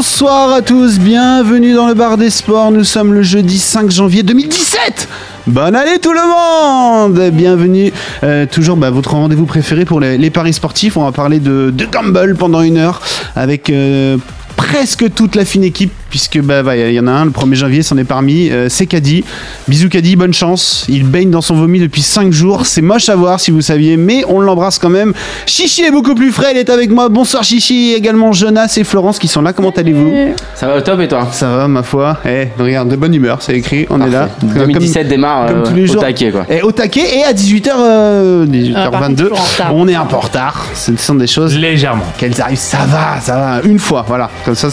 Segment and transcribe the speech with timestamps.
[0.00, 2.70] Bonsoir à tous, bienvenue dans le bar des sports.
[2.70, 5.06] Nous sommes le jeudi 5 janvier 2017.
[5.46, 10.54] Bonne année tout le monde Bienvenue, euh, toujours bah, votre rendez-vous préféré pour les, paris
[10.54, 10.96] sportifs.
[10.96, 13.02] On va parler de, de gamble pendant une heure
[13.36, 14.16] avec euh,
[14.56, 17.54] presque toute la fine équipe puisque bah, bah, il y en a un le 1er
[17.54, 19.24] janvier s'en est parmi euh, c'est Caddy
[19.68, 20.84] bisous Caddy bonne chance.
[20.88, 22.66] Il baigne dans son vomi depuis 5 jours.
[22.66, 25.12] C'est moche à voir si vous saviez mais on l'embrasse quand même.
[25.46, 27.08] Chichi est beaucoup plus frais il est avec moi.
[27.08, 27.92] Bonsoir Chichi.
[27.96, 29.52] Également Jonas et Florence qui sont là.
[29.52, 30.34] Comment allez-vous?
[30.54, 31.28] Ça va au top et toi?
[31.32, 32.18] Ça va ma foi.
[32.26, 33.86] Eh regarde de bonne humeur c'est écrit.
[33.90, 34.28] On est là.
[34.42, 36.02] 2017 démarre comme euh, tous les au jours.
[36.02, 36.44] taquet quoi.
[36.48, 39.74] et au taquet et à 18h euh, 18h22 Ah, retard.
[39.74, 40.66] on est un peu en retard.
[40.74, 42.04] Ce sont des choses Légèrement.
[42.18, 44.30] qu'elles arrivent, ça va, ça va, une fois, voilà.
[44.44, 44.68] Comme ça,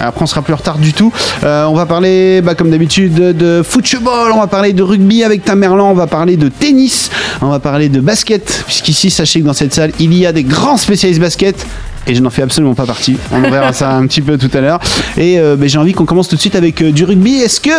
[0.00, 1.12] après on sera plus en retard du tout.
[1.44, 5.44] Euh, on va parler, bah, comme d'habitude, de, football, on va parler de rugby avec
[5.44, 9.52] Tamerlan, on va parler de tennis, on va parler de basket, puisqu'ici, sachez que dans
[9.52, 11.66] cette salle, il y a des grands spécialistes basket.
[12.06, 13.16] Et je n'en fais absolument pas partie.
[13.30, 14.80] On verra ça un petit peu tout à l'heure.
[15.16, 17.36] Et euh, bah, j'ai envie qu'on commence tout de suite avec euh, du rugby.
[17.36, 17.70] Est-ce que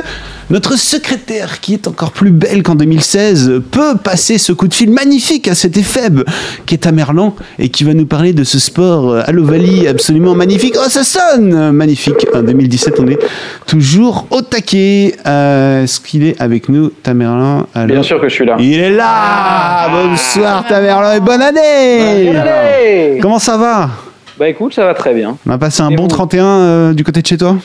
[0.53, 4.91] notre secrétaire, qui est encore plus belle qu'en 2016, peut passer ce coup de fil
[4.91, 6.21] magnifique à cet éphèbe
[6.67, 10.75] qui est Tamerlan et qui va nous parler de ce sport à l'Ovalie absolument magnifique.
[10.77, 12.27] Oh, ça sonne magnifique.
[12.35, 13.17] En 2017, on est
[13.65, 15.15] toujours au taquet.
[15.25, 17.65] Euh, Est-ce qu'il est avec nous, Tamerlan?
[17.87, 18.55] Bien sûr que je suis là.
[18.59, 23.89] Il est là Bonsoir Tamerlan et bonne année Bonne année Comment ça va?
[24.37, 25.35] Bah écoute, ça va très bien.
[25.47, 26.09] On a passé un Et bon vous?
[26.09, 27.57] 31 euh, du côté de chez toi?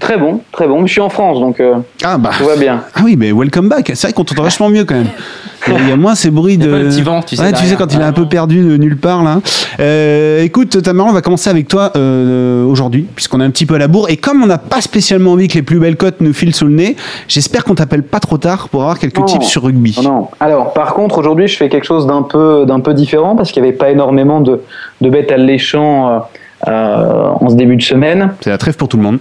[0.00, 0.86] Très bon, très bon.
[0.86, 2.82] Je suis en France, donc euh, Ah bah tout va bien.
[2.94, 3.90] Ah oui, mais welcome back.
[3.94, 5.06] C'est vrai qu'on t'entend vachement mieux quand même.
[5.66, 6.68] Il y a- moins ces bruits de.
[6.68, 8.26] a pas le petit vent, tu sais, Ouais, tu sais, quand il est un peu
[8.26, 9.40] perdu de nulle part là.
[9.80, 13.74] Euh, écoute, Tamara, on va commencer avec toi euh, aujourd'hui, puisqu'on est un petit peu
[13.74, 14.08] à la bourre.
[14.08, 16.66] Et comme on n'a pas spécialement envie que les plus belles cotes nous filent sous
[16.66, 16.96] le nez,
[17.26, 19.24] j'espère qu'on t'appelle pas trop tard pour avoir quelques Non.
[19.24, 19.98] tips sur rugby.
[20.02, 20.28] Non, non.
[20.40, 23.62] Alors, par contre, aujourd'hui, je fais quelque chose d'un peu, d'un peu différent parce qu'il
[23.62, 24.60] n'y avait pas énormément de,
[25.00, 26.18] de bêtes alléchants euh,
[26.66, 28.32] euh, en ce début de semaine.
[28.40, 29.18] C'est la trêve pour tout le monde.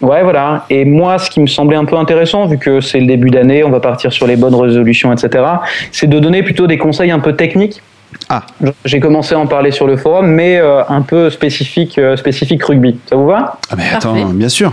[0.00, 0.64] Ouais, voilà.
[0.70, 3.62] Et moi, ce qui me semblait un peu intéressant, vu que c'est le début d'année,
[3.62, 5.44] on va partir sur les bonnes résolutions, etc.,
[5.92, 7.82] c'est de donner plutôt des conseils un peu techniques.
[8.28, 8.42] Ah.
[8.84, 12.62] J'ai commencé à en parler sur le forum, mais euh, un peu spécifique, euh, spécifique
[12.64, 12.98] rugby.
[13.06, 13.58] Ça vous va?
[13.70, 14.32] Ah, mais attends, Parfait.
[14.32, 14.72] bien sûr.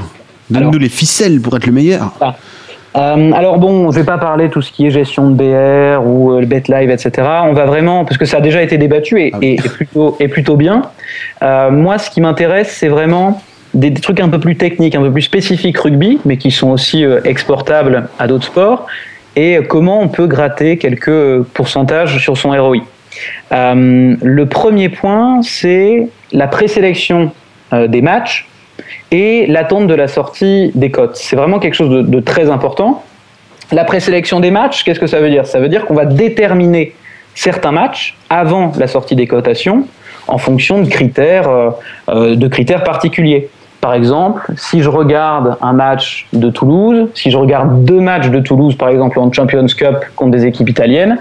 [0.49, 2.13] Donne-nous les ficelles pour être le meilleur.
[2.97, 6.31] Euh, alors bon, je vais pas parler tout ce qui est gestion de BR ou
[6.31, 7.11] euh, le bet live, etc.
[7.43, 9.47] On va vraiment, parce que ça a déjà été débattu et, Ah oui.
[9.47, 10.81] et- et plutôt, et plutôt bien.
[11.43, 13.41] Euh, moi, ce qui m'intéresse, c'est vraiment
[13.73, 16.71] des, des trucs un peu plus techniques, un peu plus spécifiques rugby, mais qui sont
[16.71, 18.87] aussi exportables à d'autres sports.
[19.35, 22.77] Et comment on peut gratter quelques pourcentages sur son ROI.
[23.51, 27.31] Le premier point, c'est la présélection
[27.71, 28.47] des matchs
[29.11, 31.15] et l'attente de la sortie des cotes.
[31.15, 33.03] C'est vraiment quelque chose de, très important.
[33.71, 35.45] La présélection des matchs, qu'est-ce que ça veut dire?
[35.45, 36.93] Ça veut dire qu'on va déterminer
[37.35, 39.87] certains matchs avant la sortie des cotations
[40.27, 41.69] en fonction de critères, euh,
[42.09, 43.49] euh, de critères particuliers.
[43.79, 48.39] Par exemple, si je regarde un match de Toulouse, si je regarde deux matchs de
[48.39, 51.19] Toulouse, par exemple en Champions Cup contre des équipes italiennes,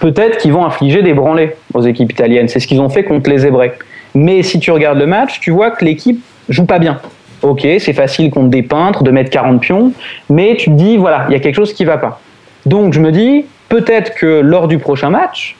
[0.00, 2.48] peut-être qu'ils vont infliger des branlées aux équipes italiennes.
[2.48, 3.72] C'est ce qu'ils ont fait contre les Zébrés.
[4.14, 7.00] Mais si tu regardes le match, tu vois que l'équipe joue pas bien.
[7.42, 9.92] Ok, c'est facile contre des peintres de mettre 40 pions,
[10.30, 12.20] mais tu te dis, voilà, il y a quelque chose qui va pas.
[12.64, 15.56] Donc je me dis, peut-être que lors du prochain match,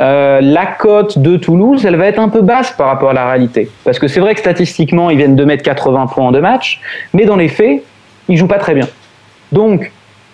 [0.00, 3.28] euh, la cote de Toulouse, elle va être un peu basse par rapport à la
[3.28, 3.70] réalité.
[3.84, 6.80] Parce que c'est vrai que statistiquement, ils viennent de mettre 80 points en deux matchs,
[7.14, 7.82] mais dans les faits,
[8.28, 8.88] ils jouent pas très bien.
[9.50, 9.90] Donc,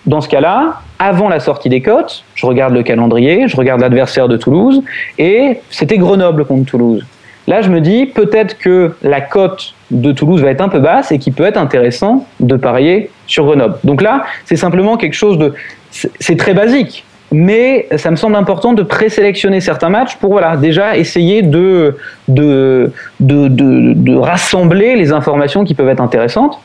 [0.06, 4.28] dans ce cas-là, avant la sortie des cotes, je regarde le calendrier, je regarde l'adversaire
[4.28, 4.82] de Toulouse,
[5.18, 7.04] et c'était Grenoble contre Toulouse.
[7.46, 11.12] Là, je me dis peut-être que la cote de Toulouse va être un peu basse
[11.12, 13.76] et qu'il peut être intéressant de parier sur Grenoble.
[13.84, 15.52] Donc là, c'est simplement quelque chose de...
[15.90, 20.96] c'est- très basique, mais ça me semble important de présélectionner certains matchs pour voilà, déjà
[20.96, 21.96] essayer de,
[22.28, 26.58] de, de, de, de rassembler les informations qui peuvent être intéressantes.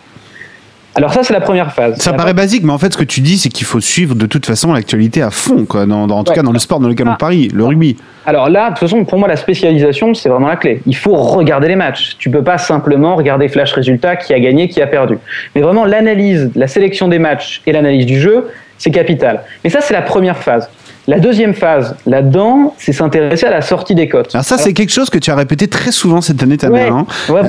[1.00, 1.96] Alors ça, c'est la première phase.
[2.00, 4.26] Ça paraît basique, mais en fait, ce que tu dis, c'est qu'il faut suivre de
[4.26, 5.86] toute façon l'actualité à fond, quoi.
[5.86, 6.36] Dans, dans- en tout Ouais.
[6.36, 7.18] cas, dans le sport dans lequel on Ah.
[7.18, 7.96] parie, le rugby.
[8.26, 10.82] Alors là, de toute façon, pour moi, la spécialisation, c'est vraiment la clé.
[10.86, 12.18] Il faut regarder les matchs.
[12.20, 15.18] Tu peux pas simplement regarder flash résultat, qui a gagné, qui a perdu.
[15.56, 19.44] Mais vraiment, l'analyse, la sélection des matchs et l'analyse du jeu, c'est capital.
[19.64, 20.70] Mais ça, c'est la première phase.
[21.08, 24.36] La deuxième phase, là-dedans, c'est s'intéresser à la sortie des cotes.
[24.36, 26.84] Alors ça, c'est quelque chose que tu as répété très souvent cette année, ta Ouais.
[26.84, 26.94] mère.
[26.94, 27.06] hein.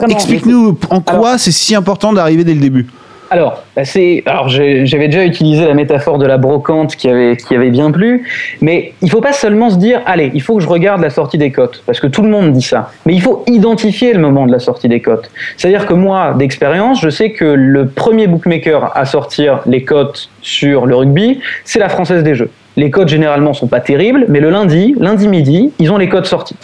[0.08, 2.86] Explique-nous en quoi c'est si important d'arriver dès le début.
[3.32, 7.70] Alors, c'est, alors j'avais déjà utilisé la métaphore de la brocante qui avait, qui avait
[7.70, 8.26] bien plu,
[8.60, 11.38] mais il faut pas seulement se dire, allez, il faut que je regarde la sortie
[11.38, 14.46] des cotes, parce que tout le monde dit ça, mais il faut identifier le moment
[14.46, 15.30] de la sortie des cotes.
[15.56, 20.86] C'est-à-dire que moi, d'expérience, je sais que le premier bookmaker à sortir les cotes sur
[20.86, 22.50] le rugby, c'est la Française des Jeux.
[22.76, 26.26] Les cotes généralement sont pas terribles, mais le lundi, lundi midi, ils ont les cotes
[26.26, 26.56] sorties.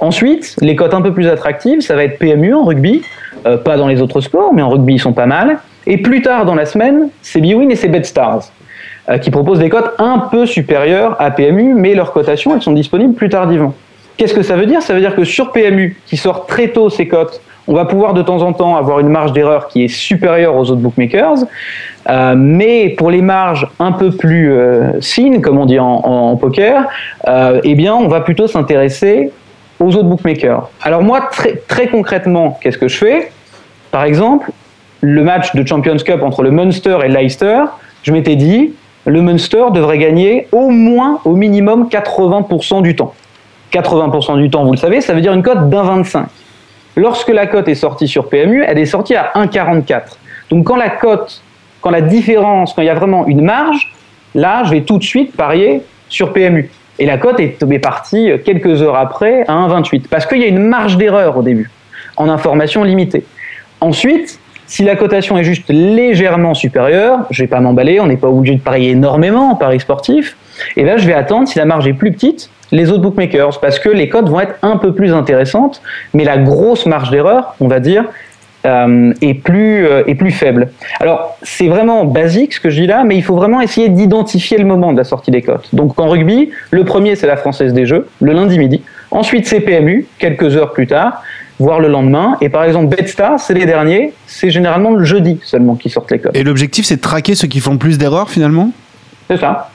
[0.00, 3.00] Ensuite, les cotes un peu plus attractives, ça va être PMU en rugby,
[3.46, 5.58] euh, pas dans les autres sports, mais en rugby ils sont pas mal.
[5.86, 8.50] Et plus tard dans la semaine, c'est Bwin et c'est BetStars
[9.08, 12.72] euh, qui proposent des cotes un peu supérieures à PMU, mais leurs cotations elles sont
[12.72, 13.74] disponibles plus tardivement.
[14.16, 14.82] Qu'est-ce que ça veut dire?
[14.82, 18.14] Ça veut dire que sur PMU, qui sort très tôt ses cotes, on va pouvoir
[18.14, 21.38] de temps en temps avoir une marge d'erreur qui est supérieure aux autres bookmakers.
[22.08, 24.92] Euh, mais pour les marges un peu plus euh,
[25.42, 26.86] comme on dit en, en- en poker,
[27.28, 29.30] euh, eh bien, on va plutôt s'intéresser
[29.78, 30.68] aux autres bookmakers.
[30.82, 33.30] Alors moi, très, très concrètement, qu'est-ce que je fais?
[33.90, 34.50] Par exemple,
[35.00, 37.64] le match de Champions Cup entre le Munster et le Leicester,
[38.02, 38.72] je m'étais dit,
[39.06, 43.14] le Munster devrait gagner au moins, au minimum, 80% du temps.
[43.72, 46.26] 80% du temps, vous le savez, ça veut dire une cote d'un 25.
[46.96, 50.02] Lorsque la cote est sortie sur PMU, elle est sortie à 1,44.
[50.50, 51.42] Donc quand la cote,
[51.80, 53.92] quand la différence, quand il y a vraiment une marge,
[54.34, 56.68] là, je vais tout de suite parier sur PMU.
[56.98, 60.08] Et la cote est, est partie quelques heures après à 1,28.
[60.10, 61.70] Parce qu'il y a une marge d'erreur au début,
[62.16, 63.24] en information limitée.
[63.80, 64.39] Ensuite,
[64.70, 68.54] si la cotation est juste légèrement supérieure, je vais pas m'emballer, on n'est pas obligé
[68.54, 70.36] de parier énormément en paris sportif.
[70.76, 73.80] Et là, je vais attendre si la marge est plus petite, les autres bookmakers, parce
[73.80, 75.82] que les cotes vont être un peu plus intéressantes,
[76.14, 78.04] mais la grosse marge d'erreur, on va dire,
[78.64, 80.70] euh, est, plus, euh, est plus faible.
[81.00, 84.56] Alors, c'est vraiment basique ce que je dis là, mais il faut vraiment essayer d'identifier
[84.56, 85.74] le moment de la sortie des cotes.
[85.74, 88.82] Donc, en rugby, le premier, c'est la Française des Jeux, le lundi midi.
[89.10, 91.24] Ensuite, c'est PMU, quelques heures plus tard,
[91.60, 92.36] voire le lendemain.
[92.40, 96.18] Et par exemple, BetStar, c'est les derniers, c'est généralement le jeudi seulement qui sortent les
[96.18, 96.36] cotes.
[96.36, 98.72] Et l'objectif, c'est de traquer ceux qui font le plus d'erreurs finalement?
[99.28, 99.70] C'est ça.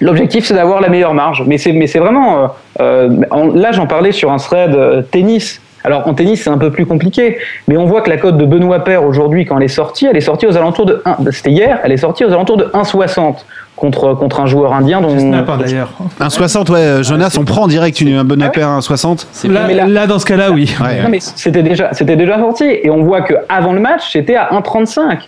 [0.00, 1.42] L'objectif, c'est d'avoir la meilleure marge.
[1.46, 2.44] Mais c'est, mais c'est vraiment.
[2.80, 5.60] euh, euh, là, j'en parlais sur un thread euh, tennis.
[5.86, 7.38] Alors, en tennis, c'est un peu plus compliqué.
[7.68, 10.16] Mais on voit que la cote de Benoît Paire aujourd'hui, quand elle est sortie, elle
[10.16, 11.16] est sortie aux alentours de 1.
[11.30, 13.36] C'était hier, elle est sortie aux alentours de 1,60
[13.76, 15.16] contre, contre un joueur indien dont.
[15.16, 15.90] Snap hein, d'ailleurs.
[16.18, 19.28] Un 60, ouais, Jonas, on prend en direct une, un bon paire, un 60.
[19.30, 20.74] C'est Là, mais là- là, dans ce cas-là, oui.
[20.82, 22.64] Ouais, Non, mais c'était déjà, c'était déjà sorti.
[22.64, 25.20] Et on voit qu'avant le match, c'était à 1,35.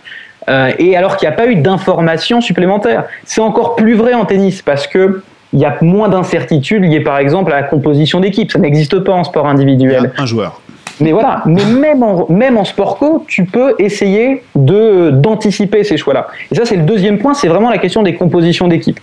[0.49, 3.03] Euh, et alors qu'il n'y a pas eu d'informations supplémentaires.
[3.23, 5.21] C'est encore plus vrai en tennis parce que
[5.53, 8.51] il y a moins d'incertitudes liées par exemple à la composition d'équipe.
[8.51, 10.11] Ça n'existe pas en sport individuel.
[10.17, 10.61] Un joueur.
[11.01, 15.95] Mais voilà, mais même en, même en sport co, tu peux essayer de d'anticiper ces
[15.95, 16.27] choix-là.
[16.51, 18.99] Et ça, c'est le deuxième point, c'est vraiment la question des compositions d'équipe.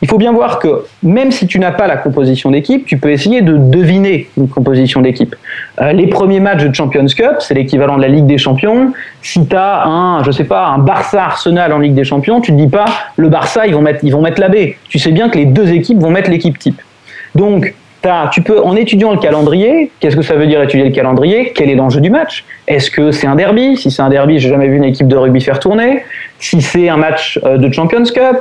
[0.00, 3.10] Il faut bien voir que même si tu n'as pas la composition d'équipe, tu peux
[3.10, 5.34] essayer de deviner une composition d'équipe.
[5.80, 8.92] Euh, les premiers matchs de Champions Cup, c'est l'équivalent de la Ligue des Champions.
[9.22, 12.52] Si tu as un, je sais pas, un Barça Arsenal en Ligue des Champions, tu
[12.52, 12.84] ne dis pas
[13.16, 14.74] le Barça, ils vont mettre, ils vont mettre la B.
[14.88, 16.80] Tu sais bien que les deux équipes vont mettre l'équipe type.
[17.34, 17.74] Donc,
[18.32, 21.52] tu peux, en étudiant le calendrier, qu'est-ce que ça veut dire étudier le calendrier?
[21.54, 22.44] Quel est l'enjeu du match?
[22.66, 23.76] Est-ce que c'est un derby?
[23.76, 26.02] Si c'est un derby, j'ai jamais vu une équipe de rugby faire tourner.
[26.38, 28.38] Si c'est un match euh, de Champions Cup,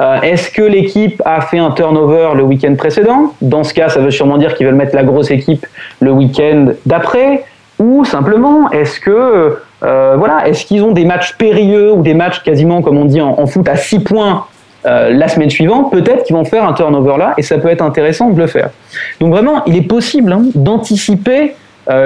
[0.00, 3.34] euh, est-ce que l'équipe a fait un turnover le week-end précédent?
[3.42, 5.66] Dans ce cas, ça veut sûrement dire qu'ils veulent mettre la grosse équipe
[6.00, 7.44] le week-end d'après.
[7.78, 12.42] Ou simplement, est-ce que euh, voilà, est-ce qu'ils ont des matchs périlleux ou des matchs
[12.42, 14.46] quasiment, comme on dit en, foot, à 6 points
[14.86, 17.82] euh, la semaine suivante Peut-être qu'ils vont faire un turnover là, et ça peut être
[17.82, 18.70] intéressant de le faire.
[19.20, 21.54] Donc vraiment, il est possible hein, d'anticiper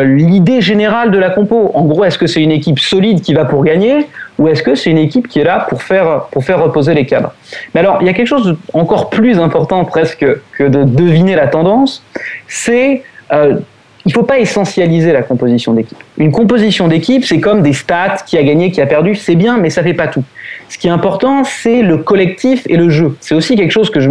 [0.03, 1.71] l'idée générale de la compo.
[1.75, 4.07] En gros, est-ce que c'est une équipe solide qui va pour gagner
[4.39, 7.07] ou est-ce que c'est une équipe qui est là pour faire, pour faire reposer les
[7.07, 7.33] cadres?
[7.75, 10.27] Mais alors, il y a quelque chose d'encore plus important presque
[10.57, 12.03] que de deviner la tendance,
[12.47, 13.03] c'est...
[13.33, 13.59] Euh,
[14.05, 15.99] il ne faut pas essentialiser la composition d'équipe.
[16.17, 19.59] Une composition d'équipe, c'est comme des stats, qui a gagné, qui a perdu, c'est bien,
[19.59, 20.23] mais ça fait pas tout.
[20.69, 23.17] Ce qui est important, c'est le collectif et le jeu.
[23.21, 24.09] C'est aussi quelque chose que je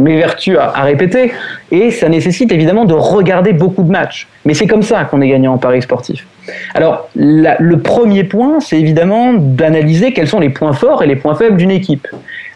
[0.00, 1.32] m'évertue à, à répéter,
[1.70, 4.26] et ça nécessite évidemment de regarder beaucoup de matchs.
[4.46, 6.26] Mais c'est comme ça qu'on est gagnant en paris sportif.
[6.74, 11.34] Alors, le premier point, c'est évidemment d'analyser quels sont les points forts et les points
[11.34, 12.06] faibles d'une équipe.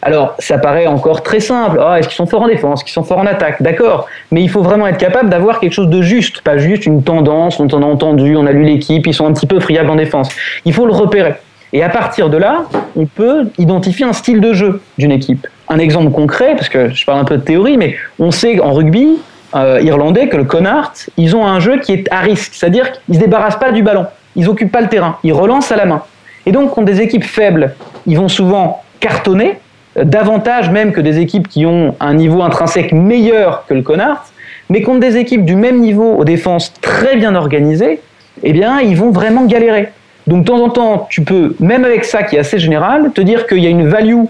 [0.01, 1.79] Alors, ça paraît encore très simple.
[1.81, 3.61] Ah, est-ce qu'ils sont forts en défense, est-ce qu'ils sont forts en attaque?
[3.61, 4.07] D'accord.
[4.31, 7.59] Mais il faut vraiment être capable d'avoir quelque chose de juste, pas juste une tendance,
[7.59, 9.95] on en a entendu, on a lu l'équipe, ils sont un petit peu friables en
[9.95, 10.29] défense.
[10.63, 11.33] Il faut le repérer.
[11.73, 12.65] Et à partir de là,
[12.95, 15.47] on peut identifier un style de jeu d'une équipe.
[15.67, 18.73] Un exemple concret, parce que je parle un peu de théorie, mais on sait en
[18.73, 19.17] rugby
[19.55, 23.15] euh, irlandais que le Connacht, ils ont un jeu qui est à risque, c'est-à-dire qu'ils
[23.15, 26.03] se débarrassent pas du ballon, ils occupent pas le terrain, ils relancent à la main.
[26.45, 29.57] Et donc, contre des équipes faibles, ils vont souvent cartonner,
[29.97, 34.21] euh, davantage même que des équipes qui ont un niveau intrinsèque meilleur que le Connacht,
[34.69, 38.01] mais contre des équipes du même niveau aux défenses très bien organisées,
[38.43, 39.89] eh bien, ils vont vraiment galérer.
[40.27, 43.21] Donc de temps en temps, tu peux, même avec ça qui est assez général, te
[43.21, 44.23] dire qu'il y a une value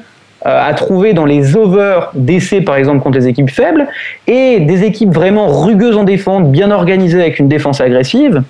[0.45, 3.87] à trouver dans les overs d'essais, par exemple, contre les équipes faibles,
[4.27, 8.43] et des équipes vraiment rugueuses en défense, bien organisées avec une défense agressive,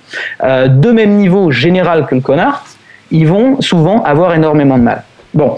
[0.44, 2.64] euh, de même niveau général que le Connard,
[3.10, 5.02] ils vont souvent avoir énormément de mal.
[5.32, 5.56] Bon.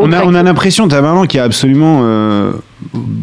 [0.00, 2.00] On a, on a l'impression, Tamerlan, qu'il y a absolument.
[2.02, 2.52] euh,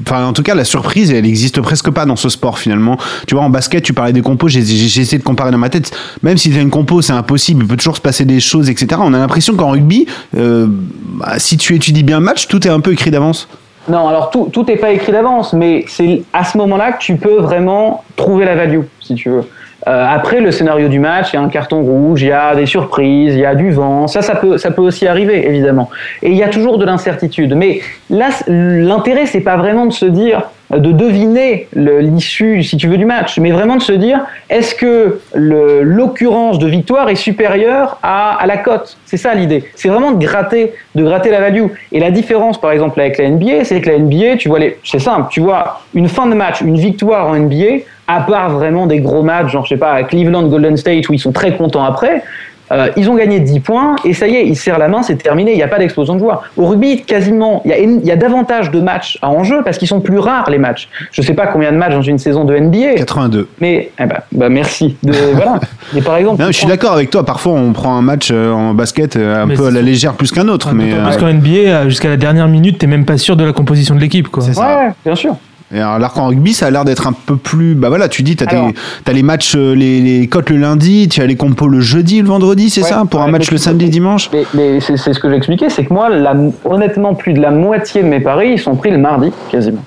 [0.05, 2.97] Enfin, en tout cas, la surprise, elle existe presque pas dans ce sport finalement.
[3.27, 5.91] Tu vois, en basket, tu parlais des compos, j'ai essayé de comparer dans ma tête.
[6.21, 8.69] Même si tu as une compo, c'est impossible, il peut toujours se passer des choses,
[8.69, 9.01] etc.
[9.03, 10.05] On a l'impression qu'en rugby,
[10.37, 13.47] euh, bah, si tu étudies bien le match, tout est un peu écrit d'avance.
[13.89, 17.15] Non, alors tout tout n'est pas écrit d'avance, mais c'est à ce moment-là que tu
[17.15, 19.43] peux vraiment trouver la value, si tu veux.
[19.87, 22.55] Euh, après le scénario du match, il y a un carton rouge, il y a
[22.55, 24.07] des surprises, il y a du vent.
[24.07, 25.89] Ça, ça peut, ça peut aussi arriver, évidemment.
[26.21, 27.55] Et il y a toujours de l'incertitude.
[27.55, 27.79] Mais
[28.09, 33.05] là, l'intérêt, c'est pas vraiment de se dire, de deviner l'issue, si tu veux, du
[33.05, 34.19] match, mais vraiment de se dire,
[34.49, 38.97] est-ce que l'occurrence de victoire est supérieure à, la cote?
[39.05, 39.63] C'est ça l'idée.
[39.75, 41.67] C'est vraiment de gratter, de gratter la value.
[41.91, 44.99] Et la différence, par exemple, avec la NBA, c'est que la NBA, tu vois, c'est
[44.99, 48.99] simple, tu vois, une fin de match, une victoire en NBA, à part vraiment des
[48.99, 52.23] gros matchs, genre, je sais pas, Cleveland, Golden State, où ils sont très contents après,
[52.71, 55.15] euh, ils ont gagné 10 points et ça y est, ils serrent la main, c'est
[55.15, 56.43] terminé, il n'y a pas d'explosion de joie.
[56.57, 59.77] Au rugby, quasiment, il y a, il y a davantage de matchs à enjeu parce
[59.77, 60.89] qu'ils sont plus rares les matchs.
[61.11, 63.47] Je sais pas combien de matchs dans une saison de NBA, 82.
[63.59, 64.97] mais eh ben, bah, merci.
[65.03, 65.59] De, voilà.
[65.93, 67.25] Mais par exemple, Non, tu je suis d'accord avec toi.
[67.25, 70.13] Parfois, on prend un match euh, en basket euh, un Mais peu à la légère
[70.13, 70.73] plus qu'un autre.
[70.73, 73.53] mais euh, plus qu'en NBA, jusqu'à la dernière minute, t'es même pas sûr de la
[73.53, 74.27] composition de l'équipe.
[74.27, 74.43] quoi.
[74.43, 74.61] C'est ça.
[74.61, 75.35] Ouais, ouais, bien sûr.
[75.73, 77.75] Et alors qu'en rugby, ça a l'air d'être un peu plus.
[77.75, 78.71] Bah voilà, tu dis, t'as, Alors-
[79.11, 82.27] les matchs, euh, les, les cotes le lundi, tu as les compos le jeudi, le
[82.27, 84.29] vendredi, c'est Ouais, ça Pour un match le samedi, dimanche?
[84.31, 88.01] Mais, mais c'est ce que j'expliquais, c'est que moi, la, honnêtement, plus de la moitié
[88.01, 89.83] de mes paris, ils sont pris le mardi, quasiment.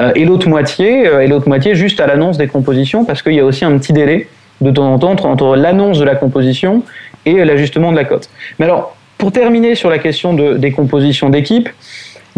[0.00, 3.34] Euh, et l'autre moitié, euh, et l'autre moitié juste à l'annonce des compositions, parce qu'il
[3.34, 4.28] y a aussi un petit délai
[4.60, 6.82] de temps en temps entre, entre l'annonce de la composition
[7.24, 8.28] et l'ajustement de la cote.
[8.58, 11.68] Mais alors, pour terminer sur la question de, des compositions d'équipe,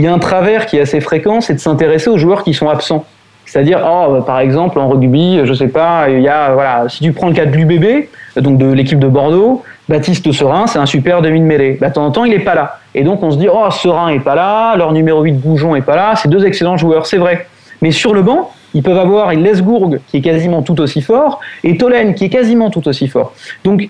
[0.03, 2.55] il y a un travers qui est assez fréquent, c'est de s'intéresser aux joueurs qui
[2.55, 3.05] sont absents.
[3.47, 7.05] C'est-à-dire, oh, bah, par exemple, en rugby, je sais pas, il y a, voilà, si
[7.05, 10.87] tu prends le cas de l'UBB, donc de l'équipe de Bordeaux, Baptiste Serin, c'est un
[10.87, 11.79] super demi de mêlée.
[11.81, 12.81] Bah, de temps en temps, il est pas là.
[12.97, 15.83] Et donc, on se dit, oh, Serin est pas là, leur numéro 8 Goujon est
[15.83, 17.47] pas là, c'est deux excellents joueurs, c'est vrai.
[17.81, 21.77] Mais sur le banc, ils peuvent avoir Lesgourg, qui est quasiment tout aussi fort, et
[21.77, 23.35] Tolen, qui est quasiment tout aussi fort.
[23.63, 23.89] Donc,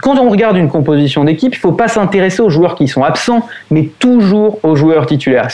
[0.00, 3.46] quand on regarde une composition d'équipe, il faut pas s'intéresser aux joueurs qui sont absents,
[3.70, 5.48] mais toujours aux joueurs titulaires.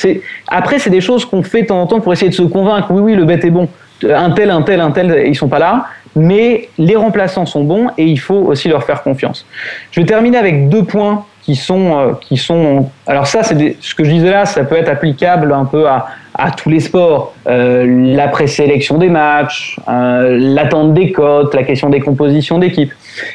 [0.48, 2.90] Après c'est des choses qu'on fait de temps en temps pour essayer de se convaincre.
[2.90, 3.68] Oui oui, le bête est bon.
[4.04, 7.88] Un tel, un tel, un tel, ils sont pas là, mais les remplaçants sont bons
[7.96, 9.44] et il faut aussi leur faire confiance.
[9.90, 13.94] Je vais terminer avec deux points qui sont euh, qui sont alors ça c'est ce
[13.94, 16.06] que je disais là, ça peut être applicable un peu à
[16.38, 21.90] à tous les sports, euh, la présélection des matchs, euh, l'attente des cotes, la question
[21.90, 22.92] des compositions d'équipe.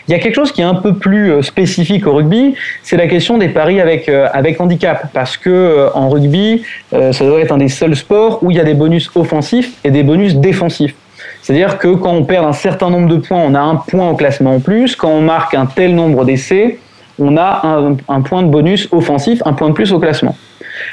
[0.07, 2.95] Il y a quelque chose qui est un peu plus euh, spécifique au rugby, c'est
[2.95, 7.57] la question des paris avec avec handicap, parce que en rugby, ça doit être un
[7.57, 10.95] des seuls sports où il y a des bonus offensifs et des bonus défensifs.
[11.41, 14.15] C'est-à-dire que quand on perd un certain nombre de points, on a un point au
[14.15, 14.95] classement en plus.
[14.95, 16.79] Quand on marque un tel nombre d'essais,
[17.19, 20.36] on a un point de bonus offensif, un point de plus au classement.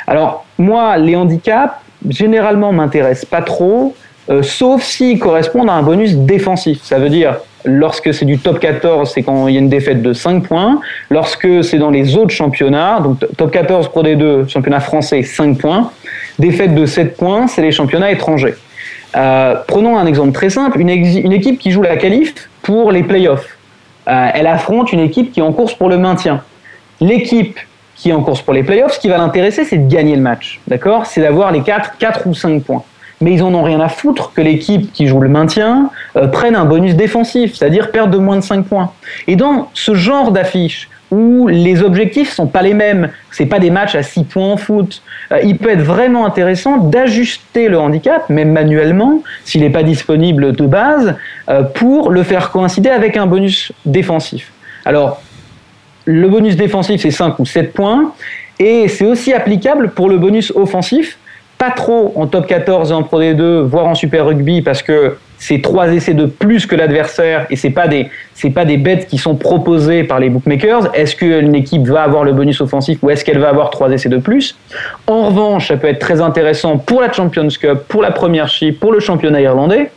[0.06, 1.74] Alors, moi, les handicaps,
[2.08, 3.94] généralement, m'intéressent pas trop,
[4.30, 6.80] euh, sauf s'ils correspondent à un bonus défensif.
[6.82, 10.02] Ça veut dire, lorsque c'est du top 14, c'est quand il y a une défaite
[10.02, 10.80] de 5 points.
[11.10, 15.90] Lorsque c'est dans les autres championnats, donc top 14 Pro D2, championnat français, 5 points.
[16.38, 18.54] Défaite de 7 points, c'est les championnats étrangers.
[19.16, 23.56] Euh, prenons un exemple très simple, une, équipe qui joue la qualif pour les playoffs.
[24.08, 26.42] Euh, elle affronte une équipe qui est en course pour le maintien.
[27.00, 27.58] L'équipe
[28.00, 30.22] qui est en course pour les playoffs, ce qui va l'intéresser, c'est de gagner le
[30.22, 30.58] match.
[30.66, 31.04] D'accord?
[31.04, 32.82] C'est d'avoir les 4, 4 ou 5 points.
[33.20, 36.56] Mais ils en ont rien à foutre que l'équipe qui joue le maintien euh, prenne
[36.56, 38.92] un bonus défensif, c'est-à-dire perdre de moins de 5 points.
[39.26, 43.68] Et dans ce genre d'affiche où les objectifs sont pas les mêmes, c'est pas des
[43.68, 45.02] matchs à 6 points en foot,
[45.32, 50.52] euh, il peut être vraiment intéressant d'ajuster le handicap, même manuellement, s'il n'est pas disponible
[50.52, 51.16] de base,
[51.50, 54.52] euh, pour le faire coïncider avec un bonus défensif.
[54.86, 55.20] Alors,
[56.10, 58.12] le bonus défensif, c'est 5 ou 7 points.
[58.58, 61.18] Et c'est aussi applicable pour le bonus offensif.
[61.56, 65.16] Pas trop en top 14 et en Pro D2, voire en Super Rugby, parce que
[65.38, 68.10] c'est trois essais de plus que l'adversaire et c'est pas des
[68.54, 70.94] pas des bêtes qui sont proposées par les bookmakers.
[70.94, 74.08] Est-ce qu'une équipe va avoir le bonus offensif ou est-ce qu'elle va avoir trois essais
[74.08, 74.56] de plus?
[75.06, 78.92] En revanche, ça peut être très intéressant pour la Champions Cup, pour la Premiership, pour
[78.92, 79.90] le championnat irlandais,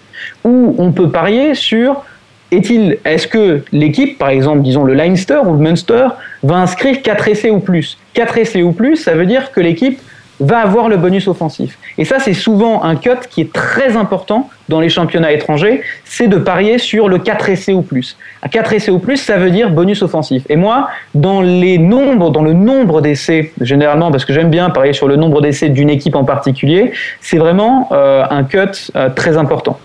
[0.44, 2.04] où on peut parier sur
[2.52, 6.08] est-il, est-ce que l'équipe, par exemple, disons le Leinster ou le Munster,
[6.44, 7.98] va inscrire 4 essais ou plus?
[8.14, 10.00] 4 essais ou plus, ça veut dire que l'équipe
[10.40, 11.78] va avoir le bonus offensif.
[11.98, 16.28] Et ça, c'est souvent un cut qui est très important dans les championnats étrangers, c'est
[16.28, 18.18] de parier sur le 4 essais ou plus.
[18.42, 20.44] À 4 essais ou plus, ça veut dire bonus offensif.
[20.50, 24.94] Et moi, dans les nombres, dans le nombre d'essais, généralement, parce que j'aime bien parier
[24.94, 29.38] sur le nombre d'essais d'une équipe en particulier, c'est vraiment euh, un cut euh, très
[29.38, 29.80] important.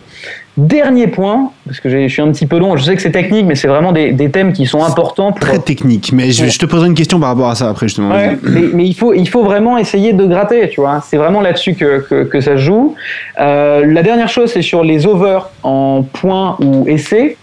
[0.59, 3.47] Dernier point, parce que je suis un petit peu long, je sais que c'est technique,
[3.47, 5.31] mais c'est vraiment des, des, thèmes qui sont importants.
[5.31, 5.39] Pour...
[5.39, 8.11] Très technique, mais je, je, te poserai une question par rapport à ça après justement.
[8.11, 11.01] Ouais, mais, mais, il, faut, il faut vraiment essayer de gratter, tu vois.
[11.07, 12.97] C'est vraiment là-dessus que, que, que, ça se joue.
[13.39, 17.37] Euh, la dernière chose, c'est sur les overs en points ou essais.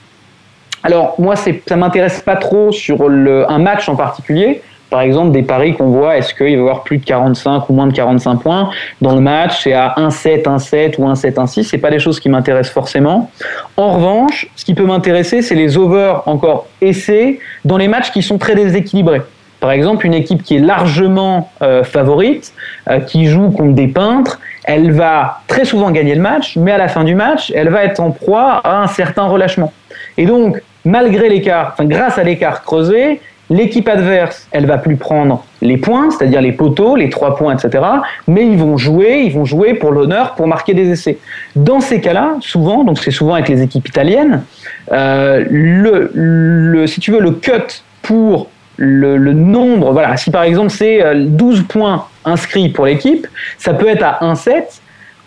[0.84, 5.44] Alors moi, ça m'intéresse pas trop sur le, un match en particulier par exemple, des
[5.44, 8.38] paris qu'on voit, est-ce qu'il va y avoir plus de 45 ou moins de 45
[8.38, 8.70] points
[9.01, 11.63] dans le match C'est à 1-7, 1-7 ou 1-7, 1-6.
[11.63, 13.32] C'est pas des choses qui m'intéressent forcément.
[13.77, 18.22] En revanche, ce qui peut m'intéresser, c'est les overs encore essais dans les matchs qui
[18.22, 19.22] sont très déséquilibrés.
[19.60, 22.54] Par exemple, une équipe qui est largement euh, favorite,
[22.89, 26.77] euh, qui joue contre des peintres, elle va très souvent gagner le match, mais à
[26.77, 29.74] la fin du match, elle va être en proie à un certain relâchement.
[30.18, 35.46] Et donc, malgré l'écart, enfin, grâce à l'écart creusé, L'équipe adverse, elle va plus prendre
[35.62, 37.84] les points, c'est-à-dire les poteaux, les trois points, etc.
[38.28, 41.20] Mais ils vont jouer, ils vont jouer pour l'honneur, pour marquer des essais.
[41.56, 44.44] Dans ces cas-là, souvent, donc c'est souvent avec les équipes italiennes,
[44.92, 51.64] euh, si tu veux, le cut pour le, nombre, voilà, si par exemple c'est 12
[51.64, 54.82] points inscrits pour l'équipe, ça peut être à 1,7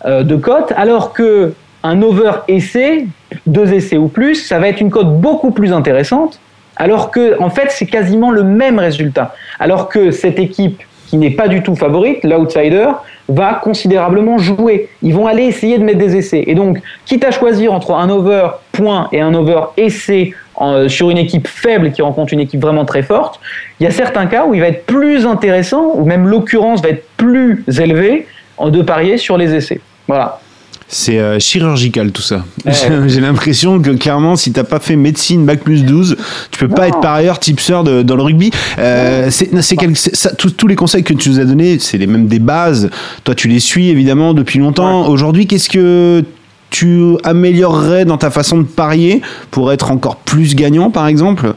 [0.05, 3.07] euh, de cote, alors que un over essai,
[3.47, 6.41] deux essais ou plus, ça va être une cote beaucoup plus intéressante
[6.79, 9.35] alors que, en fait, c'est quasiment le même résultat.
[9.59, 12.89] Alors que cette équipe qui n'est pas du tout favorite, l'outsider,
[13.29, 14.89] va considérablement jouer.
[15.03, 16.45] Ils vont aller essayer de mettre des essais.
[16.47, 20.35] Et donc, quitte à choisir entre un over point et un over essai
[20.89, 23.39] sur une équipe faible qui rencontre une équipe vraiment très forte,
[23.79, 26.89] il y a certains cas où il va être plus intéressant, ou même l'occurrence va
[26.89, 28.27] être plus élevée
[28.63, 29.81] de parier sur les essais.
[30.09, 30.41] Voilà.
[30.91, 32.45] C'est euh, chirurgical tout ça.
[32.65, 33.09] Ouais.
[33.09, 36.17] J'ai l'impression que clairement, si t'as pas fait médecine bac plus 12,
[36.51, 36.75] tu peux non.
[36.75, 38.51] pas être par ailleurs tipster de, dans le rugby.
[38.79, 39.51] Euh, c'est
[40.37, 42.91] tous les conseils que tu nous as donnés, c'est les mêmes des bases.
[43.25, 45.03] Toi, tu les suis évidemment depuis longtemps.
[45.03, 45.09] Ouais.
[45.09, 46.25] Aujourd'hui, qu'est-ce que
[46.71, 51.55] tu améliorerais dans ta façon de parier pour être encore plus gagnant, par exemple?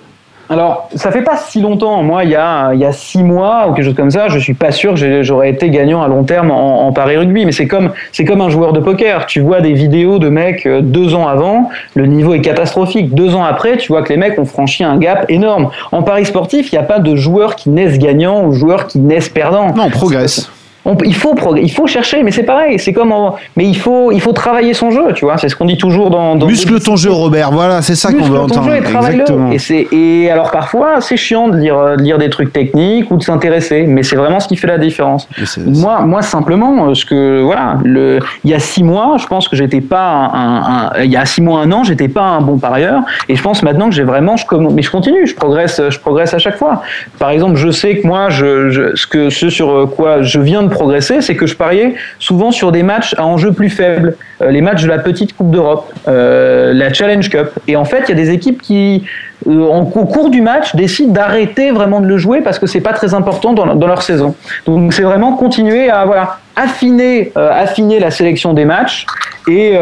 [0.52, 2.04] Alors, ça fait pas si longtemps.
[2.04, 4.38] Moi, il y a, il y a six mois ou quelque chose comme ça, je
[4.38, 7.46] suis pas sûr que j'aurais été gagnant à long terme en, en Paris rugby.
[7.46, 9.28] Mais c'est comme, c'est comme un joueur de poker.
[9.28, 13.16] Tu vois des vidéos de mecs euh, deux ans avant, le niveau est catastrophique.
[13.16, 15.70] Deux ans après, tu vois que les mecs ont franchi un gap énorme.
[15.94, 19.00] En Paris sportif, il n'y a pas de joueurs qui naissent gagnants ou joueurs qui
[19.00, 19.74] naissent perdants.
[19.74, 20.52] Non, on progresse.
[20.84, 24.12] On, il faut il faut chercher mais c'est pareil c'est comme en, mais il faut
[24.12, 26.80] il faut travailler son jeu tu vois c'est ce qu'on dit toujours dans, dans muscle
[26.82, 29.52] ton jeu Robert voilà c'est ça qu'on veut entendre jeu et Exactement.
[29.52, 33.18] et c'est et alors parfois c'est chiant de lire de lire des trucs techniques ou
[33.18, 35.28] de s'intéresser mais c'est vraiment ce qui fait la différence.
[35.68, 39.56] Moi moi simplement ce que voilà le il y a six mois je pense que
[39.56, 40.58] j'étais pas un,
[40.98, 43.44] un, il y a six mois un an j'étais pas un bon parieur et je
[43.44, 46.58] pense maintenant que j'ai vraiment je mais je continue je progresse je progresse à chaque
[46.58, 46.82] fois.
[47.20, 50.64] Par exemple je sais que moi je, je ce que ce sur quoi je viens
[50.64, 54.50] de progresser, c'est que je pariais souvent sur des matchs à enjeu plus faible, euh,
[54.50, 57.52] les matchs de la petite Coupe d'Europe, euh, la Challenge Cup.
[57.68, 59.04] Et en fait, il y a des équipes qui,
[59.48, 62.94] euh, au cours du match, décident d'arrêter vraiment de le jouer parce que c'est pas
[62.94, 64.36] très important dans, dans, leur saison.
[64.66, 69.06] Donc c'est vraiment continuer à voilà affiner, euh, affiner la sélection des matchs
[69.48, 69.78] et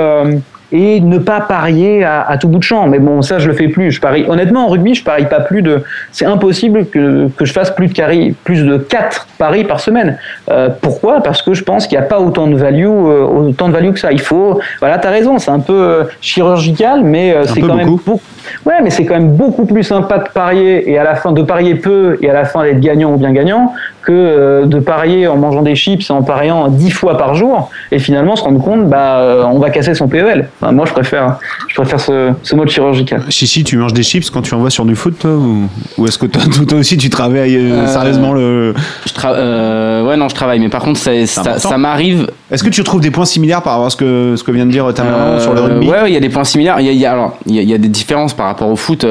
[0.72, 2.88] et ne pas parier à, à, tout bout de champ.
[2.88, 3.92] Mais bon, ça, je le fais plus.
[3.92, 5.84] Je parie, honnêtement, en rugby, je parie pas plus de.
[6.12, 10.18] C'est impossible que, que je fasse plus de carry, plus de 4 paris par semaine.
[10.50, 11.22] Euh, pourquoi?
[11.22, 13.92] Parce que je pense qu'il n'y a pas autant de value, euh, autant de value
[13.94, 14.12] que ça.
[14.12, 14.60] Il faut.
[14.80, 15.40] Voilà, t'as raison.
[15.40, 18.22] C'est un peu euh, chirurgical, mais euh, c'est quand même beaucoup.
[18.66, 21.42] Ouais, mais c'est quand même beaucoup plus sympa de parier et à la fin de
[21.42, 25.28] parier peu et à la fin d'être gagnant ou bien gagnant que euh, de parier
[25.28, 28.64] en mangeant des chips et en pariant 10 fois par jour et finalement se rendre
[28.64, 30.50] compte bah euh, on va casser son PEL.
[30.62, 33.24] Enfin, moi je préfère je préfère ce, ce, mode chirurgical.
[33.30, 36.18] Chichi, tu manges des chips quand tu envoies sur du foot toi ou, ou est-ce
[36.18, 38.74] que toi, toi, aussi tu travailles euh, sérieusement le
[39.06, 42.70] je tra ouais non, je travaille mais par contre ça, ça, ça m'arrive Est-ce que
[42.70, 44.92] tu trouves des points similaires par rapport à ce que ce que vient de dire
[44.94, 46.94] ta maman sur le rugby Ouais, il y a des points similaires, il y a,
[46.94, 48.75] il y a alors il y, a, il y a des différences par rapport au
[48.75, 49.06] foot.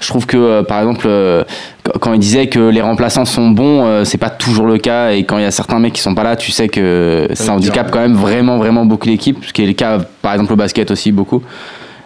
[0.00, 1.08] Je trouve que par exemple
[2.00, 5.12] quand il disait que les remplaçants sont bons, euh, c'est pas toujours le cas.
[5.12, 7.52] Et quand il y a certains mecs qui sont pas là, tu sais que ça
[7.52, 9.44] handicape quand même vraiment, vraiment beaucoup l'équipe.
[9.44, 11.42] Ce qui est le cas, par exemple, au basket aussi, beaucoup.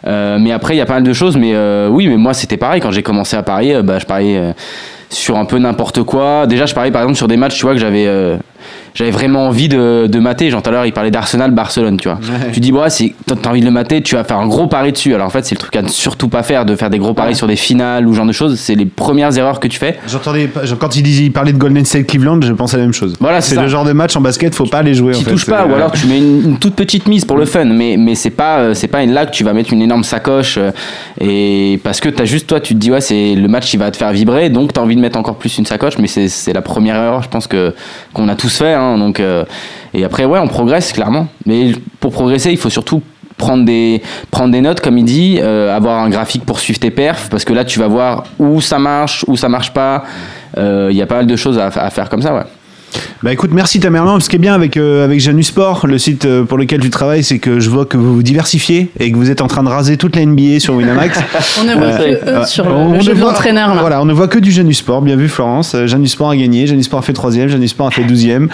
[0.06, 1.36] Euh, mais après, il y a pas mal de choses.
[1.36, 2.80] Mais euh, oui, mais moi, c'était pareil.
[2.80, 4.54] Quand j'ai commencé à parier, bah, je pariais
[5.11, 6.47] sur un peu n'importe quoi.
[6.47, 8.37] Déjà, je parlais par exemple sur des matchs, tu vois, que j'avais euh,
[8.95, 10.51] j'avais vraiment envie de, de mater.
[10.51, 12.19] Genre tout à l'heure, il parlait d'Arsenal, Barcelone, tu vois.
[12.53, 14.90] Tu dis, ouais, si t'as envie de le mater, tu vas faire un gros pari
[14.92, 15.14] dessus.
[15.14, 17.12] Alors en fait, c'est le truc à ne surtout pas faire, de faire des gros
[17.14, 18.59] paris sur des finales ou genre de choses.
[18.59, 19.99] C'est les premières erreurs que tu fais.
[20.09, 23.14] J'entendais quand il, disait, il parlait de Golden State Cleveland, je pensais la même chose.
[23.21, 25.14] Voilà, c'est le genre de match en basket, faut pas les jouer.
[25.14, 25.31] en Tu fait.
[25.31, 27.97] touches pas, ou alors tu mets une, une toute petite mise pour le fun, mais,
[27.99, 30.57] mais c'est pas, euh, c'est pas une là que tu vas mettre une énorme sacoche,
[30.59, 30.71] euh,
[31.21, 33.90] et parce que t'as juste, toi, tu te dis, ouais, c'est le match qui va
[33.90, 36.62] te faire vibrer, donc t'as envie de mettre encore plus une sacoche, mais c'est, la
[36.62, 37.74] première erreur, je pense que,
[38.12, 39.44] qu'on a tous fait, hein, donc, euh,
[39.94, 43.02] et après, ouais, on progresse, clairement, mais pour progresser, il faut surtout
[43.37, 46.90] prendre des, prendre des notes, comme il dit, euh, avoir un graphique pour suivre tes
[46.90, 50.04] perfs, parce que là, tu vas voir où ça marche, où ça marche pas,
[50.59, 52.44] Euh, il y a pas mal de choses à, à faire comme ça, ouais.
[53.22, 54.20] Bah écoute, merci Tamerlan.
[54.20, 56.90] Ce qui est bien avec, euh, avec Janus Sport, le site euh, pour lequel tu
[56.90, 59.62] travailles, c'est que je vois que vous vous diversifiez et que vous êtes en train
[59.62, 61.18] de raser toute la NBA sur Winamax.
[61.61, 62.44] On ne voit que eux Ouais.
[62.46, 63.81] sur On le ne jeu de voit- l'entraîneur là.
[63.81, 65.03] Voilà, on ne voit que du Janus Sport.
[65.03, 65.75] Bien vu Florence.
[65.75, 68.49] Euh, Janus Sport a gagné, Janus Sport a fait troisième, Janus Sport a fait douzième.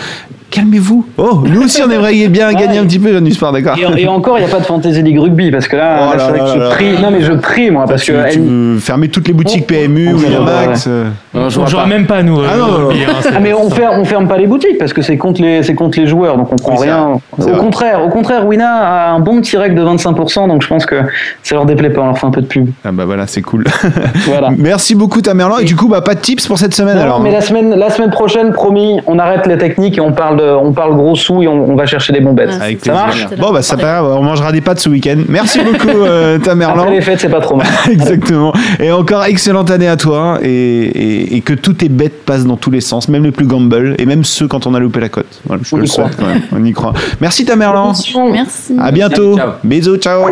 [0.51, 1.07] Calmez-vous.
[1.17, 4.09] Oh, nous aussi on aimerait bien gagner un petit peu Janus Sport, d'accord Et, et
[4.09, 6.25] encore, il n'y a pas de Fantasy League Rugby parce que là, Oh là, là
[6.27, 6.69] c'est vrai là je là.
[6.71, 7.03] prie.
[7.03, 9.63] Non, mais je prie moi parce tu, que tu elle- veux fermer toutes les boutiques
[9.65, 10.85] On- PMU, on- Winamax.
[10.89, 11.09] euh.
[11.35, 12.41] Non, On jouera même pas, nous.
[12.41, 14.77] euh, Ah non, au non, hein, Ah mais on ferme, on ferme pas les boutiques
[14.79, 17.19] parce que c'est contre les, c'est contre les joueurs, donc on prend Oui, rien.
[17.39, 17.57] Au vrai.
[17.59, 20.97] contraire, au contraire, Wina a un bon petit règle de 25%, donc je pense que
[21.43, 22.69] ça leur déplaît pas, on leur fait un peu de pub.
[22.85, 23.65] Ah bah voilà, c'est cool.
[24.27, 24.51] Voilà.
[24.57, 25.59] Merci beaucoup Tamerlan.
[25.59, 27.21] Et du coup, bah pas de tips pour cette semaine Non, alors.
[27.21, 27.35] mais hein.
[27.35, 30.73] la semaine, la semaine prochaine, promis, on arrête les techniques et on parle, de, on
[30.73, 32.51] parle gros sous et on, on va chercher des bons bêtes.
[32.53, 32.93] Ah, ça plaisir.
[32.93, 33.27] marche?
[33.39, 35.17] Bon bah ça on mangera des pâtes ce week-end.
[35.29, 36.83] Merci beaucoup euh, Tamerlan.
[36.83, 37.67] Après les fêtes, c'est pas trop mal.
[37.91, 38.53] Exactement.
[38.79, 42.57] Et encore excellente année à toi et, et- et que tous tes bêtes passent dans
[42.57, 45.09] tous les sens, même les plus gamble et même ceux quand on a loupé la
[45.09, 45.41] cote.
[45.47, 46.43] Voilà, je On te le souhaite quand même.
[46.53, 46.93] On y croit.
[47.21, 47.93] Merci Tamerlan.
[48.33, 48.77] Merci.
[48.79, 49.37] À bientôt.
[49.37, 49.53] Ciao.
[49.65, 50.25] Bisous, ciao.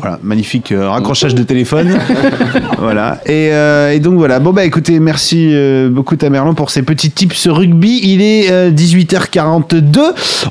[0.00, 1.98] Voilà, magnifique euh, raccrochage de téléphone.
[2.78, 3.20] voilà.
[3.26, 4.38] Et, euh, et donc voilà.
[4.38, 8.00] Bon bah écoutez, merci euh, beaucoup Tamerlan pour ces petits tips rugby.
[8.04, 9.98] Il est euh, 18h42.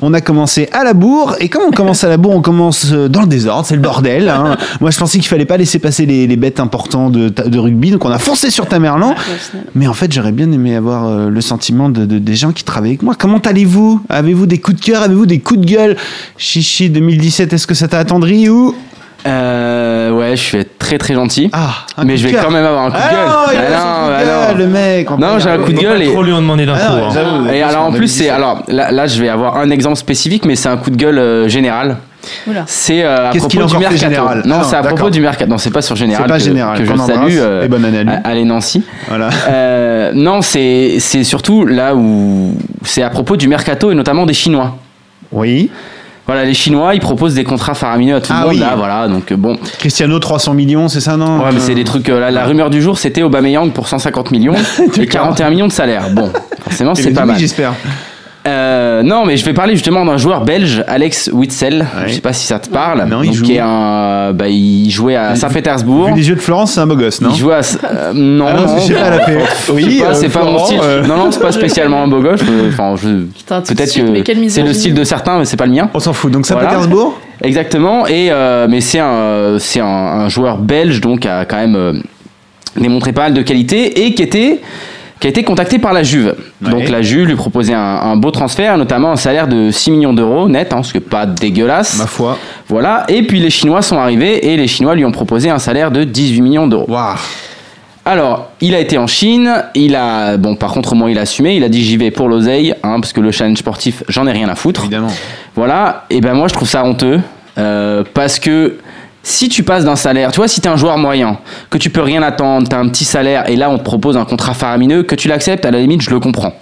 [0.02, 1.36] On a commencé à la bourre.
[1.40, 3.64] Et comme on commence à la bourre, on commence euh, dans le désordre.
[3.66, 4.28] C'est le bordel.
[4.28, 4.56] hein.
[4.80, 7.90] Moi je pensais qu'il fallait pas laisser passer les, bêtes importants de, rugby.
[7.90, 9.14] Donc on a foncé sur Tamerlan.
[9.74, 12.64] Mais en fait, j'aurais bien aimé avoir euh, le sentiment de, de- des gens qui
[12.64, 13.14] travaillent avec moi.
[13.18, 14.02] Comment allez-vous?
[14.08, 15.02] Avez-vous des coups de cœur?
[15.02, 15.96] Avez-vous des coups de gueule?
[16.36, 18.74] Chichi 2017, est-ce que ça t'a attendri ou?
[19.26, 21.50] Euh, ouais, je suis très très gentil.
[21.52, 22.44] Ah, un mais coup je de vais cœur.
[22.44, 23.26] quand même avoir un coup de Ah gueule.
[23.26, 24.58] non, il a Ah son non, coup de bah gueule, non.
[24.58, 25.10] le mec.
[25.10, 26.82] on Non, j'ai un coup de gueule et- trop lui en demander d'infos.
[26.88, 27.10] Ah non, hein.
[27.12, 27.48] j'avoue.
[27.50, 30.54] Et alors en plus, c'est alors là, là, je vais avoir un exemple spécifique, mais
[30.56, 31.96] c'est un coup de gueule euh, général.
[32.46, 32.64] Oula.
[32.66, 34.14] C'est euh, à Qu'est-ce qu'il propos a du encore fait, mercato.
[34.14, 34.96] Général Non, Ah non, c'est à d'accord.
[34.98, 35.50] propos du mercato.
[35.50, 36.24] Non, c'est pas sur général.
[36.26, 37.16] C'est pas que, Général, que je qu'on embrasse.
[37.18, 37.36] salue.
[37.38, 38.12] euh, Et bonne année à lui.
[38.24, 38.82] Allez Nancy.
[39.08, 39.28] Voilà.
[39.48, 42.54] Euh, non, c'est c'est surtout là où
[42.84, 44.76] c'est à propos du mercato et notamment des Chinois.
[45.32, 45.70] Oui.
[46.28, 48.54] Voilà, les Chinois, ils proposent des contrats faramineux à tout Ah le monde.
[48.54, 48.60] oui.
[48.60, 49.56] Là, voilà, donc euh, bon.
[49.78, 51.38] Cristiano 300 millions, c'est ça non?
[51.40, 52.06] Ouais, mais c'est des trucs.
[52.10, 54.54] euh, là, la rumeur du jour, c'était Aubameyang pour 150 millions
[55.00, 56.10] et 41 millions de salaire.
[56.12, 57.38] Bon, forcément, c'est pas mal.
[57.38, 57.72] j'espère.
[58.48, 61.80] Euh, non, mais je vais parler justement d'un joueur belge, Alex Witzel.
[61.80, 62.08] Ouais.
[62.08, 63.06] Je sais pas si ça te parle.
[63.08, 63.44] Non, il Donc, joue.
[63.44, 66.06] qui est un, bah, il jouait à Saint-Pétersbourg.
[66.08, 67.60] Vu les yeux de Florence, c'est un beau gosse, non Il jouait à.
[67.60, 69.38] euh, non, Ah non, non, sais pas, elle a fait.
[69.38, 70.80] je sais pas, euh, c'est pas mon Florent, style.
[70.82, 72.40] euh, Non, non, c'est pas spécialement un beau gosse.
[72.48, 74.74] euh, Enfin, je- Putain, tout de peut-être suite, mais quelle que c'est le misogynie.
[74.74, 75.90] style de certains, mais c'est pas le mien.
[75.94, 76.30] On s'en fout.
[76.32, 76.62] Donc Voilà.
[76.62, 78.06] Saint-Pétersbourg Exactement.
[78.06, 81.76] Et euh, mais c'est un, c'est un, un joueur belge donc qui a quand même
[81.76, 81.92] euh,
[82.76, 84.60] démontré pas mal de qualité et qui était
[85.20, 86.34] qui a été contacté par la Juve.
[86.62, 86.70] Ouais.
[86.70, 90.12] Donc la Juve lui proposait un, un beau transfert, notamment un salaire de 6 millions
[90.12, 91.98] d'euros net, hein, ce qui est pas dégueulasse.
[91.98, 92.38] Ma foi.
[92.68, 93.04] Voilà.
[93.08, 96.04] Et puis les Chinois sont arrivés et les Chinois lui ont proposé un salaire de
[96.04, 96.86] 18 millions d'euros.
[96.88, 97.16] Waouh.
[98.08, 101.22] Alors, il a été en Chine, il a, bon, par contre, au moins, il a
[101.22, 104.26] assumé, il a dit j'y vais pour l'oseille, hein, parce que le challenge sportif, j'en
[104.26, 104.84] ai rien à foutre.
[104.84, 105.12] Évidemment.
[105.54, 107.20] Voilà, et ben moi, je trouve ça honteux,
[107.58, 108.78] euh, parce que
[109.22, 111.38] si tu passes d'un salaire, tu vois, si t'es un joueur moyen,
[111.70, 114.24] que tu peux rien attendre, t'as un petit salaire, et là, on te propose un
[114.24, 116.54] contrat faramineux, que tu l'acceptes, à la limite, je le comprends.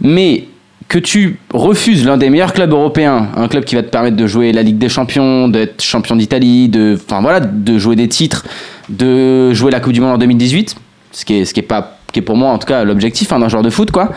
[0.00, 0.44] Mais
[0.88, 4.26] que tu refuses l'un des meilleurs clubs européens, un club qui va te permettre de
[4.26, 8.46] jouer la Ligue des Champions, d'être champion d'Italie, de, voilà, de jouer des titres,
[8.88, 10.76] de jouer la Coupe du Monde en 2018,
[11.12, 13.38] ce qui est, ce qui est pas, qui pour moi en tout cas l'objectif hein,
[13.38, 14.12] d'un joueur de foot, quoi.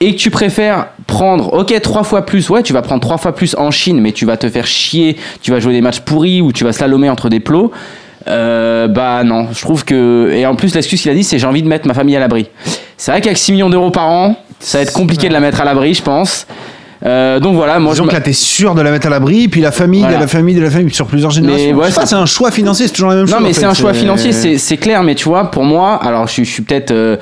[0.00, 3.34] Et que tu préfères prendre, ok, trois fois plus, ouais, tu vas prendre trois fois
[3.34, 6.40] plus en Chine, mais tu vas te faire chier, tu vas jouer des matchs pourris
[6.40, 7.72] ou tu vas slalomer entre des plots.
[8.28, 10.30] Euh, bah non, je trouve que.
[10.32, 12.20] Et en plus, l'excuse qu'il a dit, c'est j'ai envie de mettre ma famille à
[12.20, 12.48] l'abri.
[12.96, 15.60] C'est vrai qu'avec 6 millions d'euros par an, ça va être compliqué de la mettre
[15.60, 16.46] à l'abri, je pense.
[17.06, 19.70] Euh, donc voilà, moi m'a- là, t'es sûr de la mettre à l'abri, puis la
[19.70, 20.16] famille, Voilà.
[20.16, 21.76] de la famille, de la famille, sur plusieurs générations.
[21.76, 23.36] ouais, c'est un choix financier, c'est toujours la même chose.
[23.36, 26.32] Non, mais c'est un choix financier, c'est clair, mais tu vois, pour moi, alors je
[26.34, 27.16] suis, je suis peut-être euh,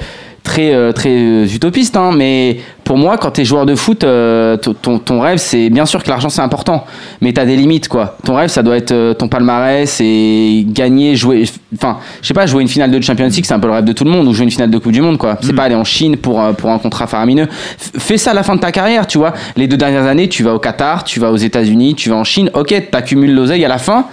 [0.46, 4.04] très euh, très euh, utopiste, hein, mais pour moi, quand tu es joueur de foot,
[4.04, 6.86] euh, ton- rêve, c'est bien sûr que l'argent c'est important,
[7.20, 8.16] mais tu as des limites quoi.
[8.24, 12.62] Ton rêve, ça doit être ton palmarès et gagner, jouer, enfin, je sais pas, jouer
[12.62, 14.32] une finale de Champions League, c'est un peu le rêve de tout le monde, ou
[14.32, 15.36] jouer une finale de Coupe du Monde quoi.
[15.42, 17.48] C'est pas aller en Chine pour pour un contrat faramineux.
[17.76, 19.34] Fais ça à la fin de ta carrière, tu vois.
[19.56, 22.24] Les deux dernières années, tu vas au Qatar, tu vas aux États-Unis, tu vas en
[22.24, 22.50] Chine.
[22.54, 24.06] Ok, t'accumules l'oseille à la fin.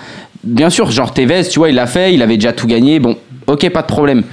[0.43, 2.99] Bien sûr, genre Tevez, tu vois, il l'a fait, il avait déjà tout gagné.
[2.99, 3.15] Bon,
[3.47, 4.23] ok, pas de problème.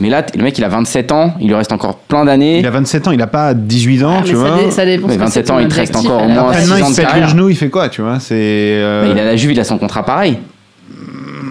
[0.00, 2.60] Mais là, le mec, il a 27 ans, il lui reste encore plein d'années.
[2.60, 4.48] Il a 27 ans, il a pas 18 ans, Ah, tu mais vois.
[4.56, 5.06] ça, dé- ça dépend.
[5.08, 6.50] Mais ce que 27 c'est ans, il te reste encore au moins base.
[6.50, 8.34] Après, demain, six il ans se pète le genou, il fait quoi, tu vois C'est.
[8.36, 10.38] euh, Mais il a la Juve, il a son contrat pareil.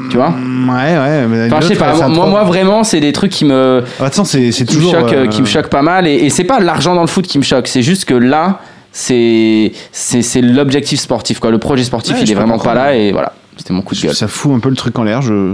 [0.10, 1.28] Tu vois Ouais, ouais.
[1.28, 4.24] mais Enfin, je sais pas, moi, moi vraiment, c'est des trucs qui me, Ah, Attends,
[4.24, 4.92] c'est me toujours.
[4.94, 6.08] choquent, euh, qui me choquent pas mal.
[6.08, 8.60] Et, et c'est pas l'argent dans le foot qui me choque, c'est juste que là,
[8.94, 9.72] c'est
[10.42, 11.40] l'objectif sportif.
[11.40, 11.52] Quoi.
[11.52, 12.96] Le projet sportif, Ouais, il est vraiment pas là.
[12.96, 14.16] Et voilà, c'était mon coup de gueule.
[14.16, 15.22] Ça fout un peu le truc en l'air.
[15.22, 15.54] Je...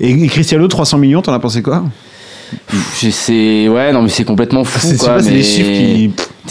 [0.00, 1.84] Et, et Cristiano, 300 millions, t'en as pensé quoi?
[2.94, 4.78] Sais, ouais, non, mais c'est complètement fou.
[4.80, 6.10] C'est c'est c'est mais- des chiffres qui.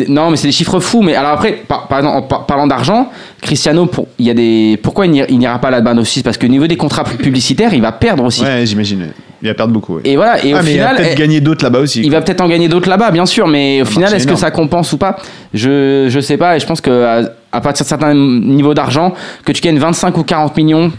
[0.09, 1.01] Non, mais c'est des chiffres fous.
[1.01, 3.09] Mais alors après, par, par exemple, en par- parlant d'argent,
[3.41, 6.21] Cristiano, pour, il y a des, pourquoi il n'ira- pas là-bas aussi?
[6.21, 8.43] Parce que au niveau des contrats publicitaires, il va perdre aussi.
[8.43, 9.07] Ouais, j'imagine.
[9.41, 9.95] Il va perdre beaucoup.
[9.95, 10.01] ouais.
[10.05, 10.43] Et voilà.
[10.45, 12.01] Et ah, au mais il va final, peut-être eh, gagner d'autres là-bas aussi.
[12.03, 13.47] il va peut-être en gagner d'autres là-bas, bien sûr.
[13.47, 15.15] Mais au Ça final, est-ce que ça compense ou pas?
[15.53, 16.55] Je je sais pas.
[16.55, 19.13] Et je pense que à, à partir de certains niveaux d'argent,
[19.45, 20.91] que tu gagnes 25 ou 40 millions,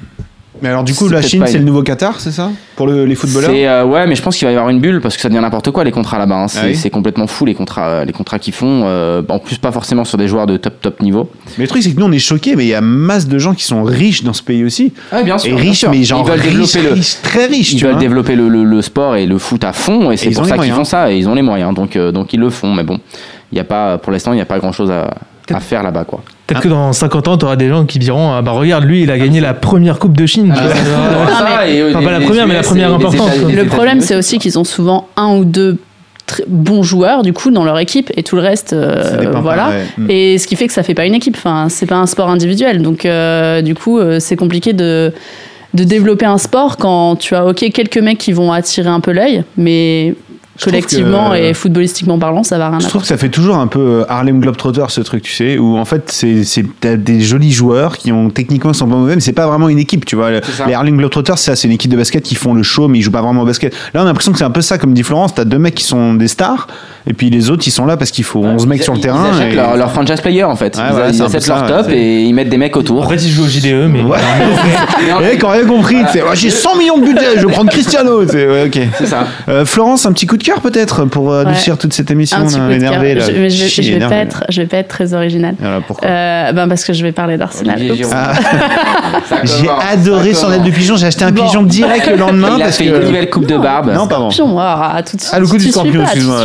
[0.62, 2.50] Mais alors, du coup, la Chine, c'est le nouveau Qatar, c'est ça?
[2.76, 3.50] Pour le- les footballeurs?
[3.52, 5.40] Euh, ouais, mais je pense qu'il va y avoir une bulle parce que ça devient
[5.40, 6.36] n'importe quoi les contrats là-bas.
[6.44, 6.48] hein.
[6.48, 8.82] C'est Ah oui c'est complètement fou les contrats, les contrats qu'ils font.
[8.84, 11.30] euh, en plus, pas forcément sur des joueurs de top top niveau.
[11.58, 13.38] Mais le truc, c'est que nous, on est choqués, mais il y a masse de
[13.38, 14.92] gens qui sont riches dans ce pays aussi.
[15.12, 17.84] Ouais, bien Et riches, mais genre ils veulent développer le, riches, très riches, ils tu
[17.84, 18.00] veulent vois.
[18.00, 20.72] développer le, le- le sport et le foot à fond et c'est pour ça qu'ils
[20.72, 22.98] font ça et ils ont les moyens donc euh, donc ils le font mais bon
[23.52, 25.14] il y a pas pour l'instant il n'y a pas grand chose à,
[25.52, 28.32] à faire là-bas quoi Peut-être que dans 50 ans, tu auras des gens qui diront
[28.32, 30.54] Ah bah regarde, lui, il a gagné la première Coupe de Chine.
[30.56, 34.16] Ça, et, euh, Enfin, pas la première, mais la première importante, États- Le problème, c'est
[34.16, 35.78] aussi qu'ils ont souvent un ou deux
[36.46, 39.68] bons joueurs du coup dans leur équipe et tout le reste, euh, voilà.
[39.68, 39.84] ouais.
[39.96, 40.10] Mm.
[40.10, 41.36] Et ce qui fait que ça fait pas une équipe.
[41.36, 42.82] Enfin, c'est pas un sport individuel.
[42.82, 45.12] Donc, euh, du coup, euh, c'est compliqué de
[45.74, 49.12] de développer un sport quand tu as ok quelques mecs qui vont attirer un peu
[49.12, 50.14] l'œil, mais
[50.64, 52.78] collectivement que- et footballistiquement parlant, ça va rien.
[52.80, 55.58] Je trouve que ça fait toujours un peu euh, Harlem Globetrotter ce truc, tu sais,
[55.58, 59.14] où en fait c'est c'est t'as des jolis joueurs qui ont techniquement sont pas mauvais,
[59.14, 60.30] mais c'est pas vraiment une équipe, tu vois.
[60.66, 62.98] Les Harlem Globetrotters, c'est ça, c'est une équipe de basket qui font le show, mais
[62.98, 63.72] ils jouent pas vraiment au basket.
[63.94, 65.74] Là, on a l'impression que c'est un peu ça, comme dit Florence, t'as deux mecs
[65.74, 66.66] qui sont des stars,
[67.06, 68.98] et puis les autres ils sont là parce qu'il faut 11 mecs Ils- sur le
[68.98, 69.30] ils terrain.
[69.32, 71.66] achètent et- leur, leur franchise player en fait Ouais, ils, voilà, ils achètent ça, leur
[71.78, 71.96] top ouais.
[71.98, 74.02] et ils mettent des mecs autour En fait, il joue au JDE, mais.
[74.02, 74.18] Ouais.
[75.20, 77.52] Les mecs ont rien compris, tu sais, Ouais, j'ai 100 millions de budget, je vais
[77.52, 78.22] prendre Cristiano.
[78.22, 78.78] ok.
[78.98, 81.50] c'est ça Euh, Florence, un petit coup de cœur peut-être pour euh, Ouais.
[81.50, 82.92] adoucir toute cette émission Un petit on coup est de cœur.
[82.92, 83.20] énervé là.
[83.26, 84.22] Je, je, vais- Chier, je vais énervé, pas là.
[84.26, 85.54] être, je vais pas être très original.
[85.58, 87.78] Voilà, pourquoi Euh, ben parce que je vais parler d'Arsenal.
[88.12, 88.32] Ah.
[89.44, 91.44] J'ai adoré son aide de pigeon, j'ai acheté un Bon.
[91.44, 94.06] pigeon direct le lendemain il a parce fait que une nouvelle coupe de barbe Non,
[94.06, 94.30] pardon.
[94.30, 95.32] Scorpion, ah, tout de suite.
[95.34, 96.40] Ah, le coup du scorpion, excuse-moi.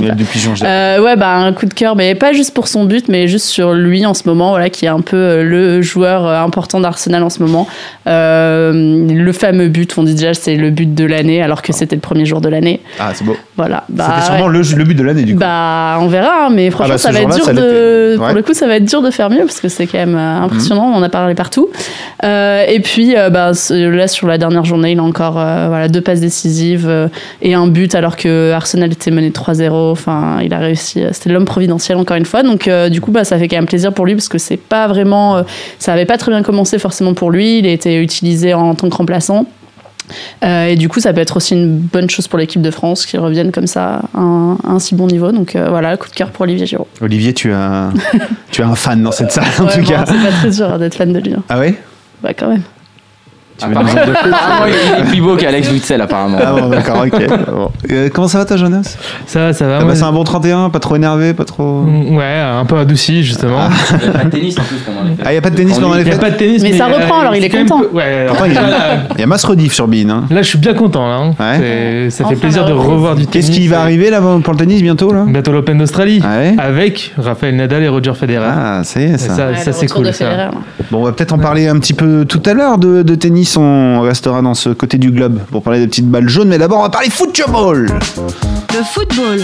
[0.00, 0.54] l'aide de pigeon.
[0.62, 3.46] Euh, ouais, bah, un coup de cœur, mais pas juste pour son but, mais juste
[3.46, 7.30] sur lui en ce moment, voilà, qui est un peu le joueur important d'Arsenal en
[7.30, 7.66] ce moment.
[8.06, 8.72] Euh,
[9.08, 12.00] le fameux but, on dit déjà c'est le but de l'année, alors que c'était le
[12.00, 12.80] premier jour de l'année.
[12.98, 13.35] Ah, c'est beau.
[13.56, 13.84] Voilà.
[13.88, 14.58] Bah, C'était sûrement ouais.
[14.58, 15.40] le, le but de l'année du coup.
[15.40, 18.14] Bah, on verra, hein, mais franchement, bah, ce ça va être dur ça de.
[18.16, 18.26] Pour.
[18.26, 18.34] Mhm.
[18.34, 20.40] le coup, ça va être dur de faire mieux parce que c'est quand même euh,
[20.42, 20.92] impressionnant.
[20.94, 21.68] On en a parlé partout.
[22.24, 25.88] Euh, et puis, euh, bah, là, sur la dernière journée, il a encore euh, voilà,
[25.88, 27.08] deux passes décisives
[27.40, 29.72] et un but alors que Arsenal était mené 3-0.
[29.72, 31.02] Enfin, il a réussi.
[31.12, 32.42] C'était l'homme providentiel encore une fois.
[32.42, 34.86] Donc, du coup, bah, ça fait quand même plaisir pour lui parce que c'est pas
[34.86, 35.44] vraiment.
[35.78, 37.58] ça avait pas très bien commencé forcément pour lui.
[37.58, 39.46] Il a été utilisé en tant que remplaçant.
[40.44, 43.06] Euh, et du coup, ça peut être aussi une bonne chose pour l'équipe de France
[43.06, 45.32] qui revienne comme ça à un, à un si bon niveau.
[45.32, 46.86] Donc euh, voilà, coup de cœur pour Olivier Giroud.
[47.00, 47.90] Olivier, tu as,
[48.50, 50.04] tu as un fan dans cette salle en Ouais, tout bon, cas.
[50.06, 51.34] C'est pas très dur d'être fan de lui.
[51.34, 51.42] hein.
[51.48, 51.74] Ah ouais?
[52.22, 52.62] Bah quand même.
[53.62, 57.22] Apparemment, apparemment, il est plus beau qu'Alex Witzel apparemment Ah bon, d'accord, ok.
[57.56, 57.70] Bon.
[57.90, 58.96] Euh, comment ça va toi, Jonas?
[59.26, 59.78] Ça, va, ça va.
[59.78, 61.82] T'as moi, passé un bon 31, pas trop énervé, pas trop.
[61.82, 63.68] Mm, Ouais, un peu adouci, justement.
[63.90, 65.50] il n'y a pas de tennis en plus pendant les fêtes Ah, y a pas
[65.50, 66.62] de tennis pendant les Il n'y a fêtes pas de tennis.
[66.62, 67.80] Mais ça euh, reprend, alors il est c'est quand même content.
[67.90, 68.78] peu- Ouais, alors, Attends, il y a- là,
[69.14, 70.08] Il y a masse rediff sur Bean.
[70.10, 70.24] Hein.
[70.30, 71.08] là, je suis bien content.
[71.08, 71.28] Là, hein.
[71.40, 71.58] Ouais.
[71.58, 72.92] C'est- Ça fait Enfin, plaisir la de reprise.
[72.92, 73.46] revoir du tennis.
[73.48, 75.24] Qu'est-ce qui va arriver là pour le tennis bientôt là?
[75.26, 76.20] Bientôt l'Open d'Australie.
[76.24, 76.54] Ah ouais?
[76.58, 78.46] Avec Rafael Nadal et Roger Federer.
[78.50, 79.34] Ah, ça y est, Et ça.
[79.34, 80.06] ça, Ouais, ça le c'est retour cool.
[80.06, 80.24] de ça.
[80.26, 80.50] Federer, là.
[80.90, 83.45] Bon, on va peut-être en parler un petit peu tout à l'heure de, de tennis.
[83.54, 86.48] On restera dans ce côté du globe pour parler des petites balles jaunes.
[86.48, 87.86] Mais d'abord, on va parler football.
[87.86, 89.38] Le football.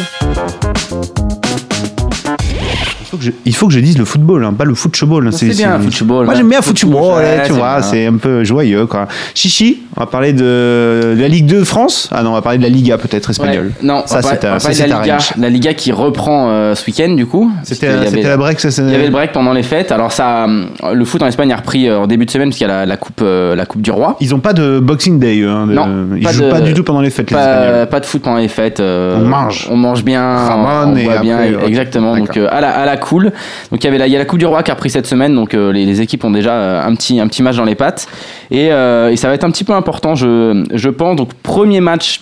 [3.01, 5.29] Il faut que je, il faut que je dise le football, hein, pas le football.
[5.29, 5.31] hein.
[5.33, 6.25] C'est bien, football.
[6.25, 9.07] Moi, j'aime bien Foot- football, ouais, tu vois, c'est un peu joyeux, quoi.
[9.35, 12.09] Chichi, On va parler de, la Ligue 2 de France?
[12.13, 13.67] Ah non, on va parler de la Liga peut-être espagnole.
[13.67, 13.87] Ouais.
[13.87, 14.47] Non, Ça, c'était
[14.87, 17.51] la Liga, la Liga qui reprend euh, ce week-end du coup.
[17.63, 17.89] C'était
[18.23, 19.93] la break, ça c'est- Il y avait le break pendant les fêtes.
[19.93, 22.57] Alors ça, euh, le foot en Espagne a repris euh, en début de semaine parce
[22.57, 24.17] qu'il y a la, la coupe, euh, la coupe du roi.
[24.21, 25.43] Ils ont pas de Boxing Day.
[25.47, 28.01] hein, de- Non, ils pas jouent de- pas du tout pendant les fêtes, Pas, pas
[28.01, 28.81] de foot pendant les fêtes.
[28.81, 29.69] euh, On mange.
[29.71, 30.23] On mange bien.
[30.23, 31.37] Ramon on et boit bien.
[31.37, 31.69] après, ok.
[31.69, 32.17] Exactement.
[32.17, 33.25] Donc à la, à la cool.
[33.71, 34.89] Donc il y avait la, il y a la coupe du roi qui a repris
[34.89, 35.35] cette semaine.
[35.35, 38.07] Donc les, les équipes ont déjà un petit, un petit match dans les pattes.
[38.51, 41.17] Et, et ça va être un petit peu important, je, je pense.
[41.17, 42.21] Donc premier match.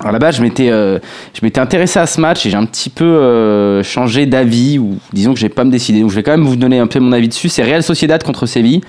[0.00, 0.98] Alors là-bas, je m'étais, euh,
[1.34, 4.98] je m'étais intéressé à ce match et j'ai un petit peu euh, changé d'avis ou
[5.12, 6.00] disons que j'ai pas me décider.
[6.00, 7.48] Donc je vais quand même vous donner un peu mon avis dessus.
[7.48, 8.80] C'est Real Sociedad contre Séville.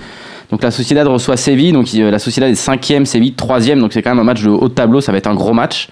[0.50, 1.72] Donc la Sociedad reçoit Séville.
[1.72, 3.80] Donc euh, la Sociedad est cinquième, Séville troisième.
[3.80, 5.00] Donc c'est quand même un match de haut tableau.
[5.00, 5.88] Ça va être un gros match.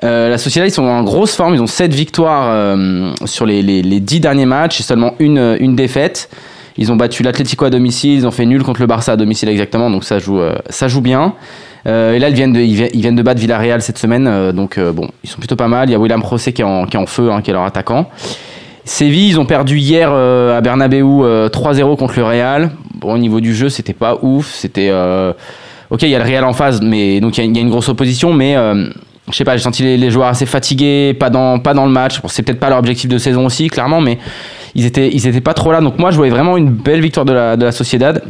[0.00, 1.54] La Sociedad, ils sont en grosse forme.
[1.54, 2.76] Ils ont 7 victoires
[3.24, 6.30] sur les, les, les 10 derniers matchs et seulement une, une défaite.
[6.78, 8.12] Ils ont battu l'Atlético à domicile.
[8.14, 9.90] Ils ont fait nul contre le Barça à domicile exactement.
[9.90, 11.34] Donc ça joue, euh, ça joue bien.
[11.86, 14.26] Euh, et là, ils viennent, de, ils vi- ils viennent de battre Villarreal cette semaine.
[14.26, 15.88] euh, donc bon, ils sont plutôt pas mal.
[15.88, 17.52] Il y a William José qui est en, qui est en feu, hein, qui est
[17.52, 18.08] leur attaquant.
[18.84, 22.70] Séville, ils ont perdu hier à Bernabeu euh, 3-0 contre le Real.
[22.94, 24.50] Bon, au niveau du jeu, c'était pas ouf.
[24.54, 24.90] C'était.
[25.90, 27.88] Ok, il y a le Real en phase, mais donc il y, a- une grosse
[27.88, 28.54] opposition, mais
[29.30, 31.92] je sais pas, j'ai senti les, les joueurs assez fatigués, pas dans, pas dans le
[31.92, 32.20] match.
[32.22, 34.18] Bon, c'est peut-être pas leur objectif de saison aussi, clairement, mais
[34.74, 35.80] ils étaient, ils étaient pas trop là.
[35.80, 38.22] Donc moi, je voyais vraiment une belle victoire de la, de la Sociedad.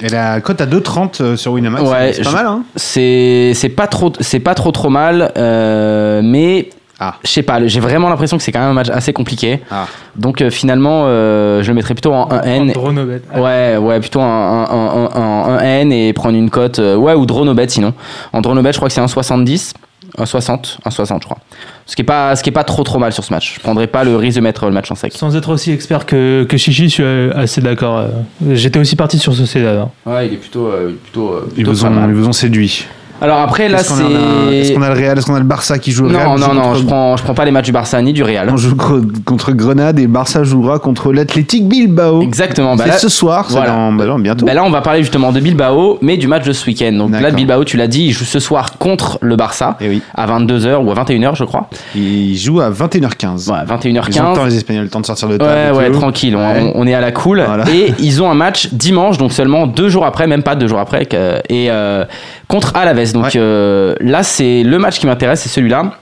[0.00, 2.46] Et la cote à 2,30 euh, sur Winamax, ouais, c'est pas mal.
[2.46, 7.14] Hein c'est pas trop, c'est pas trop trop mal, euh, mais ah.
[7.24, 7.64] je sais pas.
[7.66, 9.60] J'ai vraiment l'impression que c'est quand même un match assez compliqué.
[9.70, 9.86] Ah.
[10.16, 12.76] Donc euh, finalement, je le mettrais plutôt en 1N.
[12.76, 17.68] En ouais, ouais, plutôt en 1N et prendre une cote, ouais, ou drone au bet
[17.68, 17.94] sinon.
[18.32, 19.74] En drone au bet, je crois que c'est 1,70.
[20.18, 21.38] 1,60, 1,60 je crois.
[21.86, 23.54] Ce qui est pas, ce qui est pas trop trop mal sur ce match.
[23.54, 25.12] Je prendrais pas le risque de mettre euh, le match en sec.
[25.14, 27.98] Sans être aussi expert que, que Chichi, je suis euh, assez d'accord.
[27.98, 28.08] Euh.
[28.52, 29.76] J'étais aussi parti sur ce Cédad.
[29.78, 29.90] Hein.
[30.06, 32.86] Ouais, il est plutôt, euh, plutôt, plutôt ils, vous ont, ils vous ont séduit.
[33.24, 35.78] Alors après là a- Est-ce c'est qu'on a le Real Est-ce qu'on a le Barça
[35.78, 36.26] qui joue le Real?
[36.28, 38.22] non non non, contre- je prends, je prends pas les matchs du Barça ni du
[38.22, 38.48] Real.
[38.50, 42.22] On joue co- contre Grenade et Barça jouera contre l'Athletic Bilbao.
[42.22, 42.76] Exactement.
[42.76, 43.70] Bah c'est ce soir, c'est voilà.
[43.70, 44.44] dans, bah non, bientôt.
[44.46, 46.92] bah là, on va parler justement de Bilbao, mais du match de ce week-end.
[46.92, 47.30] Donc là.
[47.30, 50.76] Bilbao, tu l'as dit, il joue ce soir contre le Barça Et oui, à 22h
[50.84, 51.68] ou à 21h, je crois.
[51.96, 53.50] il joue à 21h15.
[53.50, 54.08] Ouais, 21h15.
[54.14, 55.76] Ils ont le temps, les Espagnols, le temps de sortir de Ouais, table.
[55.78, 55.98] ouais, tout.
[55.98, 56.72] tranquille, on, Ouais.
[56.74, 57.42] on est à la cool.
[57.46, 57.64] Voilà.
[57.72, 60.78] Et ils ont un match dimanche, donc seulement deux jours après, même pas deux jours
[60.80, 61.02] après,
[61.48, 62.04] et euh,
[62.48, 63.12] contre Alaves.
[63.12, 63.30] Donc Ouais.
[63.36, 65.92] euh, là, c'est le match qui m'intéresse, c'est celui-là.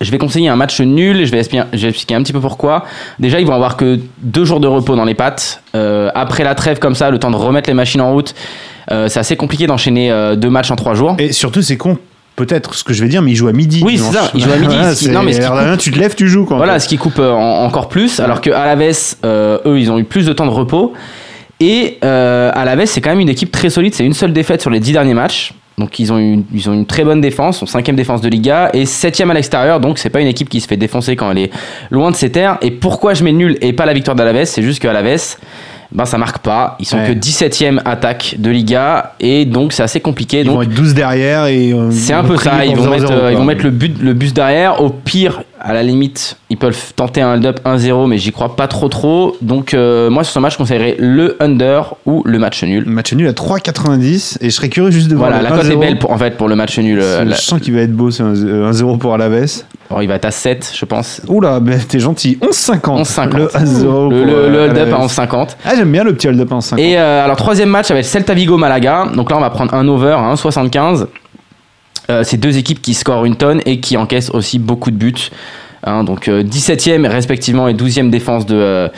[0.00, 2.34] Je vais conseiller un match nul et je vais, expliquer, je vais expliquer un petit
[2.34, 2.84] peu pourquoi.
[3.18, 5.62] Déjà, ils vont avoir que deux jours de repos dans les pattes.
[5.74, 8.34] Euh, après la trêve comme ça, le temps de remettre les machines en route,
[8.90, 11.16] euh, c'est assez compliqué d'enchaîner deux matchs en trois jours.
[11.18, 11.96] Et surtout, c'est con,
[12.34, 13.80] peut-être ce que je vais dire, mais il joue à midi.
[13.86, 16.14] Oui, c'est ça, il joue à midi, Voilà, qui- non, mais rien, tu te lèves,
[16.14, 16.44] tu joues.
[16.44, 16.80] Quoi, Voilà, fait.
[16.80, 20.04] ce qui coupe euh, en- encore plus, alors que Alaves, euh, eux, ils ont eu
[20.04, 20.92] plus de temps de repos.
[21.60, 23.94] Et euh, Alaves, c'est quand même une équipe très solide.
[23.94, 25.52] C'est une seule défaite sur les dix derniers matchs.
[25.78, 28.70] Donc ils ont une, ils ont une très bonne défense, sont cinquième défense de Liga
[28.72, 29.78] et septième à l'extérieur.
[29.78, 31.50] Donc c'est pas une équipe qui se fait défoncer quand elle est
[31.90, 32.56] loin de ses terres.
[32.62, 35.36] Et pourquoi je mets nul et pas la victoire d'Alaves C'est juste que Alaves,
[35.92, 36.76] ben ça marque pas.
[36.80, 37.08] Ils sont Ouais.
[37.08, 40.40] que 17e attaque de Liga et donc c'est assez compliqué.
[40.40, 41.72] Ils donc vont être 12 derrière et.
[41.74, 44.00] euh, c'est un peu ça, ils vont, 0-0, mettre, euh, ils vont mettre le, but,
[44.02, 44.80] le bus derrière.
[44.80, 48.68] Au pire, à la limite, ils peuvent tenter un hold-up 1-0, mais j'y crois pas
[48.68, 49.36] trop trop.
[49.42, 52.84] Donc, euh, moi, sur ce match, je conseillerais le under ou le match nul.
[52.86, 55.30] Match nul à 3,90 et je serais curieux juste de voir.
[55.30, 55.80] Voilà, le la cote est 1-0.
[55.80, 57.00] belle pour, en fait pour le match nul.
[57.00, 59.62] euh, Je sens qu'il va être beau, c'est un euh, 1-0 pour Alaves.
[60.00, 61.20] il va être à 7, je pense.
[61.28, 62.38] Oula, mais t'es gentil.
[62.42, 63.02] 11,50.
[63.02, 63.36] 11,50.
[63.36, 64.10] Le 1-0.
[64.10, 65.06] Le, le- le euh, hold-up à Alaves.
[65.08, 65.48] 11,50.
[65.64, 66.78] Ah, j'aime bien le petit hold-up à 11,50.
[66.78, 69.06] Et euh, alors, troisième match avec Celta Vigo Malaga.
[69.14, 71.06] Donc là, on va prendre un over à 1,75.
[72.10, 75.30] Euh, c'est deux équipes qui scorent une tonne et qui encaissent aussi beaucoup de buts.
[75.84, 78.88] Hein, donc euh, 17e respectivement et 12e défense de, euh,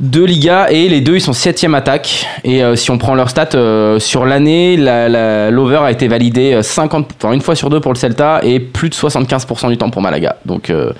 [0.00, 0.68] de Liga.
[0.70, 2.26] Et les deux, ils sont 7e attaque.
[2.44, 6.08] Et euh, si on prend leurs stats euh, sur l'année, la- la- l'over a été
[6.08, 9.68] validé euh, 50, enfin, une fois sur deux pour le Celta et plus de 75%
[9.68, 10.36] du temps pour Malaga.
[10.46, 10.92] Donc euh,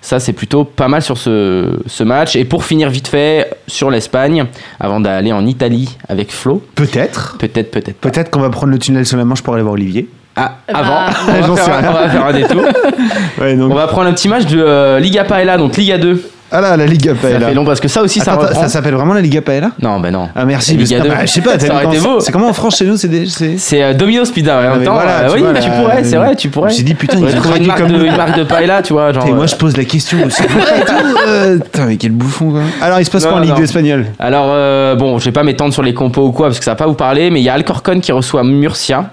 [0.00, 2.36] ça, c'est plutôt pas mal sur ce, ce match.
[2.36, 4.44] Et pour finir vite fait sur l'Espagne,
[4.78, 7.36] avant d'aller en Italie avec Flo, Peut-être.
[7.38, 7.96] peut-être, peut-être.
[7.98, 10.08] Peut-être qu'on va prendre le tunnel sur la Manche pour aller voir Olivier.
[10.36, 10.96] Ah, Eh ben, avant,
[11.28, 11.88] on va, faire, rien.
[11.90, 12.62] on va faire un détour.
[13.40, 13.70] Ouais, donc.
[13.72, 16.30] On va prendre un petit match de euh, Liga Paella, donc Liga 2.
[16.52, 17.48] Ah là, la Liga Ça Paella.
[17.48, 19.72] fait long parce que ça aussi, ça Attends, ça s'appelle vraiment la Liga Paella?
[19.82, 20.28] Non, ben non.
[20.34, 20.76] Ah merci.
[20.76, 21.08] Liga c'est- 2.
[21.08, 22.20] bah, je sais pas, Ça aurait été beau.
[22.20, 24.94] c'est comment en France chez nous c'est euh, Domino's Pizza, ouais, en Ah, temps.
[24.94, 26.70] voilà, euh, tu oui, vois, tu pourrais, c'est vrai, tu pourrais.
[26.70, 29.12] suis dit, putain, ont trouver une marque, comme de, une marque de paella, tu vois.
[29.12, 30.42] Genre, Et moi euh, je pose la question aussi.
[30.44, 32.60] Putain mais quel bouffon quoi.
[32.80, 33.56] Alors il se passe Non, quoi en Ligue non.
[33.58, 34.06] 2 espagnole?
[34.20, 36.70] Alors, euh, bon, je vais pas m'étendre sur les compos ou quoi, parce que ça
[36.72, 39.10] va pas vous parler, mais il y a Alcorcon qui reçoit Murcia.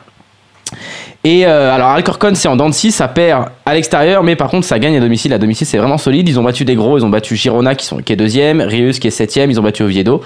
[1.25, 4.49] Et euh, alors, Alcorcon, c'est en dents de scie, ça perd à l'extérieur, mais par
[4.49, 5.31] contre, ça gagne à domicile.
[5.31, 6.27] À domicile, c'est vraiment solide.
[6.27, 8.99] Ils ont battu des gros, ils ont battu Girona qui, sont, qui est deuxième, Rius
[8.99, 10.21] qui est septième, ils ont battu Oviedo.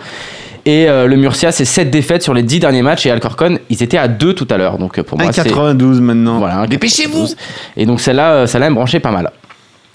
[0.65, 3.05] Et euh, le Murcia, c'est 7 défaites sur les 10 derniers matchs.
[3.05, 4.79] Et Alcorcon, ils étaient à 2 tout à l'heure.
[4.79, 5.43] Donc euh, pour moi, c'est.
[5.43, 6.39] 1,92 maintenant.
[6.39, 7.37] Voilà, Dépêchez-vous 92.
[7.77, 9.31] Et donc celle-là, celle-là, elle me branchait pas mal.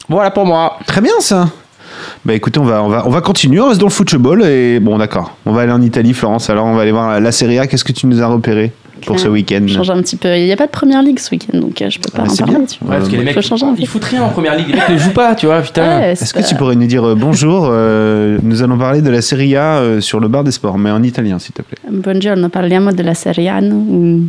[0.09, 0.79] Voilà pour moi.
[0.87, 1.49] Très bien ça.
[2.25, 4.81] Bah écoutez, on va, on va, on va continuer, on reste dans le football et
[4.81, 5.37] bon d'accord.
[5.47, 7.67] On va aller en Italie, Florence, alors on va aller voir la Serie A.
[7.67, 8.73] Qu'est-ce que tu nous as repéré?
[9.07, 10.37] Pour ce week-end Change un petit peu.
[10.37, 12.31] Il n'y a pas de première ligue ce week-end, donc euh, je peux pas Ah,
[12.31, 12.57] en c'est parler.
[12.59, 12.67] bien.
[12.67, 12.85] tu.
[12.85, 13.81] Ouais, parce que les mecs, Faut changer un peu.
[13.81, 14.69] ils foutent rien en première ligue.
[14.69, 15.83] Les mecs ne jouent pas, tu vois, putain.
[16.00, 19.11] Ouais, Est-ce c'est que tu pourrais nous dire euh, bonjour euh, Nous allons parler de
[19.11, 21.79] la Serie A euh, sur le bar des sports, mais en italien s'il te plaît.
[21.90, 23.61] Buongiorno, parliamo della Serie A.
[23.61, 24.23] ou-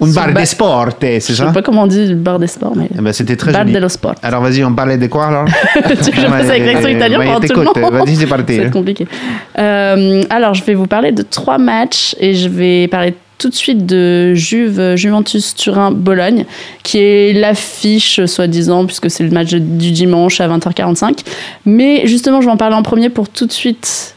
[0.00, 2.38] Un bar ba- des sports, c'est Je sais ça pas comment on dit le bar
[2.40, 2.88] des sports, mais.
[2.98, 3.74] Eh ben, C'était très bar joli.
[3.74, 4.14] dello sport.
[4.22, 5.44] Alors vas-y, on parlait de quoi alors
[5.74, 8.56] tu veux que je fasse avec l'accent italien pendant tout le monde Vas-y, c'est parti.
[8.56, 9.06] Ça être compliqué.
[9.58, 13.54] Euh, alors, je vais vous parler de trois matchs et je vais parler tout de
[13.54, 16.44] suite de Juve, Juventus Turin Bologne,
[16.82, 21.20] qui est l'affiche soi-disant puisque c'est le match du dimanche à 20h45.
[21.66, 24.14] Mais justement, je vais en parler en premier pour tout de suite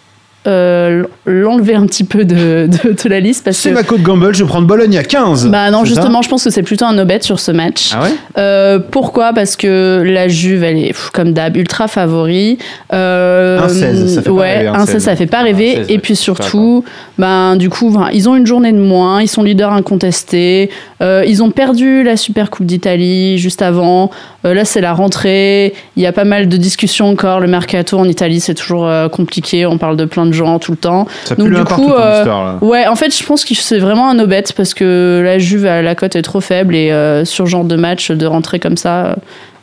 [0.48, 3.74] euh, l'enlever un petit peu de, de, de la liste C'est que.
[3.76, 5.48] ma côte Gamble, je vais prendre Bologne à 15.
[5.50, 7.92] Bah non, justement, je pense que c'est plutôt un no-bet sur ce match.
[7.94, 9.34] Ah ouais Euh, pourquoi?
[9.34, 12.58] Parce que la Juve, elle est comme d'hab ultra favori.
[12.94, 15.04] Euh, Un 16, ça fait pas ouais, rêver, un un 16, 16.
[15.04, 15.72] ça fait pas rêver.
[15.72, 16.84] Un 16, Et puis pas, surtout,
[17.18, 20.70] ben du coup, ils ont une journée de moins, ils sont leaders incontestés.
[21.02, 24.12] Euh, ils ont perdu la Super Coupe d'Italie juste avant.
[24.44, 25.74] Là, c'est la rentrée.
[25.98, 27.42] Il y a pas mal de discussions encore.
[27.42, 29.66] Le mercato en Italie, c'est toujours compliqué.
[29.66, 31.08] On parle de plein de gens tout le temps.
[31.26, 32.56] Ça Donc, pue du un coup, euh, histoire là.
[32.62, 35.96] Ouais, en fait, je pense que c'est vraiment un no-bet parce que la Juve, la
[35.96, 39.16] cote est trop faible et euh, sur ce genre de match, de rentrer comme ça,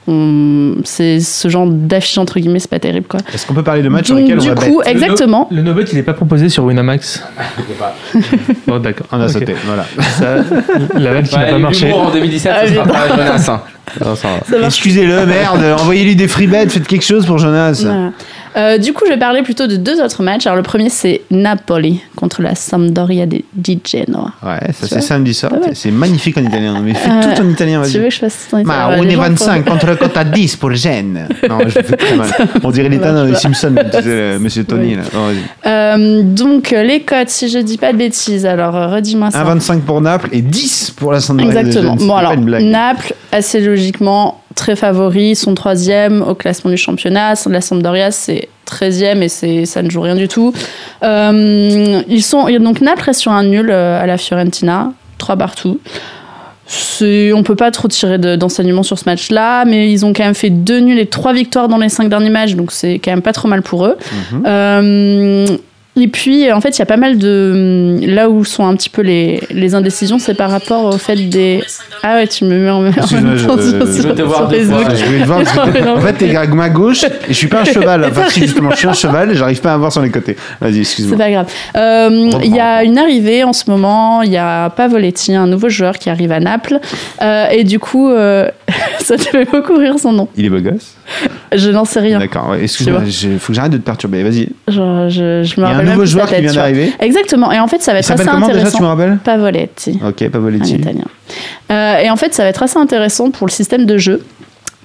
[0.07, 3.20] on- c'est ce genre d'affiche entre guillemets, c'est pas terrible quoi.
[3.33, 5.49] Est-ce qu'on peut parler de matchs sur Donc, lesquels on du va coup, bet exactement.
[5.51, 7.22] Le no-bet, il est pas proposé sur Winamax.
[8.66, 9.07] bon, d'accord.
[9.12, 9.85] On a sauté, voilà.
[10.18, 10.37] Ça,
[10.99, 11.93] la vanne qui n'a Ouais, pas marché.
[11.93, 13.49] en 2017, Ah, ce sera pas Jonas.
[13.49, 13.61] hein.
[14.03, 14.16] Ça.
[14.16, 14.29] Ça.
[14.66, 17.81] Excusez-le, merde, envoyez-lui des free bets, faites quelque chose pour Jonas.
[17.85, 18.11] Voilà.
[18.57, 20.46] Euh, du coup, je vais parler plutôt de deux autres matchs.
[20.46, 24.33] Alors, le premier, c'est Napoli contre la Sampdoria di di Genoa.
[24.43, 25.53] Ouais, ça c'est samedi soir.
[25.53, 25.70] Mal.
[25.75, 26.81] C'est magnifique en italien.
[26.83, 28.09] Mais fais Euh, tout en italien, Tu veux vas-y.
[28.09, 31.29] que je fasse ton Ma, Ouais, on est gens 25 contre à 10 pour Gênes.
[31.47, 32.29] Non, je fais très mal.
[32.64, 33.35] On dirait l'état dans les.
[33.35, 34.95] Simpsons, euh, monsieur Tony.
[34.97, 35.03] Là.
[35.12, 35.37] Non, vas-y.
[35.66, 39.45] Euh, donc, euh, les cotes, si je dis pas de bêtises, alors redis-moi ça.
[39.45, 41.61] 1,25 pour Naples et 10 pour la Sampdoria.
[41.61, 41.97] Exactement.
[41.97, 42.35] Bon, alors.
[42.39, 47.35] Naples, assez logiquement, très favori, sont troisième au classement du championnat.
[47.51, 50.53] La Sampdoria, c'est 13e et c'est, ça ne joue rien du tout.
[51.03, 55.79] Euh, ils sont, donc, Naples reste sur un nul euh, à la Fiorentina, 3 partout.
[57.03, 60.35] On peut pas trop tirer de- d'enseignements sur ce match-là, mais ils ont quand même
[60.35, 63.23] fait deux nuls et trois victoires dans les cinq derniers matchs, donc c'est quand même
[63.23, 63.97] pas trop mal pour eux.
[64.33, 64.43] Mhm.
[64.47, 65.47] Euh,
[65.97, 67.99] et puis, en fait, il y a pas mal de.
[68.03, 71.62] Là où sont un petit peu les, les indécisions, c'est par rapport au fait des.
[72.03, 73.62] Ah ouais, tu me mets en même temps je sur,
[74.03, 74.84] sur- te voir sur deux Facebook.
[74.84, 74.95] fois.
[74.95, 77.32] Je voulais te voir parce que t'es- en fait t'es à ma gauche et je
[77.34, 78.05] suis pas un cheval.
[78.11, 80.36] Enfin si justement je suis un cheval et j'arrive pas à voir sur les côtés.
[80.61, 81.16] Vas-y C'est excuse-moi.
[81.18, 81.47] pas grave.
[81.76, 82.30] Euh.
[82.42, 84.22] Il y a une arrivée en ce moment.
[84.22, 86.78] Il y a Pavoletti, un nouveau joueur qui arrive à Naples.
[87.22, 88.49] Euh, et du coup, euh,
[89.01, 90.29] ça te fait beaucoup rire son nom.
[90.37, 90.95] Il est beau gosse.
[91.53, 92.19] Je n'en sais rien.
[92.19, 92.49] D'accord.
[92.51, 93.03] ouais, Excuse-moi.
[93.07, 94.23] Il faut que j'arrête de te perturber.
[94.23, 94.49] Vas-y.
[94.69, 96.93] Genre, je, je Il me y a un rappelle nouveau joueur qui vient d'arriver.
[97.01, 97.53] Exactement.
[97.53, 98.77] Et en fait, ça va Il être assez comment déjà intéressant.
[98.79, 100.01] tu me rappelles Pavoletti.
[100.07, 100.75] Ok, Pavoletti.
[100.77, 101.05] italien.
[101.71, 104.23] Euh, et en fait, ça va être assez intéressant pour le système de jeu.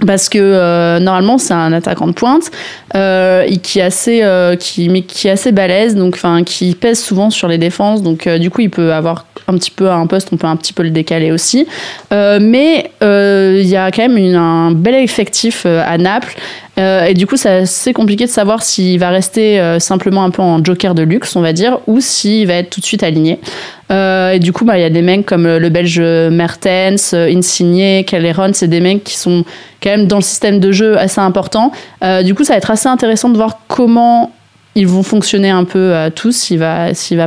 [0.05, 2.51] Parce que euh, normalement c'est un attaquant de pointe
[2.95, 6.73] euh, et qui est assez euh, qui mais qui est assez balèze donc enfin qui
[6.73, 8.01] pèse souvent sur les défenses.
[8.01, 10.73] Donc du coup il peut avoir un petit peu un poste on peut un petit
[10.73, 11.67] peu le décaler aussi.
[12.11, 16.35] Mais il y a quand même un bel effectif à Naples
[16.77, 20.29] euh, et du coup c'est assez compliqué de savoir s'il va rester euh, simplement un
[20.29, 23.03] peu en joker de luxe on va dire ou s'il va être tout de suite
[23.03, 23.39] aligné
[23.91, 28.03] euh, et du coup, bah, il y a des mecs comme le belge Mertens, Insigne,
[28.03, 29.43] Calderon, c'est des mecs qui sont
[29.81, 31.71] quand même dans le système de jeu assez important.
[32.23, 34.31] Du coup, ça va être assez intéressant de voir comment
[34.75, 37.25] ils vont fonctionner un peu tous, s'il va, s'il va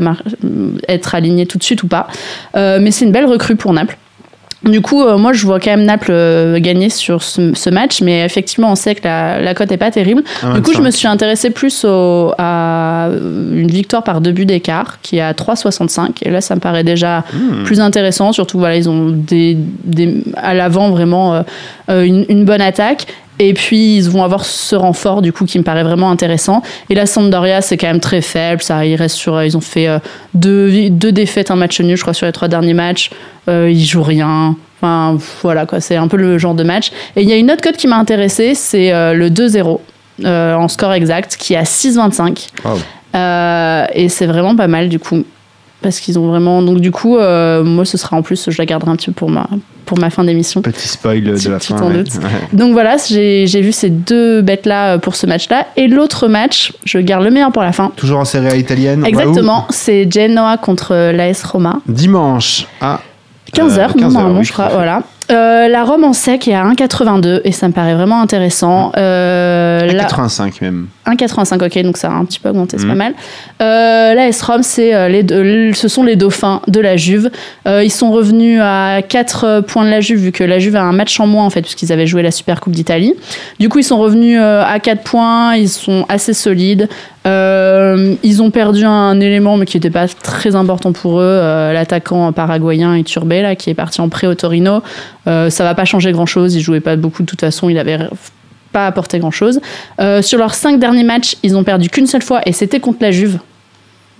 [0.86, 2.06] être aligné tout de suite ou pas.
[2.54, 3.98] Mais c'est une belle recrue pour Naples.
[4.64, 8.00] Du coup, euh, moi, je vois quand même Naples euh, gagner sur ce, ce match,
[8.00, 10.22] mais effectivement, on sait que la, la cote est pas terrible.
[10.42, 13.08] Ah, Du coup, je me suis intéressée plus au- à
[13.52, 16.18] une victoire par deux buts d'écart, qui est à 3,65.
[16.22, 17.64] Et là, ça me paraît déjà Hmm.
[17.64, 18.32] plus intéressant.
[18.32, 21.42] Surtout, voilà, ils ont des, des- à l'avant vraiment euh,
[21.90, 23.06] euh, une, une bonne attaque.
[23.38, 26.62] Et puis, ils vont avoir ce renfort, du coup, qui me paraît vraiment intéressant.
[26.90, 28.62] Et la Sampdoria, c'est quand même très faible.
[28.62, 29.98] Ça, ils, restent sur, ils ont fait euh,
[30.34, 33.10] deux, deux défaites, un match nul, je crois, sur les trois derniers matchs.
[33.48, 34.56] Euh, ils jouent rien.
[34.82, 35.80] Enfin, voilà, quoi.
[35.80, 36.90] C'est un peu le genre de match.
[37.16, 39.78] Et il y a une autre cote qui m'a intéressée, c'est euh, le 2-0
[40.24, 42.48] euh, en score exact, qui est à 6,25.
[42.64, 42.78] Wow.
[43.14, 45.24] Euh, et c'est vraiment pas mal, du coup.
[45.82, 46.62] Parce qu'ils ont vraiment.
[46.62, 49.12] Donc, du coup, euh, moi, ce sera en plus, je la garderai un petit peu
[49.12, 49.48] pour ma,
[49.84, 50.62] pour ma fin d'émission.
[50.62, 51.76] Petit spoil de la fin.
[51.82, 52.04] ouais.
[52.52, 55.66] Donc voilà, j'ai j'ai vu ces deux bêtes-là euh, pour ce match-là.
[55.76, 57.92] Et l'autre match, je garde le meilleur pour la fin.
[57.96, 59.04] Toujours en série italienne.
[59.04, 61.80] Exactement, c'est Genoa contre euh, l'AS Roma.
[61.88, 63.00] Dimanche à
[63.52, 64.68] 15h, Euh, 15 heures, normalement, oui, je crois.
[64.68, 65.02] Voilà.
[65.30, 68.92] Euh, la Rome en sec est à 1,82 et ça me paraît vraiment intéressant.
[68.96, 70.88] Euh, à la- 85 même.
[71.06, 72.90] 1,85, ok, donc ça a un petit peu augmenté, c'est Mhm.
[72.90, 73.14] pas mal.
[73.62, 77.30] Euh, la S-Rome, c'est, euh, les deux- ce sont les dauphins de la Juve.
[77.66, 80.82] Euh, ils sont revenus à 4 points de la Juve, vu que la Juve a
[80.82, 83.14] un match en moins, en fait, puisqu'ils avaient joué la Super Coupe d'Italie.
[83.58, 86.88] Du coup, ils sont revenus euh, à 4 points, ils sont assez solides.
[87.26, 91.72] Euh, ils ont perdu un élément, mais qui n'était pas très important pour eux, euh,
[91.72, 94.82] l'attaquant paraguayen Iturbé, là, qui est parti en prêt au Torino.
[95.26, 97.98] Euh, ça va pas changer grand-chose, il jouait pas beaucoup de toute façon, il avait
[98.72, 99.60] pas apporté grand-chose.
[100.00, 102.98] Euh, sur leurs cinq derniers matchs, ils ont perdu qu'une seule fois et c'était contre
[103.02, 103.38] la Juve.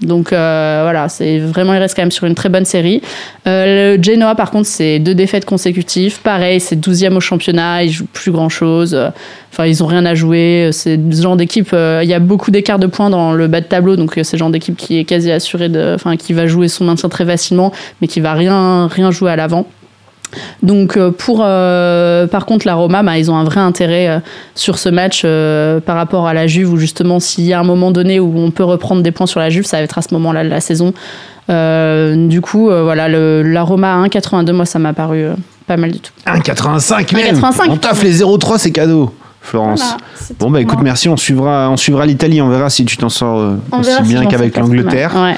[0.01, 3.03] Donc euh, voilà, c'est vraiment, il reste quand même sur une très bonne série.
[3.47, 6.20] Euh, le Genoa, par contre, c'est deux défaites consécutives.
[6.20, 8.95] Pareil, c'est 12e au championnat, ils jouent plus grand-chose.
[8.95, 9.11] Euh,
[9.53, 10.70] Enfin, ils ont rien à jouer.
[10.72, 13.61] C'est ce genre d'équipe, euh, il y a beaucoup d'écart de points dans le bas
[13.61, 16.47] de tableau, donc c'est le genre d'équipe qui est quasi assuré de, enfin, qui va
[16.47, 17.70] jouer son maintien très facilement,
[18.01, 19.66] mais qui va rien, rien jouer à l'avant.
[20.62, 24.18] Donc euh, pour euh, par contre la Roma, bah, ils ont un vrai intérêt euh,
[24.55, 27.64] sur ce match euh, par rapport à la Juve où justement s'il y a un
[27.64, 30.03] moment donné où on peut reprendre des points sur la Juve, ça va être à
[30.03, 30.93] ce moment-là de la saison.
[31.51, 35.35] Euh, du coup, euh, voilà, le, la Roma à 1,82, moi ça m'a paru euh,
[35.66, 36.12] pas mal du tout.
[36.26, 37.70] 1,85 même 1,85.
[37.70, 39.12] On taffe les 0,3, c'est cadeau.
[39.45, 39.80] Florence.
[39.80, 39.97] Voilà,
[40.39, 40.85] Bon bah écoute, moi.
[40.85, 44.03] merci, on suivra, on suivra l'Italie, on verra si tu t'en sors euh, aussi si
[44.05, 45.12] bien qu'avec l'Angleterre.
[45.16, 45.37] Ouais.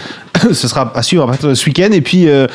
[0.53, 1.89] Ce sera à suivre à partir de ce week-end.
[1.91, 2.47] Et puis, euh,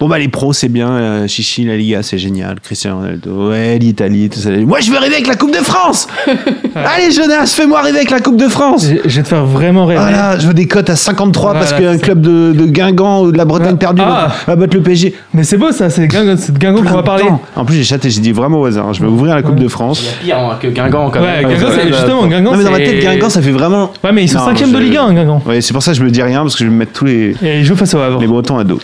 [0.00, 3.78] bon bah les pros c'est bien, euh, Chichi, la Liga c'est génial, Cristiano Ronaldo, ouais,
[3.78, 4.50] l'Italie, tout ça.
[4.50, 6.06] Moi je veux rêver avec la Coupe de France
[6.74, 9.86] Allez Jonas, fais-moi rêver avec la Coupe de France Je je vais te faire vraiment
[9.86, 10.00] rêver.
[10.00, 13.22] voilà, je veux des cotes à 53 parce Voilà, qu'un c'est- club de, de Guingamp
[13.22, 14.32] ou de la Bretagne perdue Ah.
[14.46, 15.14] va battre le PSG.
[15.34, 17.24] Mais c'est beau ça, c'est de Guingamp, Guingamp qu'on va parler.
[17.56, 18.92] En plus, j'ai chaté, j'ai dit vraiment au hasard.
[18.94, 20.02] Je vais ouvrir la Coupe de France.
[20.22, 21.52] Il y a pire hein, que Guingamp quand Ouais, même.
[21.54, 23.90] Guingamp, c'est justement, Guingamp, Non, mais dans ma tête, Guingamp, ça fait vraiment.
[24.04, 25.42] Ouais, mais ils sont Non, cinquième de je- Ligue 1, Guingamp.
[25.46, 26.92] Ouais, c'est pour ça que je me dis rien parce que je vais me mettre
[26.92, 28.20] tous les, Et ils jouent face au Havre.
[28.20, 28.78] les Bretons à dos.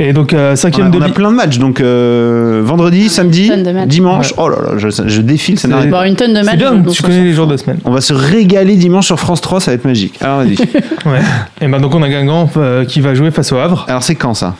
[0.00, 2.62] Et donc, euh, On a, cinquième de on a Ligue plein de matchs, donc euh,
[2.64, 3.86] vendredi, samedi, de matchs.
[3.88, 4.34] dimanche.
[4.36, 6.02] Oh là là, je, je défile, ça C'est- n'arrête pas.
[6.02, 6.56] Bon, une tonne de C'est matchs.
[6.56, 7.78] bien, tu on connais les jours de semaine.
[7.84, 10.14] On va se régaler dimanche sur France 3, ça va être magique.
[10.20, 10.56] Alors vas-y.
[11.06, 11.20] Ouais.
[11.60, 13.84] Et ben donc on a Guingamp euh, qui va jouer face au Havre.
[13.88, 14.56] Alors c'est quand ça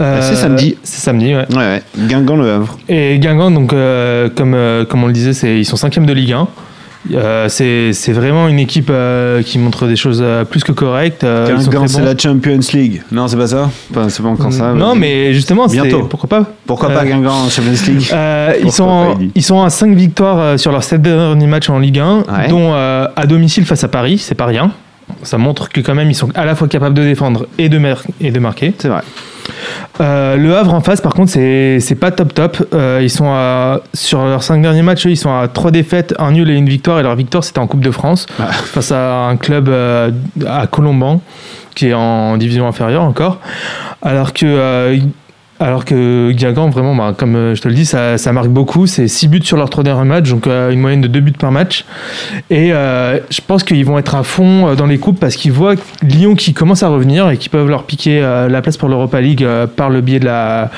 [0.00, 0.76] Euh, c'est samedi.
[0.82, 1.46] C'est samedi, ouais.
[1.50, 1.82] Ouais, ouais.
[2.08, 2.78] Guingamp le Havre.
[2.88, 6.32] Et Guingamp, donc euh, comme euh, comme on le disait, ils sont cinquième de Ligue
[6.32, 6.48] 1.
[7.14, 11.24] Euh, c'est vraiment une équipe euh, qui montre des choses euh, plus que correctes.
[11.86, 13.02] c'est la Champions League.
[13.10, 13.70] Non, c'est pas ça?
[13.90, 14.72] Enfin, C'est pas encore ça.
[14.74, 16.02] Non, mais justement, c'est- Bientôt.
[16.04, 18.12] pourquoi pas Pourquoi pas Guingamp en Champions League?
[18.62, 22.18] Ils, sont en- ils à 5 victoires sur leurs 7 derniers matchs en Ligue 1,
[22.18, 22.48] Ouais.
[22.48, 24.70] dont à domicile face à Paris, c'est pas rien.
[25.22, 27.78] Ça montre que quand même ils sont à la fois capables de défendre et de,
[27.78, 28.72] mar- et de marquer.
[28.78, 29.00] C'est vrai.
[30.00, 32.66] Euh, le Havre en face, par contre, c'est c'est pas top top.
[32.72, 36.32] Euh, ils sont à, sur leurs 5 derniers matchs, ils sont à 3 défaites, un
[36.32, 36.98] nul et une victoire.
[37.00, 38.46] Et leur victoire, c'était en Coupe de France Ah.
[38.52, 40.10] face à un club euh,
[40.46, 41.20] à Colomban
[41.74, 43.38] qui est en division inférieure encore.
[44.02, 44.98] Alors que
[45.60, 48.86] alors que Guingamp, vraiment, bah, comme euh, je te le dis, ça, marque beaucoup.
[48.86, 51.32] C'est 6 buts sur leurs 3 derniers matchs, donc euh, une moyenne de 2 buts
[51.32, 51.84] par match.
[52.48, 55.74] Et euh, je pense qu'ils vont être à fond dans les coupes parce qu'ils voient
[56.02, 59.46] Lyon qui commence à revenir et qui peuvent leur piquer la place pour l'Europa League
[59.76, 60.70] par le biais de la,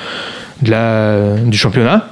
[1.45, 2.09] du championnat.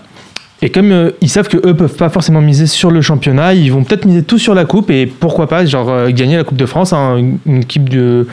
[0.63, 3.73] Et comme euh, ils savent que eux peuvent pas forcément miser sur le championnat, ils
[3.73, 6.59] vont peut-être miser tout sur la coupe et pourquoi pas genre euh, gagner la Coupe
[6.59, 6.93] de France.
[6.93, 7.17] hein.
[7.17, 8.27] une, une équipe de,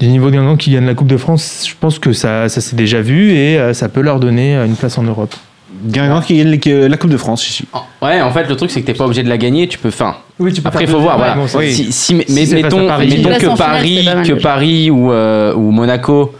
[0.00, 2.60] du niveau de Guingamp qui gagne la Coupe de France, je pense que ça, ça
[2.60, 5.32] s'est déjà vu et euh, ça peut leur donner euh, une place en Europe.
[5.84, 6.58] Guingamp qui gagne
[6.88, 7.64] la Coupe de France ici.
[8.02, 9.88] Ouais, en fait, le truc, c'est que t'es pas obligé de la gagner, tu peux.
[9.88, 11.16] Enfin, Oui, tu après, il faut voir.
[11.18, 11.36] Voilà.
[11.56, 11.72] Oui.
[11.72, 13.06] Si, si- mais, Si mettons, Paris.
[13.08, 14.32] mettons Place que finale, Paris, que.
[14.42, 16.34] Paris ou, euh, ou Monaco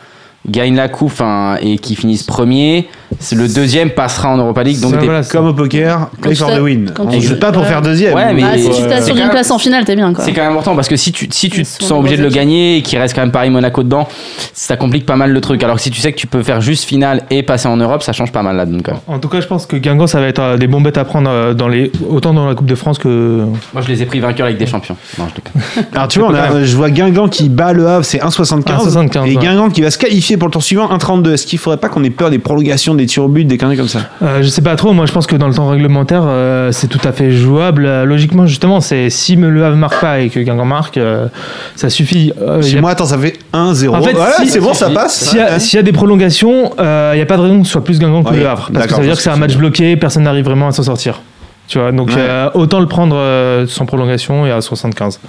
[0.49, 2.98] gagnent la coupe enfin, et qui finissent premier, c'est
[3.33, 4.81] le deuxième passera en Europa League.
[4.81, 6.93] Donc Ça, t'es- voilà, Comme au poker, play for the win.
[6.99, 8.15] On tu- joue pas pour faire deuxième.
[8.15, 10.13] Ouais, mais- Ah, si tu Euh, t'assures c'est une place en finale, t'es bien.
[10.21, 12.23] C'est quand même important parce que si tu, si tu te sont sens obligé de
[12.23, 14.09] le gagner et qu'il reste quand même Paris-Monaco dedans,
[14.53, 15.63] ça complique pas mal le truc.
[15.63, 18.03] Alors que si tu sais que tu peux faire juste finale et passer en Europe,
[18.03, 19.01] ça change pas mal quand même.
[19.07, 21.05] En tout cas, je pense que Guingamp, ça va être euh, des bons bêtes à
[21.05, 23.45] prendre euh, dans les, autant dans la Coupe de France que.
[23.73, 24.97] Moi je les ai pris vainqueurs avec des champions.
[25.19, 25.81] Non, je.
[25.95, 28.87] Alors tu vois, on a- je vois Guingamp qui bat le Havre, c'est 1,75.
[28.87, 29.37] 1,75, Et.
[29.37, 31.33] Guingamp qui va se qualifier pour le tour suivant, 1,32.
[31.35, 33.79] Est-ce qu'il faudrait pas qu'on ait peur des prolongations, des tirs au but, des conneries
[33.79, 36.25] comme ça Euh, je sais pas trop, moi je pense que dans le temps réglementaire,
[36.27, 37.87] euh, c'est tout à fait jouable.
[37.87, 41.29] Euh, logiquement, justement, c'est si le Havre marque pas et que Guingamp marque, euh,
[41.77, 42.33] ça suffit.
[42.43, 43.95] Euh, Chez moi, attends, ça fait 1-0.
[43.95, 45.25] En fait, Voilà, si- c'est bon, ça passe.
[45.31, 47.85] S'il y, a- y des prolongations, il n'y a pas de raison que ce soit
[47.85, 48.71] plus Guingamp que le Havre.
[48.75, 50.83] Parce que ça veut dire que c'est un match bloqué, personne n'arrive vraiment à s'en
[50.83, 51.21] sortir.
[51.69, 52.15] Tu vois, donc Ouais.
[52.19, 55.21] euh, autant le prendre euh, sans prolongation et à 75.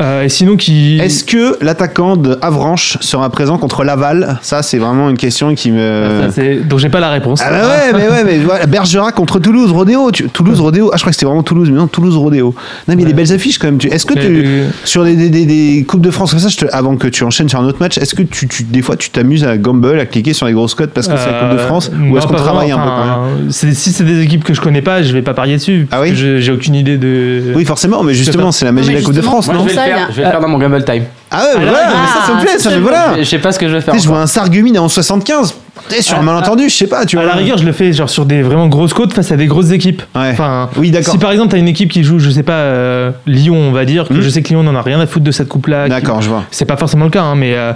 [0.00, 0.98] Euh, et sinon, qui.
[0.98, 4.38] Est-ce que l'attaquant de Avranches sera présent contre Laval?
[4.42, 6.22] Ça, c'est vraiment une question qui me.
[6.26, 7.40] Ça, c'est- Donc j'ai pas la réponse.
[7.44, 10.10] Ah bah ouais, mais ouais, mais voilà, Bergerac contre Toulouse, Rodéo.
[10.10, 10.90] tu- Toulouse, Rodéo.
[10.92, 12.54] Ah, je crois que c'était vraiment Toulouse, mais non, Toulouse, Rodéo.
[12.88, 13.78] Non, mais il y a des belles affiches quand même.
[13.78, 16.40] Tu- Est-ce que Mais, tu, euh, sur des, des, des- des Coupes de France comme
[16.40, 18.62] ça, je te- avant que tu enchaînes sur un autre match, est-ce que tu, tu-
[18.64, 21.30] des fois tu t'amuses à gamble, à cliquer sur les grosses cotes parce que c'est
[21.30, 23.50] la Coupe de Euh, France non, Ou est-ce qu'on travaille un peu quand même?
[23.50, 25.86] Si c'est des équipes que je connais pas, je vais pas parier dessus.
[25.90, 26.12] Ah oui?
[26.14, 27.52] J'ai aucune idée de.
[27.54, 29.98] Oui, forcément, mais justement, c'est la magie de la Coupe de France, non je vais,
[29.98, 31.04] faire, a- je vais le faire dans mon Gamble Time.
[31.30, 33.14] Ah ouais, Ah, voilà, là, mais ça, ça me plaît, ça, mais voilà.
[33.18, 33.94] Je sais pas ce que je vais faire.
[33.94, 35.54] Tu sais, je vois un Sargumine en 75.
[35.96, 37.30] Et sur un malentendu, je sais pas, tu À vois.
[37.30, 39.70] la rigueur, je le fais genre sur des vraiment grosses côtes face à des grosses
[39.70, 40.02] équipes.
[40.14, 40.30] Ouais.
[40.32, 41.12] Enfin, Oui, d'accord.
[41.12, 43.72] Si par exemple, tu as une équipe qui joue, je sais pas, euh, Lyon, on
[43.72, 44.20] va dire, que Hmm.
[44.22, 45.84] je sais que Lyon n'en a rien à foutre de cette coupe-là.
[45.84, 46.44] qui- D'accord, je vois.
[46.50, 47.72] C'est pas forcément le cas, hein, mais euh,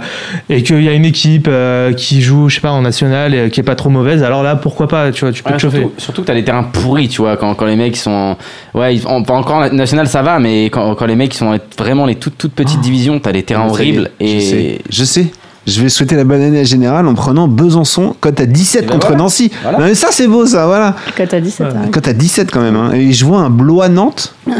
[0.49, 3.37] et qu'il y a une équipe euh, qui joue, je sais pas, en national et
[3.39, 5.57] euh, qui est pas trop mauvaise, alors là, pourquoi pas, tu vois, tu peux Ouais,
[5.57, 5.79] te chauffer.
[5.79, 8.35] surtout, surtout que t'as des terrains pourris, tu vois, quand, quand les mecs sont.
[8.73, 11.51] Ouais, ils- en- pas encore en national, ça va, mais quand, quand les mecs sont
[11.51, 14.09] les- vraiment les toutes, toutes petites divisions, t'as des terrains horribles.
[14.19, 14.79] Je Et sais.
[14.89, 15.27] Je sais.
[15.67, 18.85] Je vais souhaiter la bonne année à Général en prenant Besançon cote à 17 Et
[18.85, 19.23] ben contre voilà.
[19.23, 19.51] Nancy.
[19.63, 19.79] Voilà.
[19.79, 20.95] Non mais ça c'est beau ça, voilà.
[21.17, 21.87] Quand t'as 17 ans.
[21.91, 22.75] Cote à 17 quand même.
[22.75, 22.91] hein.
[22.93, 24.35] Et je vois un Blois Nantes.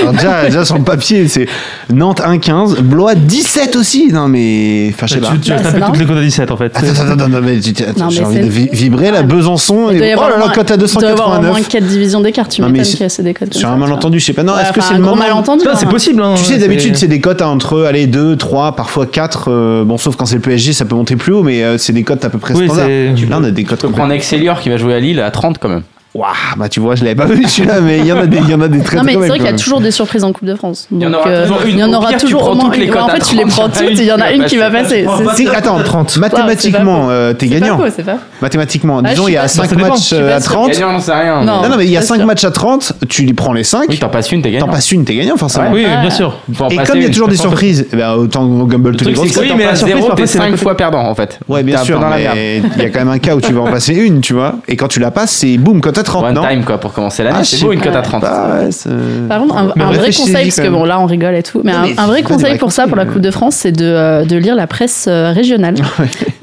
[0.00, 1.46] Alors déjà, déjà sur le papier c'est
[1.92, 4.08] Nantes 1,15, Blois 17 aussi.
[4.12, 5.32] Non mais, enfin je sais tu, pas.
[5.42, 6.64] tu vas Bah, taper toutes les codes à 17 en fait.
[6.76, 9.22] Attends, attends, attends, attends, mais tu- attends, Non, j'ai mais envie de vi- vibrer la
[9.22, 11.68] Besançon et oh là là, cote à il doit y avoir au moins 289.
[11.68, 13.58] 4 divisions d'écart, tu Non, mais m'étonnes c'est- qu'il y a assez des codes comme
[13.58, 13.88] Sur ça, un tu vois.
[13.88, 14.42] malentendu, je sais pas.
[14.42, 15.76] Non, Ouais, est-ce que enfin, c'est un le gros moment malentendu Ça, hein.
[15.78, 16.22] c'est possible.
[16.22, 19.48] Hein, Tu sais, d'habitude, c'est des cotes à entre allez, 2, 3, parfois 4.
[19.50, 21.92] euh, bon, sauf quand c'est le PSG, ça peut monter plus haut, mais euh, c'est
[21.92, 22.86] des cotes à peu près Oui, standards.
[22.86, 25.20] c'est- Là, on a des cotes tu peux prendre Excellior qui va jouer à Lille
[25.20, 25.82] à 30 quand même.
[26.12, 28.38] Waouh, bah tu vois, je l'avais pas vu celui-là, mais il y en a des,
[28.38, 29.80] il y en a des très Non, mais c'est vrai quand qu'il y a toujours
[29.80, 30.88] des surprises en Coupe de France.
[30.90, 31.70] Il y en Donc, aura euh, toujours une.
[31.70, 32.92] Il y en Au aura pire, tu toujours au moins une.
[32.98, 34.34] En à fait, tu les 30, prends en toutes, une il y en a qui
[34.34, 35.06] une va qui va passer.
[35.54, 36.16] Attends, 30.
[36.16, 37.78] mathématiquement, euh, t'es C'est pas gagnant.
[37.78, 38.16] faux, c'est pas.
[38.42, 39.70] Mathématiquement, Ah, disons, il y a pas 5 sûre.
[39.70, 39.88] Ça dépend.
[39.90, 40.52] matchs euh, à sûre.
[40.52, 40.70] 30.
[40.72, 41.44] Gagnant, j'en sais rien.
[41.44, 41.62] Non.
[41.68, 42.26] Non, mais il y a Pas 5 sûr.
[42.26, 44.66] matchs à 30, tu les prends les 5, Oui, t'en passes une, t'es gagnant.
[44.66, 45.70] t'en passes une, t'es gagnant forcément.
[45.72, 46.00] Oui, Ah.
[46.00, 46.38] bien sûr.
[46.58, 48.90] En Et comme il y a toujours des en surprises, eh ben, autant on gamble
[48.90, 50.62] Le tous les si Oui, mais zéro, parfois, t'es c'est la 5 côté.
[50.64, 51.38] fois perdant en fait.
[51.48, 53.94] Ouais, bien sûr, il y a quand même un cas où tu vas en passer
[53.94, 54.56] une, tu vois.
[54.66, 56.92] Et quand tu la passes, c'est boum, cote à 30, One non time quoi pour
[56.92, 57.36] commencer l'année.
[57.40, 58.02] Ah, c'est beau une cote à pas.
[58.02, 58.22] 30.
[58.22, 58.68] Bah ouais,
[59.28, 61.72] Par contre, un, un vrai conseil, parce que bon, là, on rigole et tout, mais
[61.72, 63.54] Non, un, mais un c'est vrai pas conseil pour ça, pour la Coupe de France,
[63.56, 65.74] c'est de, euh, de lire la presse euh, régionale.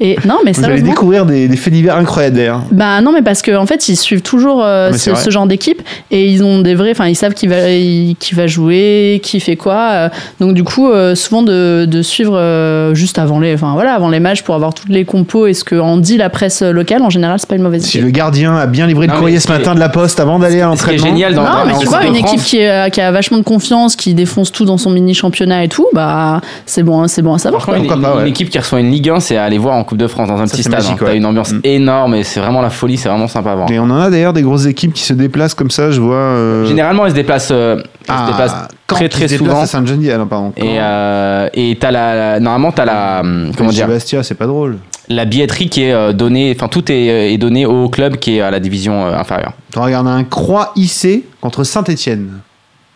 [0.00, 2.62] Et non, mais Vous allez découvrir des, des faits divers incroyables d'ailleurs.
[2.70, 5.46] Bah non, mais parce qu'en en fait, ils suivent toujours euh, Ah, ce, ce genre
[5.46, 6.90] d'équipe et ils ont des vrais.
[6.92, 9.88] Enfin, ils savent qui va, qui va jouer, qui fait quoi.
[9.92, 10.08] euh,
[10.40, 14.08] donc du coup, euh, souvent de, de suivre euh, juste avant les, enfin voilà, avant
[14.08, 17.02] les matchs pour avoir toutes les compos et ce que en dit la presse locale.
[17.02, 18.06] En général, c'est pas une mauvaise Si idée.
[18.06, 20.66] le gardien a bien livré le courrier ce matin de la poste avant d'aller à
[20.66, 21.04] l'entraînement.
[21.06, 23.38] génial dans Non, dans- mais tu vois, une équipe France, qui, est- qui a vachement
[23.38, 27.22] de confiance, qui défonce tout dans son mini championnat et tout, bah c'est bon, c'est
[27.22, 27.64] bon à savoir.
[27.64, 27.78] Quoi.
[27.78, 29.98] une, pas, une équipe qui reçoit une Ligue 1, c'est à aller voir en Coupe
[29.98, 30.82] de France dans un Ça, petit c'est stade.
[30.82, 30.96] magique, hein.
[31.00, 31.16] T'as ouais.
[31.16, 31.60] une ambiance Mm.
[31.64, 33.70] énorme et c'est vraiment la folie, c'est vraiment sympa à voir.
[33.70, 36.16] Et on en a d'ailleurs des grosses équipes qui se déplacent comme ça, je vois.
[36.16, 38.52] euh, Généralement, ils se déplacent, euh, ah, se déplacent
[38.90, 39.60] Caen très très souvent.
[39.60, 40.52] à Saint-Genis, ah non, pardon.
[40.56, 43.22] Et euh, et t'as la, la- normalement t'as la
[43.56, 44.76] comment dire Bastia, c'est pas drôle.
[45.08, 48.36] La billetterie qui est euh, donnée, enfin tout est, euh, est donné au club qui
[48.36, 49.52] est à la division euh, inférieure.
[49.72, 52.28] Tu regardes un Croix IC contre Saint-Etienne.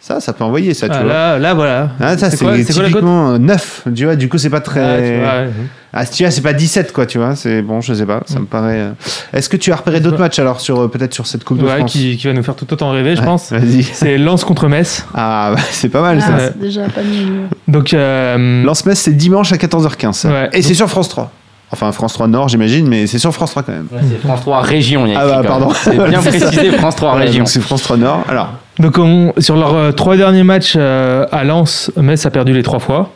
[0.01, 1.13] Ça, ça peut envoyer ça, tu Ah, vois.
[1.13, 1.91] là, là, voilà.
[2.01, 3.85] Ah, ça, c'est typiquement 9.
[3.95, 4.81] Tu vois, du coup, c'est pas très.
[4.81, 5.51] Ah, tu vois, ouais.
[5.93, 7.37] Ah, tu vois, c'est pas 17, quoi, tu vois.
[7.37, 8.21] C'est bon, je sais pas.
[8.27, 8.81] Ça me paraît.
[8.81, 8.91] euh.
[9.33, 11.77] Est-ce que tu as repéré d'autres matchs alors, sur peut-être sur cette Coupe de Ouais,
[11.79, 13.53] France qui, qui va nous faire tout autant rêver, je Ouais, pense.
[13.53, 13.85] Vas-y.
[13.85, 15.07] C'est Lens contre Metz.
[15.15, 16.47] Ah, bah, c'est pas mal Ah, ça.
[16.49, 17.43] c'est déjà pas mieux.
[17.69, 20.13] Donc, euh, Lance-Metz, c'est dimanche à 14h15.
[20.15, 20.29] ça.
[20.31, 20.51] Ouais.
[20.53, 21.31] Et c'est sur France 3.
[21.73, 23.87] Enfin, France 3 Nord, j'imagine, mais c'est sur France 3 quand même.
[24.11, 25.70] c'est France 3 Région, il y a Ah bah, pardon.
[25.75, 27.39] C'est bien précisé France 3 Voilà, Région.
[27.41, 28.25] donc c'est France 3 Nord.
[28.29, 32.53] Alors, donc on- sur leurs euh, trois derniers matchs euh, à Lens, Metz a perdu
[32.53, 33.11] les trois fois.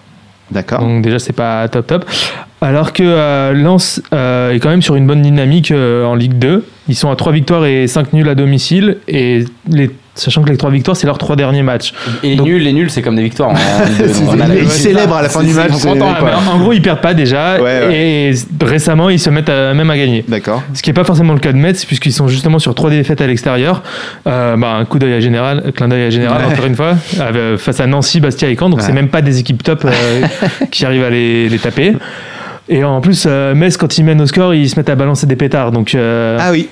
[0.50, 0.80] d'accord.
[0.80, 2.04] Donc déjà, c'est pas top top.
[2.66, 6.36] Alors que euh, Lens euh, est quand même sur une bonne dynamique euh, en Ligue
[6.36, 6.64] 2.
[6.88, 8.96] Ils sont à 3 victoires et 5 nuls à domicile.
[9.06, 11.92] Et les, sachant que les 3 victoires, c'est leurs 3 derniers matchs.
[12.24, 13.50] Et les Donc- nuls, les nuls, c'est comme des victoires.
[13.50, 13.84] hein.
[14.60, 15.70] Ils célèbrent à la fin du match.
[15.84, 17.60] mais En gros, ils perdent pas déjà.
[17.62, 18.32] Ouais, Et
[18.64, 20.24] récemment, ils se mettent à- même à gagner.
[20.26, 20.62] D'accord.
[20.74, 23.20] Ce qui n'est pas forcément le cas de Metz, puisqu'ils sont justement sur trois défaites
[23.20, 23.84] à l'extérieur.
[24.26, 26.52] Euh, bah, un coup d'œil à Général, un clin d'œil à Général, Ouais.
[26.52, 26.94] encore une fois,
[27.58, 28.70] face à Nancy, Bastia et Caen.
[28.70, 29.86] Donc, c'est même pas des équipes top
[30.72, 31.94] qui arrivent à les, les taper.
[32.68, 35.26] Et en plus, euh, Metz, quand ils mènent au score, ils se mettent à balancer
[35.26, 35.70] des pétards.
[35.72, 36.68] Donc, euh, Ah oui.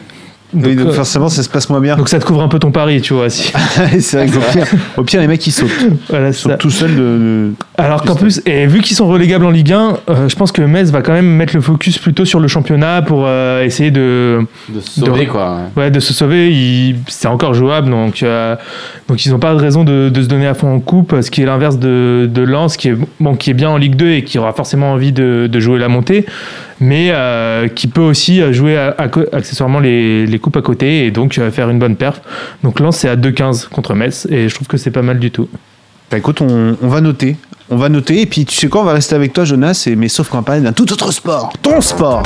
[0.55, 1.97] Donc, oui, donc euh, forcément, ça se passe moins bien.
[1.97, 3.29] donc ça te couvre un peu ton pari, tu vois.
[3.31, 3.53] Si,
[4.01, 5.71] c'est vrai qu'au pire, au pire, les mecs, ils sautent.
[6.09, 6.41] voilà, Ils ça.
[6.41, 7.01] sautent tout seuls de.
[7.01, 10.53] de- Alors qu'en plus, et vu qu'ils sont relégables en Ligue 1, euh, je pense
[10.53, 13.91] que Metz va quand même mettre le focus plutôt sur le championnat pour euh, essayer
[13.91, 15.59] de, De se sauver, De- quoi.
[15.77, 18.55] Ouais, de se sauver, il- c'est encore jouable, donc, euh,
[19.09, 21.31] donc ils n'ont pas de raison de, de se donner à fond en coupe, ce
[21.31, 24.11] qui est l'inverse de, de Lens, qui est, bon, qui est bien en Ligue 2
[24.11, 26.27] et qui aura forcément envie de, de jouer la montée,
[26.81, 31.07] mais euh, qui peut aussi jouer à- à co- accessoirement les, les coupes à côté
[31.07, 32.21] et donc euh, faire une bonne perf.
[32.63, 35.31] Donc Lens, c'est à 2-15 contre Metz, et je trouve que c'est pas mal du
[35.31, 35.49] tout.
[36.11, 37.37] Bah écoute, on, on va noter.
[37.71, 39.97] On va noter, et puis tu sais quoi, on va rester avec toi, Jonas, et,
[39.97, 41.51] mais sauf qu'on va parler d'un tout autre sport.
[41.63, 42.23] Ton sport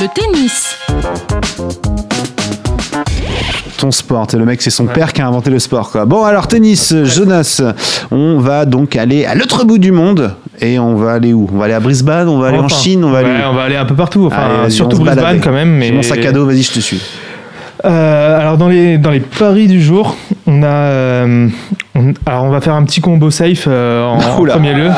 [0.00, 0.76] Le tennis.
[3.76, 6.06] Ton sport, c'est le mec, c'est son père qui a inventé le sport, quoi.
[6.06, 7.60] Bon, alors, tennis, Jonas,
[8.10, 11.48] on va donc aller à l'autre bout du monde, et on va aller où?
[11.52, 13.54] On va aller à Brisbane, on va aller en Chine, on va aller ouais, on
[13.54, 14.26] va aller un peu partout.
[14.26, 15.70] Enfin, Allez, surtout Brisbane quand même.
[15.70, 17.00] Mais J'ai mon sac à dos, vas-y, je te suis.
[17.84, 21.48] Euh, alors dans les dans les paris du jour, on a euh,
[21.94, 24.54] on- alors on va faire un petit combo safe euh, en, Oula.
[24.54, 24.88] premier lieu.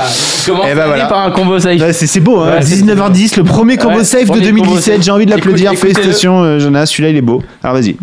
[0.47, 1.07] Comment Eh ben voilà.
[1.07, 2.51] par un combo safe Ouais, c'est c'est beau, hein.
[2.53, 4.95] Ouais, c'est- 19h10, le premier combo Ouais, safe de premier combo 2017.
[4.97, 5.03] safe.
[5.05, 5.73] J'ai envie de l'applaudir.
[5.75, 6.87] Félicitations, euh, Jonas.
[6.87, 7.43] Celui-là, il est beau.
[7.65, 7.97] Alors, vas-y.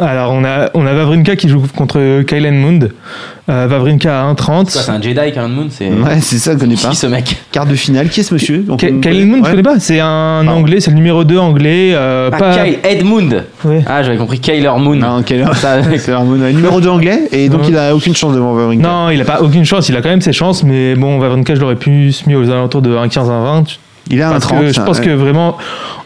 [0.00, 2.90] Alors on a on a Vavrinka qui joue contre Kylen Mund.
[3.50, 4.70] Euh, Vavrinka à Quoi, 1,30.
[4.70, 6.88] C'est un Jedi, Karen Moon C'est Ouais, c'est ça, je connais pas.
[6.88, 9.44] qui ce mec Quart de finale, qui est ce monsieur on- Kylen Mund, Ouais.
[9.44, 11.90] tu connais pas C'est un anglais, c'est le numéro 2 anglais.
[11.92, 12.64] euh, Ah, pas...
[12.64, 13.82] Kyle Edmund Ouais.
[13.86, 14.94] Ah, j'avais compris Kyler Moon.
[14.96, 18.34] Non, heure Ça, C'est Harmon, ouais, numéro 2 anglais, et donc il a aucune chance
[18.34, 18.82] devant Wawrinka.
[18.88, 19.88] Non, il a pas aucune chance.
[19.90, 22.48] Il a quand même ses chances, mais bon, Vavrinka, je l'aurais pu se mis aux
[22.50, 23.78] alentours de 1,15 1,20.
[24.10, 24.60] Il a un Parce 30.
[24.60, 25.04] que je pense ouais.
[25.06, 25.56] que vraiment,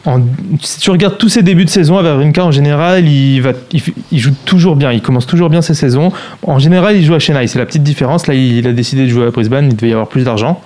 [0.07, 0.21] en-
[0.63, 3.81] si tu regardes tous ses débuts de saison à Vavrinka, en général, il, va, il,
[3.81, 4.93] f- il joue toujours bien.
[4.93, 6.13] Il commence toujours bien ses saisons.
[6.47, 7.47] En général, il joue à Chennai.
[7.49, 8.27] C'est la petite différence.
[8.29, 9.67] Là, il, a décidé de jouer à Brisbane.
[9.71, 10.61] Il devait y avoir plus d'argent.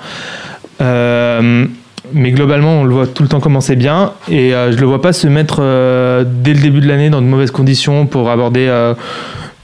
[0.80, 1.64] Euh,
[2.12, 4.12] mais globalement, on le voit tout le temps commencer bien.
[4.28, 7.22] Et euh, je le vois pas se mettre euh, dès le début de l'année dans
[7.22, 8.66] de mauvaises conditions pour aborder.
[8.68, 8.94] euh,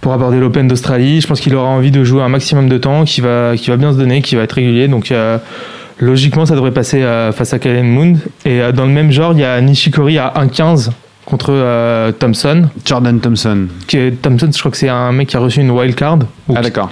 [0.01, 3.05] pour aborder l'Open d'Australie, je pense qu'il aura envie de jouer un maximum de temps,
[3.05, 4.87] qu'il va, qu'il va bien se donner, qu'il va être régulier.
[4.87, 5.39] Donc, euh,
[6.01, 8.15] Logiquement, ça devrait passer euh, face à Kalen Moon.
[8.45, 10.91] Et euh, dans le même genre, il y a Nishikori à 1,15
[11.25, 12.69] contre euh, Thompson.
[12.85, 13.67] Jordan Thompson.
[13.87, 16.21] Qui est, Thompson, je crois que c'est un mec qui a reçu une wild card.
[16.49, 16.91] Ou Ah, d'accord.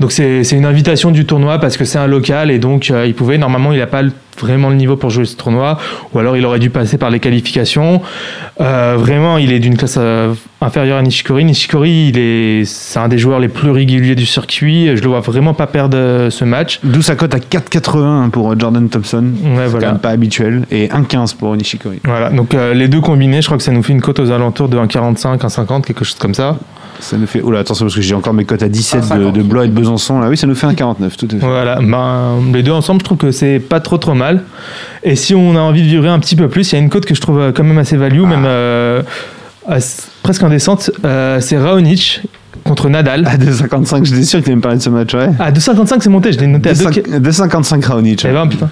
[0.00, 3.06] donc c'est c'est une invitation du tournoi parce que c'est un local et donc euh,
[3.06, 5.78] il pouvait normalement il n'a pas le- vraiment le niveau pour jouer ce tournoi
[6.12, 8.02] ou alors il aurait dû passer par les qualifications.
[8.60, 11.44] Euh, vraiment il est d'une classe euh, inférieure à Nishikori.
[11.44, 14.96] Nishikori il est c'est un des joueurs les plus réguliers du circuit.
[14.96, 16.80] Je le vois vraiment pas perdre euh, ce match.
[16.82, 19.24] D'où sa cote à 4,80 pour Jordan Thompson.
[19.42, 20.64] Ouais, C'est quand même pas habituel.
[20.70, 22.00] Et 1,15 pour Nishikori.
[22.04, 24.30] Voilà, donc euh, les deux combinés, je crois que ça nous fait une cote aux
[24.30, 26.56] alentours de 1,45, 1,50, quelque chose comme ça.
[27.04, 27.42] Ça nous fait.
[27.42, 29.32] Oh là, attention, parce que j'ai encore mes cotes à 17 de, 1,50.
[29.32, 30.20] de Blois et de Besançon.
[30.20, 31.36] Là, oui, ça nous fait 1,49, tout à fait.
[31.38, 34.42] Voilà, ben, les deux ensemble, je trouve que c'est pas trop trop mal.
[35.02, 36.88] Et si on a envie de vibrer un petit peu plus, il y a une
[36.88, 39.02] cote que je trouve quand même assez value, même euh,
[40.22, 40.90] presque indécente.
[41.04, 42.22] Euh, c'est Raonic
[42.64, 43.26] contre Nadal.
[43.26, 45.28] À 2,55, j'étais sûr que tu allais me parler de ce match, ouais.
[45.38, 48.24] À 2,55 c'est monté, je l'ai noté à 2, 2,55 Raonic.
[48.28, 48.70] Eh ben, putain.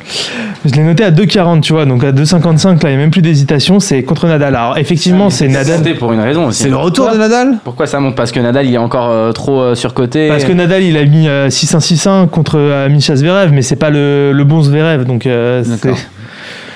[0.64, 3.10] Je l'ai noté à 2,40, tu vois, donc à 2,55, là, il n'y a même
[3.10, 4.54] plus d'hésitation, c'est contre Nadal.
[4.54, 5.78] Alors, effectivement, c'est Nadal.
[5.78, 6.62] Nadal pour une raison aussi.
[6.62, 8.16] C'est le retour de Nadal Pourquoi ça monte?
[8.16, 10.28] Parce que Nadal il est encore euh, trop euh, surcoté.
[10.28, 13.90] Parce que Nadal, il a mis euh, 6-1-6-1 contre euh, Misha Zverev, mais c'est pas
[13.90, 15.62] le, le bon Zverev, donc c'est-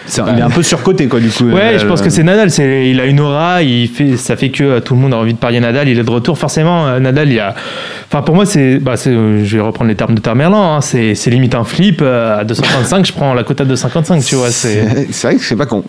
[0.07, 1.45] C'est- Il est un peu surcoté, quoi, du coup.
[1.45, 1.81] Ouais, Nadal.
[1.81, 2.51] je pense que c'est Nadal.
[2.51, 3.63] C'est, il a une aura.
[3.63, 5.89] Il fait, ça fait que euh, tout le monde a envie de parier Nadal.
[5.89, 6.39] Il est de retour.
[6.39, 7.55] Forcément, euh, Nadal, il a.
[8.09, 8.79] Enfin, pour moi, c'est.
[8.79, 10.77] Bah, euh, je vais reprendre les termes de Tamerlan.
[10.77, 12.01] Hein, c'est, limite un flip.
[12.03, 14.23] euh, à 255, je prends la cote à 255.
[14.25, 14.83] Tu vois, c'est.
[15.23, 15.83] Vrai que c'est pas con.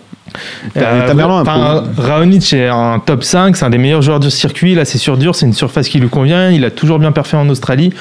[0.76, 2.02] Euh, un peu.
[2.02, 4.74] Raonic est un top 5, c'est un des meilleurs joueurs du circuit.
[4.74, 6.50] Là, c'est sur dur, c'est une surface qui lui convient.
[6.50, 7.92] Il a toujours bien parfait en Australie.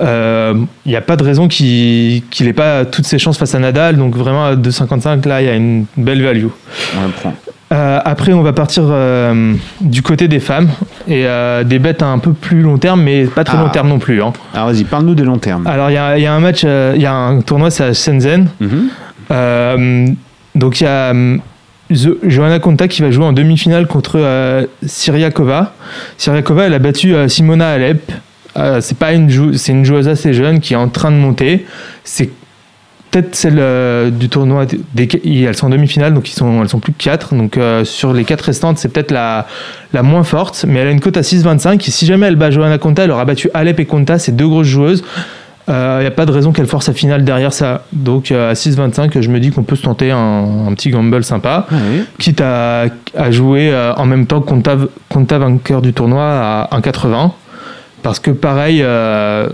[0.00, 0.54] Euh,
[0.86, 3.96] Il n'y a pas de raison qu'il n'ait pas toutes ses chances face à Nadal.
[3.96, 6.46] Donc, vraiment, à 2,55, là, il y a une belle value.
[7.00, 7.34] On le prend.
[7.72, 10.68] Euh, après, on va partir euh, du côté des femmes
[11.08, 13.62] et euh, des bêtes à un peu plus long terme, mais pas très Ah.
[13.62, 14.22] long terme non plus.
[14.22, 14.32] hein.
[14.52, 15.66] Alors vas-y, parle-nous des long termes.
[15.66, 17.70] Alors, il y a, il y a un match, euh, il y a un tournoi,
[17.70, 18.48] c'est à Shenzhen.
[18.60, 18.88] Mhm.
[19.30, 20.06] Euh,
[20.54, 21.38] donc, il y a euh,
[21.90, 25.72] Johanna Konta qui va jouer en demi-finale contre euh, Syriakova.
[26.18, 28.12] Syriakova, elle a battu euh, Simona Alep.
[28.56, 31.16] Euh, c'est pas une jou- c'est une joueuse assez jeune qui est en train de
[31.16, 31.64] monter.
[32.04, 32.30] C'est
[33.10, 34.66] peut-être celle euh, du tournoi.
[34.94, 35.08] Des,
[35.46, 37.34] elles sont en demi-finale, donc ils sont, elles sont plus que 4.
[37.34, 39.46] Donc euh, sur les 4 restantes, c'est peut-être la,
[39.92, 40.64] la moins forte.
[40.68, 41.86] Mais elle a une cote à 6,25.
[41.88, 44.48] Et si jamais elle bat Johanna Konta, elle aura battu Alep et Konta, c'est deux
[44.48, 45.02] grosses joueuses.
[45.68, 47.84] Il n'y a pas de raison qu'elle force sa finale derrière ça.
[47.92, 51.22] Donc euh, à 6,25, je me dis qu'on peut se tenter un, un petit gamble
[51.24, 51.66] sympa.
[51.70, 52.02] Ah oui.
[52.18, 52.86] Quitte à,
[53.16, 54.76] à jouer euh, en même temps Konta,
[55.08, 57.30] Konta vainqueur du tournoi à 1,80.
[58.02, 59.48] Parce que pareil, euh,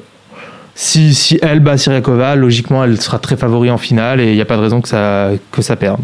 [0.74, 4.40] si, si elle bat Syriakova, logiquement elle sera très favori en finale et il n'y
[4.40, 6.00] a pas de raison que ça, que ça perde.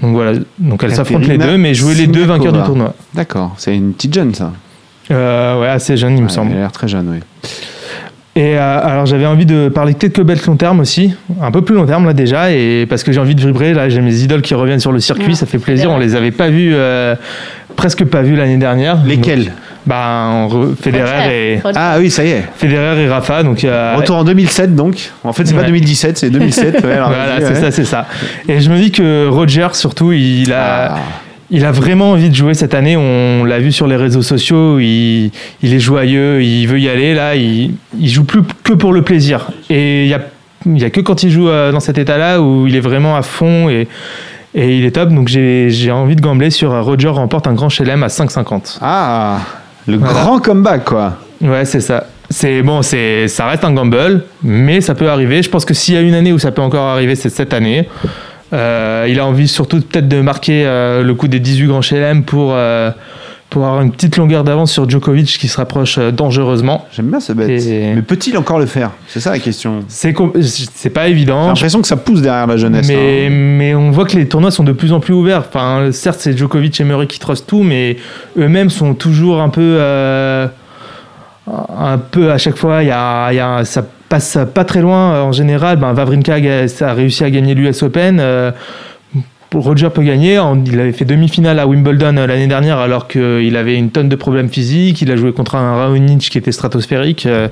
[0.00, 2.94] Donc voilà, donc elles s'affrontent les deux, mais jouer les deux vainqueurs du tournoi.
[3.14, 4.52] D'accord, c'est une petite jeune ça.
[5.10, 6.52] Euh, ouais, assez jeune, il me semble.
[6.52, 7.20] Elle a l'air très jeune, oui.
[8.36, 11.62] Et euh, alors j'avais envie de parler de quelques belles long terme aussi, un peu
[11.62, 14.14] plus long terme là déjà, et parce que j'ai envie de vibrer, là j'ai mes
[14.20, 16.72] idoles qui reviennent sur le circuit, Ah, ça fait plaisir, on les avait pas vus,
[16.74, 17.14] euh,
[17.76, 19.02] presque pas vus l'année dernière.
[19.06, 19.54] Lesquels Donc,
[19.88, 21.60] Re- Federer et.
[21.74, 22.44] Ah oui, ça y est.
[22.56, 25.10] Federer et Rafa, donc euh, Retour en 2007 donc.
[25.24, 25.66] En fait, c'est pas Ouais.
[25.66, 26.80] 2017, c'est 2007.
[26.84, 27.54] ouais, alors voilà, c'est ouais.
[27.60, 28.06] ça, c'est ça.
[28.48, 30.98] Et je me dis que Roger surtout, il a, Ah.
[31.50, 32.96] il a vraiment envie de jouer cette année.
[32.96, 34.78] On l'a vu sur les réseaux sociaux.
[34.80, 35.30] Il,
[35.62, 37.14] il est joyeux, il veut y aller.
[37.14, 39.46] Là, il, il joue plus que pour le plaisir.
[39.70, 40.20] Et il y a,
[40.66, 43.16] il y a que quand il joue euh, dans cet état-là où il est vraiment
[43.16, 43.86] à fond et,
[44.54, 45.10] et il est top.
[45.10, 48.78] Donc j'ai j'ai envie de gambler sur euh, Roger remporte un grand chelem à 5,50.
[48.80, 49.38] Ah,
[49.86, 50.12] le Voilà.
[50.14, 51.14] grand comeback, quoi.
[51.40, 52.06] Ouais, c'est ça.
[52.28, 55.42] C'est bon, c'est ça reste un gamble, mais ça peut arriver.
[55.42, 57.54] Je pense que s'il y a une année où ça peut encore arriver, c'est cette
[57.54, 57.88] année.
[58.52, 62.24] Euh, il a envie surtout peut-être de marquer euh, le coup des 18 grands chelem
[62.24, 62.90] pour euh,
[63.50, 66.86] pour avoir une petite longueur d'avance sur Djokovic qui se rapproche euh, dangereusement.
[66.92, 67.48] J'aime bien ce bête.
[67.48, 68.90] Et- Mais peut-il encore le faire?
[69.08, 69.84] C'est ça la question.
[69.88, 70.12] C'est
[70.90, 71.46] pas J'ai évident.
[71.46, 72.88] l'impression que ça pousse derrière la jeunesse.
[72.88, 73.30] Mais, hein.
[73.30, 75.44] mais on voit que les tournois sont de plus en plus ouverts.
[75.48, 77.96] Enfin, certes, c'est Djokovic et Murray qui trustent tout, mais
[78.36, 79.76] eux-mêmes sont toujours un peu.
[79.78, 80.48] euh,
[81.48, 84.80] un peu à chaque fois, il y a, il y a- ça passe pas très
[84.80, 85.22] loin.
[85.22, 88.18] En général, ben, Vavrinka a réussi à gagner l'US Open.
[88.20, 88.50] euh,
[89.54, 90.40] Roger peut gagner.
[90.66, 94.16] Il avait fait demi-finale à Wimbledon euh, l'année dernière alors qu'il avait une tonne de
[94.16, 95.02] problèmes physiques.
[95.02, 97.26] Il a joué contre un Raonic qui était stratosphérique.
[97.26, 97.48] Euh,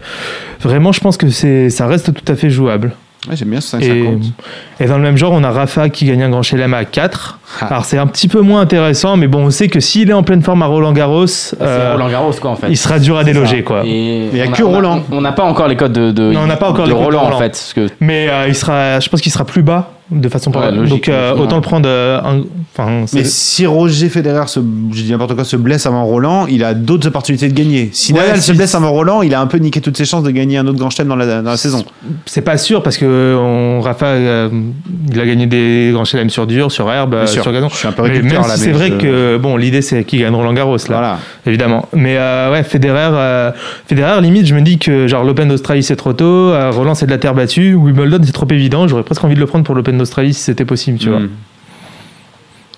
[0.60, 2.92] Vraiment, je pense que ça reste tout à fait jouable.
[3.28, 4.32] Ouais, J'aime bien ce Et, 5,50.
[4.80, 7.38] Et dans le même genre, on a Rafa qui gagne un grand chelem à 4.
[7.60, 7.66] Ah.
[7.66, 10.22] Alors c'est un petit peu moins intéressant, mais bon, on sait que s'il est en
[10.22, 11.26] pleine forme à Roland Garros,
[11.60, 12.66] euh, Roland Garros, quoi, en fait.
[12.68, 13.82] il sera dur à déloger, quoi.
[13.84, 15.02] Et Il y a que Roland.
[15.12, 16.96] On n'a pas encore les codes de, de, Non, on n'a pas encore de les
[16.96, 17.36] Roland, Roland.
[17.36, 17.50] en fait.
[17.50, 20.70] Parce que Mais euh, il sera, je pense qu'il sera plus bas de façon Ouais,
[20.70, 21.88] logique, Donc euh, autant le prendre.
[21.88, 22.42] euh, un-
[22.76, 24.58] Enfin, Mais si Roger Federer, se,
[24.92, 27.88] je dis n'importe quoi, se blesse avant Roland, il a d'autres opportunités de gagner.
[27.92, 30.24] Si Ouais, Nadal se blesse avant Roland, il a un peu niqué toutes ses chances
[30.24, 31.84] de gagner un autre grand chelem dans la, dans la saison.
[32.26, 34.48] c'est pas sûr parce que on, Rafa, euh,
[35.12, 37.68] il a gagné des grands chelems sur dur, sur herbe, sur gazon.
[37.68, 38.22] Je suis un peu Mais
[38.54, 40.82] si c'est vrai je- que bon, l'idée c'est qu'il gagne Roland Garros là.
[40.88, 41.18] Voilà.
[41.46, 41.88] évidemment.
[41.92, 43.50] Mais euh, ouais, Federer, euh,
[43.88, 47.06] Federer, limite, je me dis que genre l'Open d'Australie c'est trop tôt, euh, Roland c'est
[47.06, 48.86] de la terre battue, Wimbledon c'est trop évident.
[48.88, 51.20] J'aurais presque envie de le prendre pour l'Open d'Australie si c'était possible, tu vois.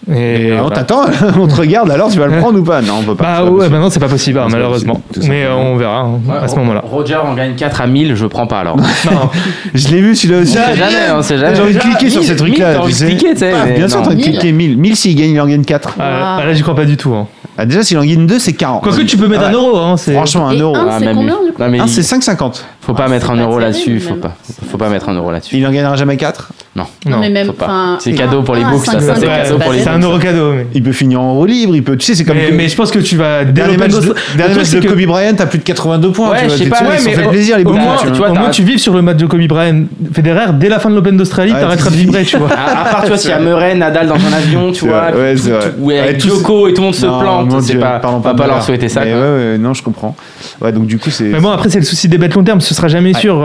[0.09, 0.77] Et, Et on voilà.
[0.77, 1.03] t'attend,
[1.41, 2.81] on te regarde alors, tu vas le prendre ou pas?
[2.81, 3.25] Non, on peut pas.
[3.25, 3.73] Bah c'est pas ouais, possible.
[3.73, 4.95] maintenant c'est pas possible, hein, Non, c'est pas malheureusement.
[4.95, 6.83] possible, tout Mais euh, on verra hein, à ce moment-là.
[6.85, 8.77] Roger en gagne 4 à 1000, je prends pas alors.
[9.11, 9.31] Non,
[9.75, 10.57] Je l'ai vu celui-là aussi.
[10.57, 11.57] On sait jamais, on sait jamais.
[11.57, 12.67] J'ai envie de cliquer sur 1000, ces trucs-là.
[12.69, 14.31] 1000, t'as envie de cliquer, tu sais, Ah, Bien sûr, t'as envie de 1000.
[14.31, 14.77] cliquer 1000.
[14.79, 15.97] 1000 s'il gagne, il en gagne 4.
[15.99, 17.13] ah, là j'y crois pas du tout.
[17.15, 17.27] hein.
[17.59, 18.83] Ah, déjà, s'il en gagne 2, c'est 40.
[18.83, 19.49] Quoique tu peux mettre Ouais.
[19.49, 19.97] un euro, hein.
[19.97, 20.77] Franchement, un euro.
[20.77, 22.63] un, Ah, c'est combien du coup c'est 5,50.
[22.81, 24.21] faut pas Ah, mettre un euro là-dessus, faut même.
[24.21, 24.37] pas.
[24.71, 25.57] Faut pas mettre un euro là-dessus.
[25.57, 26.53] Il en gagnera jamais 4.
[26.77, 26.85] Non.
[27.07, 27.53] Non, mais même.
[28.01, 29.99] C'est cadeau pour les books, ça, ça, 5,50, c'est cadeau pas pour les c'est un
[29.99, 30.53] euro cadeau.
[30.53, 31.97] Mais, Il peut finir en roue libre, il peut.
[31.97, 32.37] Tu sais, c'est comme.
[32.37, 33.45] mais, je pense que tu vas.
[33.45, 36.31] dès Dernier match de, Kobe Bryant, t'as plus de 82 points.
[36.31, 37.75] Ouais, je sais pas, mais fait plaisir, les books.
[37.75, 40.91] au vois, moins, tu vives sur le match de Kobe Bryant Federer dès la fin
[40.91, 42.51] de l'Open d'Australie, t'arrêteras de vibrer, tu vois.
[42.53, 45.35] À, part, tu vois, s'il y a Murray, Nadal dans un avion, tu vois, ouais,
[45.37, 45.99] c'est vrai.
[46.01, 48.89] avec et tout le monde se plante, c'est pas, parlons on va pas leur souhaiter
[48.89, 49.03] ça.
[49.03, 50.15] Ouais, ouais, non, je comprends.
[50.61, 51.25] Ouais, donc du coup, c'est.
[51.25, 53.43] Mais bon, après, c'est le souci des bêtes long terme, ce sera jamais sûr.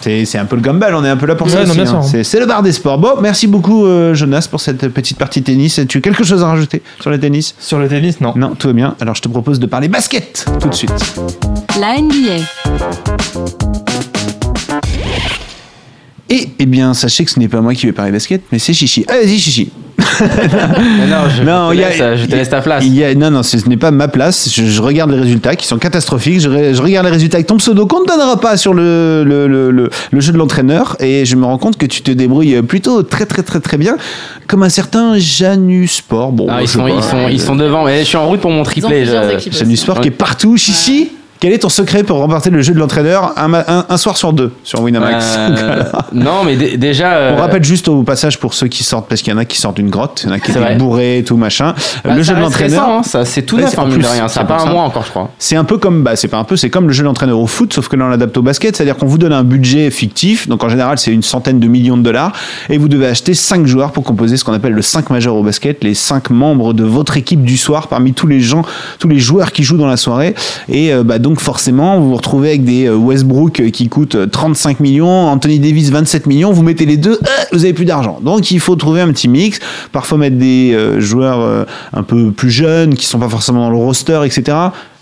[0.00, 2.02] C'est c'est un peu le gamble, on est un peu là pour ça Ouais, hein.
[2.02, 2.24] sûr.
[2.24, 2.98] C'est le bar des sports.
[2.98, 5.80] Bon, merci beaucoup euh, Jonas pour cette petite partie tennis.
[5.88, 7.54] Tu as quelque chose à rajouter sur le tennis?
[7.58, 8.32] Sur le tennis, non.
[8.36, 8.94] Non, tout va bien.
[9.00, 10.92] Alors je te propose de parler basket tout de suite.
[11.80, 12.42] La NBA.
[16.28, 18.72] Et eh bien, sachez que ce n'est pas moi qui vais parler basket, mais c'est
[18.74, 19.04] Chichi.
[19.08, 19.70] Ah, vas-y Chichi.
[20.20, 22.82] Non, je, Non, te a- laisse, je te laisse ta place.
[22.84, 24.50] Il y a, non, non, ce n'est pas ma place.
[24.52, 26.40] Je, je regarde les résultats qui sont catastrophiques.
[26.40, 29.46] Je, je regarde les résultats avec ton pseudo qu'on ne donnera pas sur le, le,
[29.46, 30.96] le, le- le jeu de l'entraîneur.
[31.00, 33.96] Et je me rends compte que tu te débrouilles plutôt très, très, très, très bien.
[34.48, 36.32] Comme un certain Janus Sport.
[36.32, 37.84] Bon, Ah, ils, sont, ils, sont, ils sont devant.
[37.84, 39.04] Mais je suis en route pour mon triplé.
[39.06, 40.02] Janus Sport Ouais.
[40.02, 40.56] qui est partout.
[40.56, 41.10] Chichi,
[41.40, 44.16] quel est ton secret pour remporter le jeu de l'entraîneur un, ma- un- un soir
[44.16, 45.82] sur deux sur Winamax Euh,
[46.12, 47.08] non, mais dé- déjà.
[47.08, 49.44] On euh, rappelle juste au passage pour ceux qui sortent, parce qu'il y en a
[49.44, 51.74] qui sortent d'une grotte, il y en a qui étaient bourrés et tout machin.
[52.04, 52.88] bah, le jeu de l'entraîneur.
[52.88, 54.28] hein, ça, c'est tout Ouais, neuf, hein, en mine de plus, rien.
[54.28, 55.30] Ça a pour pas un mois encore, je crois.
[55.38, 57.46] C'est un peu comme, bah, c'est pas un peu, c'est comme le jeu d'entraîneur au
[57.46, 60.48] foot, sauf que là on l'adapte au basket, c'est-à-dire qu'on vous donne un budget fictif,
[60.48, 62.32] donc en général c'est une centaine de millions de dollars,
[62.68, 65.42] et vous devez acheter 5 joueurs pour composer ce qu'on appelle le 5 majeur au
[65.42, 68.62] basket, les 5 membres de votre équipe du soir parmi tous les gens,
[68.98, 70.34] tous les joueurs qui jouent dans la soirée,
[70.68, 74.14] et euh, bah, donc forcément vous vous retrouvez avec des euh, Westbrook euh, qui coûtent
[74.14, 77.18] euh, 35 millions, Anthony Davis 27 millions, vous mettez les deux,
[77.50, 78.20] vous avez plus d'argent.
[78.22, 79.58] Donc il faut trouver un petit mix,
[79.90, 84.20] parfois mettre des joueurs un peu plus jeunes qui sont pas forcément dans le roster,
[84.24, 84.56] etc.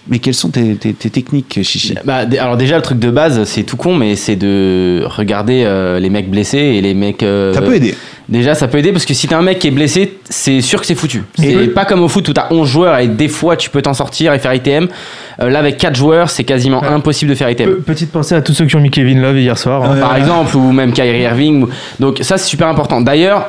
[0.09, 1.95] Mais quelles sont tes, tes- tes techniques, Chichi?
[2.05, 5.99] Bah, alors déjà le truc de base c'est tout con mais c'est de regarder euh,
[5.99, 7.95] les mecs blessés et les mecs euh, Ça peut aider.
[8.29, 10.81] Déjà ça peut aider parce que si t'as un mec qui est blessé c'est sûr
[10.81, 13.29] que c'est foutu Et- c'est pas comme au foot où t'as 11 joueurs et des
[13.29, 14.89] fois tu peux t'en sortir et faire ITM
[15.43, 16.87] Euh, là, avec 4 joueurs, c'est quasiment Ouais.
[16.87, 17.69] impossible de faire item.
[17.69, 19.83] Pe- Petite pensée à tous ceux qui ont mis Kevin Love hier soir.
[19.83, 19.97] hein.
[20.01, 21.65] par exemple, ou même Kyrie Irving.
[21.65, 21.69] ou-
[21.99, 23.01] Donc ça, c'est super important.
[23.01, 23.49] D'ailleurs,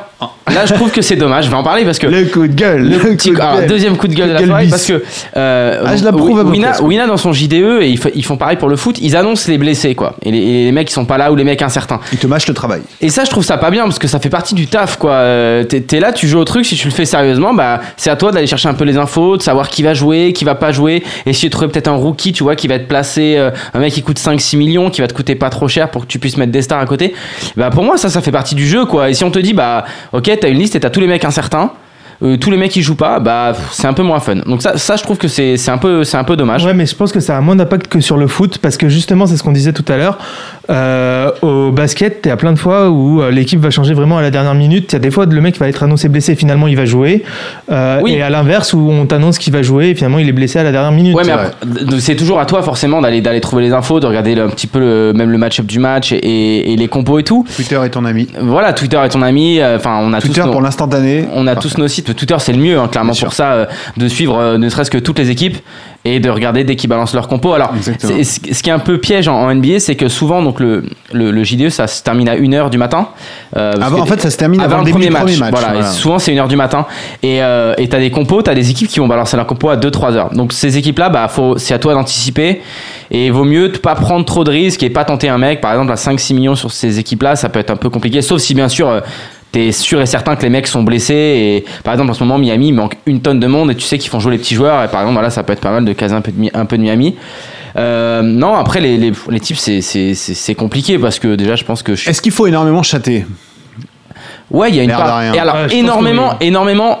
[0.52, 1.44] là, je trouve que c'est dommage.
[1.44, 2.82] Je vais en parler parce que Le coup de gueule.
[2.82, 3.68] le Le petit- coup de alors, gueule.
[3.68, 4.70] deuxième coup de gueule de la soirée bis.
[4.70, 5.00] parce que
[5.36, 6.82] euh, Ah, je l'approuve Wina.
[6.82, 9.56] Wina, dans son JDE et ils, ils font pareil pour le foot ils annoncent les
[9.58, 12.00] blessés quoi et les, et les mecs qui sont pas là ou les mecs incertains
[12.12, 12.80] Il te mâche le travail.
[13.00, 15.12] et ça je trouve ça pas bien parce que ça fait partie du taf quoi
[15.12, 18.16] Euh, t'es là tu joues au truc si tu le fais sérieusement bah c'est à
[18.16, 20.72] toi d'aller chercher un peu les infos de savoir qui va jouer qui va pas
[20.72, 23.78] jouer essayer de trouver peut-être un rookie tu vois qui va être placé euh, un
[23.78, 26.18] mec qui coûte 5-6 millions qui va te coûter pas trop cher pour que tu
[26.18, 27.14] puisses mettre des stars à côté
[27.56, 29.54] bah pour moi ça ça fait partie du jeu quoi et si on te dit
[29.54, 31.72] bah ok t'as une liste et t'as tous les mecs incertains
[32.22, 34.36] euh, tous les mecs qui jouent pas, bah c'est un peu moins fun.
[34.36, 36.64] Donc ça, ça je trouve que c'est c'est un peu c'est un peu dommage.
[36.64, 38.88] Ouais, mais je pense que ça a moins d'impact que sur le foot parce que
[38.88, 40.18] justement, c'est ce qu'on disait tout à l'heure.
[40.70, 44.18] Euh, au basket, il y a plein de fois où euh, l'équipe va changer vraiment
[44.18, 44.92] à la dernière minute.
[44.92, 47.22] Il y a des fois, le mec va être annoncé blessé, finalement, il va jouer.
[47.70, 48.14] Euh, Oui.
[48.14, 50.62] Et à l'inverse, où on t'annonce qu'il va jouer et finalement, il est blessé à
[50.64, 51.14] la dernière minute.
[51.14, 54.06] Ouais, mais après, d- c'est toujours à toi forcément d'aller d'aller trouver les infos, de
[54.06, 57.18] regarder le- un petit peu le- même le match-up du match et, et les compos
[57.18, 57.46] et tout.
[57.54, 58.28] Twitter est ton ami.
[58.40, 59.60] Voilà, Twitter est ton ami.
[59.62, 61.26] Enfin, on a Twitter tous nos- pour l'instantané.
[61.34, 62.14] on a tous nos sites.
[62.14, 64.98] Twitter, c'est le mieux, hein, clairement, pour ça, euh, de suivre euh, ne serait-ce que
[64.98, 65.56] toutes les équipes
[66.14, 67.52] et de regarder dès qu'ils balancent leur compo.
[67.52, 70.84] Alors, ce qui est un peu piège en, en NBA, c'est que souvent, donc le,
[71.12, 73.08] le, le JDE, ça se termine à 1h du matin.
[73.56, 75.22] euh, Avant, en fait, ça se termine avant, avant le premier match.
[75.24, 75.50] premier match.
[75.52, 76.86] Voilà, souvent c'est 1h du matin.
[77.22, 79.76] Et euh, et t'as des compos, t'as des équipes qui vont balancer leur compo à
[79.76, 80.30] 2-3 heures.
[80.32, 82.62] Donc ces équipes-là, bah, faut, c'est à toi d'anticiper.
[83.10, 85.60] Et il vaut mieux de pas prendre trop de risques et pas tenter un mec,
[85.60, 88.22] par exemple, à 5-6 millions sur ces équipes-là, ça peut être un peu compliqué.
[88.22, 89.02] Sauf si bien sûr.
[89.52, 92.36] T'es sûr et certain que les mecs sont blessés et par exemple en ce moment
[92.36, 94.54] Miami il manque une tonne de monde et tu sais qu'ils font jouer les petits
[94.54, 96.38] joueurs et par exemple voilà ça peut être pas mal de caser un peu de,
[96.38, 97.14] Mi- un peu de Miami.
[97.76, 101.56] Euh, non après les, les, les types c'est- c'est c'est- c'est compliqué parce que déjà
[101.56, 103.24] je pense que je Est-ce qu'il faut énormément chatter?
[104.50, 105.22] Ouais, il y a une part.
[105.34, 106.46] Et alors, que énormément, oui.
[106.46, 106.95] énormément.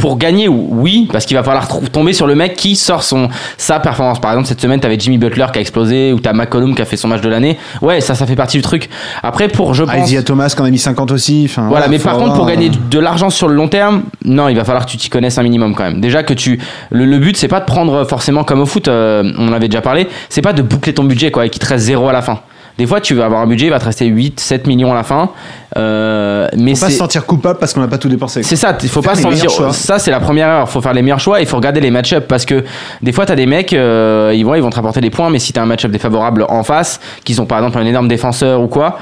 [0.00, 3.80] Pour gagner, oui, parce qu'il va falloir tomber sur le mec qui sort son sa
[3.80, 4.20] performance.
[4.20, 6.84] Par exemple, cette semaine, t'avais Jimmy Butler qui a explosé, ou t'as McCollum qui a
[6.84, 7.58] fait son match de l'année.
[7.82, 8.88] Ouais, ça, ça fait partie du truc.
[9.22, 10.08] Après, pour, je pense.
[10.08, 11.46] Isaiah Thomas qui en a mis 50 aussi.
[11.48, 14.56] Enfin, Voilà, mais par contre, pour gagner de l'argent sur le long terme, non, il
[14.56, 16.00] va falloir que tu t'y connaisses un minimum quand même.
[16.00, 16.58] Déjà que tu,
[16.90, 19.68] le, le but, c'est pas de prendre forcément comme au foot, euh, on en avait
[19.68, 22.12] déjà parlé, c'est pas de boucler ton budget quoi, et qu'il te reste zéro à
[22.12, 22.40] la fin.
[22.78, 24.94] Des fois, tu vas avoir un budget, il va te rester 8, 7 millions à
[24.94, 25.30] la fin.
[25.76, 28.42] Euh, mais Faut pas se sentir coupable parce qu'on n'a pas tout dépensé.
[28.42, 29.50] c'est ça, il faut Faire pas les s'en meilleurs dire.
[29.50, 29.72] choix.
[29.72, 30.68] Ça, c'est la première erreur.
[30.70, 32.64] faut faire les meilleurs choix et il faut regarder les match-up parce que
[33.02, 35.30] des fois, tu as des mecs, euh, ils, vont, ils vont te rapporter des points,
[35.30, 38.08] mais si tu as un match-up défavorable en face, qu'ils ont par exemple un énorme
[38.08, 38.98] défenseur ou quoi,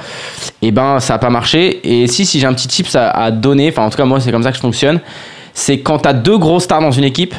[0.60, 1.80] et ben ça a pas marché.
[1.84, 4.18] Et si, si j'ai un petit tips à, à donner, enfin en tout cas, moi,
[4.20, 5.00] c'est comme ça que je fonctionne,
[5.54, 7.34] c'est quand tu as deux gros stars dans une équipe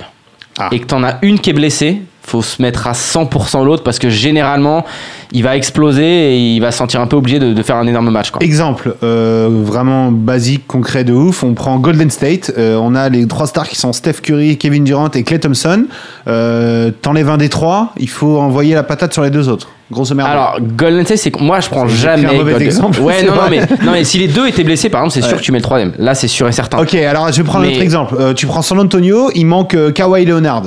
[0.58, 0.70] Ah.
[0.72, 3.84] et que tu en as une qui est blessée, faut se mettre à 100% l'autre
[3.84, 4.86] parce que généralement,
[5.32, 6.04] il va exploser
[6.36, 8.32] et il va se sentir un peu obligé de, de faire un énorme match.
[8.32, 8.42] Quoi.
[8.44, 11.44] Exemple, euh, vraiment basique, concret de ouf.
[11.44, 12.52] On prend Golden State.
[12.58, 15.86] euh, on a les trois stars qui sont Steph Curry, Kevin Durant et Clay Thompson.
[16.28, 19.70] Euh, T'enlèves un des trois, il faut envoyer la patate sur les deux autres.
[19.92, 20.30] Grosse merde.
[20.30, 22.26] Alors, Golden State, c'est moi je prends jamais.
[22.28, 25.02] un mauvais Golden- exemple, Ouais, non, mais, non, mais si les deux étaient blessés, par
[25.02, 25.40] exemple, c'est sûr Ouais.
[25.40, 25.94] que tu mets le troisième.
[25.98, 26.78] Là, c'est sûr et certain.
[26.80, 28.16] ok, alors je vais prendre un Mais- autre exemple.
[28.20, 30.64] Euh, tu prends San Antonio, il manque Kawhi Leonard.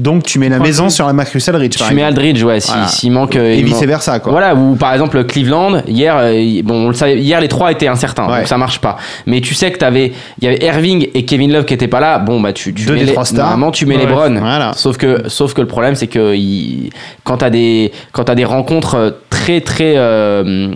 [0.00, 1.76] Donc tu mets la maison sur la Marcus Aldridge.
[1.86, 2.02] Tu mets.
[2.02, 2.86] Aldridge, ouais, Voilà.
[2.88, 3.36] s'il manque.
[3.36, 4.32] euh, Et vice versa, quoi.
[4.32, 7.88] Voilà, ou par exemple Cleveland, hier, euh, bon, on le savait, hier les trois étaient
[7.88, 8.38] incertains, Ouais.
[8.38, 8.96] donc ça marche pas.
[9.26, 12.00] Mais tu sais que t'avais, il y avait Irving et Kevin Love qui étaient pas
[12.00, 13.38] là, bon, bah tu, tu Deux mets des les, trois stars.
[13.44, 14.06] normalement tu mets les.
[14.06, 14.38] Browns.
[14.38, 14.72] Voilà.
[14.74, 16.90] Sauf que, sauf que le problème, c'est que il-
[17.24, 20.72] quand t'as des, quand t'as des rencontres euh, très, très euh,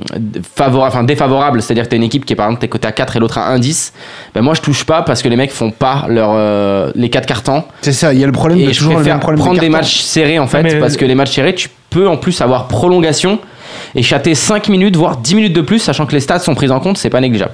[0.55, 2.93] favorables, enfin défavorables, c'est-à-dire que t'as une équipe qui est par exemple t'es côté à
[2.93, 3.93] 4 et l'autre à 1-10,
[4.35, 7.27] ben moi je touche pas parce que les mecs font pas leur, euh, les 4
[7.27, 7.65] cartons.
[7.83, 10.47] C'est ça, il y a le problème de toujours le prendre des matchs serrés en
[10.47, 13.39] fait, Mais- parce que les matchs serrés, tu peux en plus avoir prolongation
[13.95, 16.71] et chatter 5 minutes, voire 10 minutes de plus, sachant que les stats sont prises
[16.71, 17.53] en compte, c'est pas négligeable.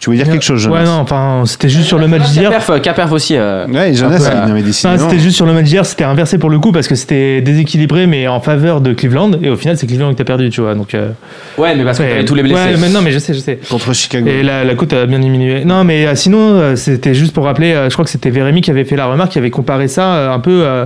[0.00, 2.50] Tu voulais dire quelque chose, Jonas Ouais, non, enfin, c'était juste sur le match d'hier.
[2.50, 3.36] Caperf, Caperf aussi.
[3.36, 4.24] euh, Ouais, Jonas, peu,
[4.58, 6.88] il euh, Enfin, c'était juste sur le match d'hier, c'était inversé pour le coup parce
[6.88, 10.24] que c'était déséquilibré mais en faveur de Cleveland et au final c'est Cleveland qui t'a
[10.24, 10.74] perdu, tu vois.
[10.74, 11.10] Donc, euh,
[11.58, 12.56] Ouais, mais parce que t'avais tous les blessés.
[12.56, 13.58] Ouais, mais non, mais je sais, je sais.
[13.70, 14.26] contre Chicago.
[14.28, 15.64] Et la, la cote a bien diminué.
[15.64, 18.60] Non, mais euh, sinon, euh, c'était juste pour rappeler, euh, je crois que c'était Vérémy
[18.60, 20.84] qui avait fait la remarque, qui avait comparé ça euh, un peu euh,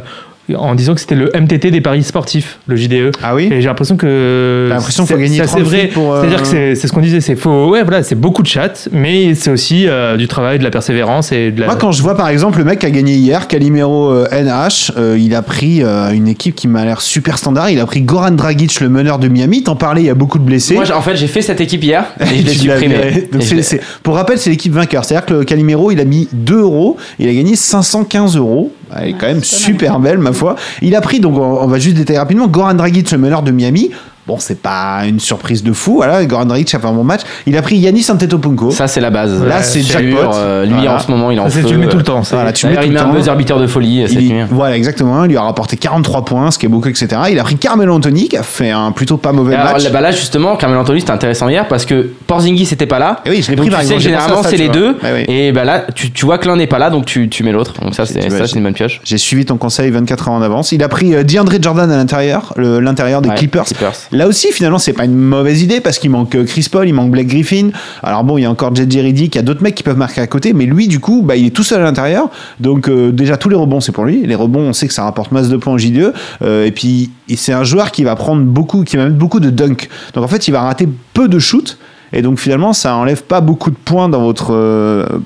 [0.57, 3.11] en disant que c'était le MTT des paris sportifs, le JDE.
[3.22, 4.66] Ah oui Et j'ai l'impression que.
[4.68, 5.86] T'as l'impression qu'il c'est- faut gagner c'est 30 assez vrai.
[5.88, 7.68] pour, euh, C'est-à-dire que c'est c'est ce qu'on disait, c'est faux.
[7.70, 11.32] Ouais, voilà, c'est beaucoup de chat, mais c'est aussi euh, du travail, de la persévérance
[11.32, 11.66] et de la.
[11.66, 14.92] Moi, quand je vois par exemple le mec qui a gagné hier, Calimero euh, NH,
[14.96, 17.70] euh, il a pris euh, une équipe qui m'a l'air super standard.
[17.70, 19.62] Il a pris Goran Dragic, le meneur de Miami.
[19.62, 20.74] T'en parlais, il y a beaucoup de blessés.
[20.74, 23.28] Moi, en fait, j'ai fait cette équipe hier et je l'ai supprimée.
[24.03, 25.05] pour rappel, c'est l'équipe vainqueur.
[25.05, 28.72] C'est-à-dire que Calimero, il a mis 2 euros, il a gagné 515 euros.
[28.97, 30.57] Elle est quand même super belle, ma foi.
[30.82, 33.91] Il a pris, donc on, va juste détailler rapidement, Goran Dragic, le meneur de Miami.
[34.29, 35.97] Bon, c'est pas une surprise de fou.
[35.97, 37.22] Voilà, Goran Dragic a fait un bon match.
[37.47, 38.70] Il a pris Yanis Antetokounmpo.
[38.70, 39.43] Ça, c'est la base.
[39.43, 40.35] Là, c'est Sûr, jackpot.
[40.35, 40.97] euh, lui, Voilà.
[40.97, 41.62] en ce moment, il est en feu.
[41.66, 42.22] tu le mets tout le temps.
[42.24, 42.37] ça.
[42.37, 44.43] Voilà, tu mets il met le un buzzer beater de folie euh, cette Il- nuit.
[44.51, 45.24] voilà, exactement.
[45.24, 47.09] Il lui a rapporté 43 points, ce qui est beaucoup, etc.
[47.31, 49.85] Il a pris Carmelo Anthony, qui a fait un plutôt pas mauvais Alors, match.
[49.85, 53.20] là, bah là, justement, Carmelo Anthony, c'était intéressant hier parce que Porzingis n'était pas là.
[53.24, 54.03] Et oui, je l'ai pris par tu sais exemple.
[54.03, 54.97] généralement c'est les deux.
[55.03, 55.24] Oui.
[55.29, 57.53] Et bah là, tu, tu vois que l'un n'est pas là, donc tu, tu mets
[57.53, 57.72] l'autre.
[57.81, 58.20] Donc ça, c'est
[58.55, 59.01] une bonne pioche.
[59.05, 60.72] J'ai suivi ton conseil 24 heures en avance.
[60.72, 63.64] Il a pris euh, DeAndre Jordan à l'intérieur, l'intérieur des Clippers.
[64.19, 66.93] Là aussi, finalement, c'est pas une mauvaise idée parce qu'il manque euh, Chris Paul, il
[66.93, 67.71] manque Blake Griffin.
[68.03, 69.97] Alors bon, il y a encore JJ Redick, il y a d'autres mecs qui peuvent
[69.97, 72.29] marquer à côté, mais lui, du coup, bah, il est tout seul à l'intérieur.
[72.59, 74.27] Donc euh, déjà, tous les rebonds, c'est pour lui.
[74.27, 76.12] Les rebonds, on sait que ça rapporte masse de points au JDE.
[76.43, 79.51] Euh, et puis, c'est un joueur qui va prendre beaucoup, qui va mettre beaucoup de
[79.51, 79.89] dunk.
[80.14, 81.79] Donc en fait, il va rater peu de shoots.
[82.12, 84.49] Et donc finalement, ça enlève pas beaucoup de points dans votre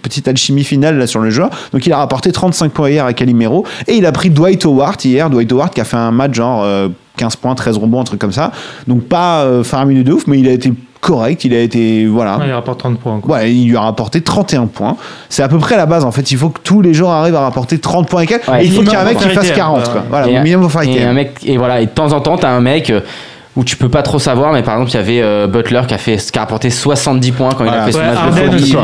[0.02, 1.48] petite alchimie finale là sur le joueur.
[1.72, 5.02] Donc il a rapporté 35 points hier à Calimero et il a pris Dwight Howard
[5.02, 5.30] hier.
[5.30, 8.32] Dwight Howard qui a fait un match genre 15 points, 13 rebonds, un truc comme
[8.32, 8.52] ça.
[8.86, 11.44] Donc pas euh, faramineux de ouf, mais il a été correct.
[11.44, 12.38] Il a été voilà.
[12.38, 13.20] Ouais, il rapporte 30 points.
[13.20, 13.36] quoi.
[13.36, 14.96] Ouais, il lui a rapporté 31 points.
[15.28, 16.30] C'est à peu près la base en fait.
[16.30, 18.48] Il faut que tous les joueurs arrivent à rapporter 30 points et quelques.
[18.48, 19.76] Ouais, et il faut qu'il y ait un mec qui fasse ITM, 40.
[19.76, 19.92] voilà.
[19.92, 20.02] Quoi.
[20.08, 22.20] Voilà, et, au minimum pour faire et un mec et voilà et de temps en
[22.20, 23.00] temps t'as un mec euh,
[23.54, 25.92] où tu peux pas trop savoir mais par exemple il y avait euh, Butler qui
[25.92, 28.76] a fait qui a rapporté 70 points quand il a fait son match de folie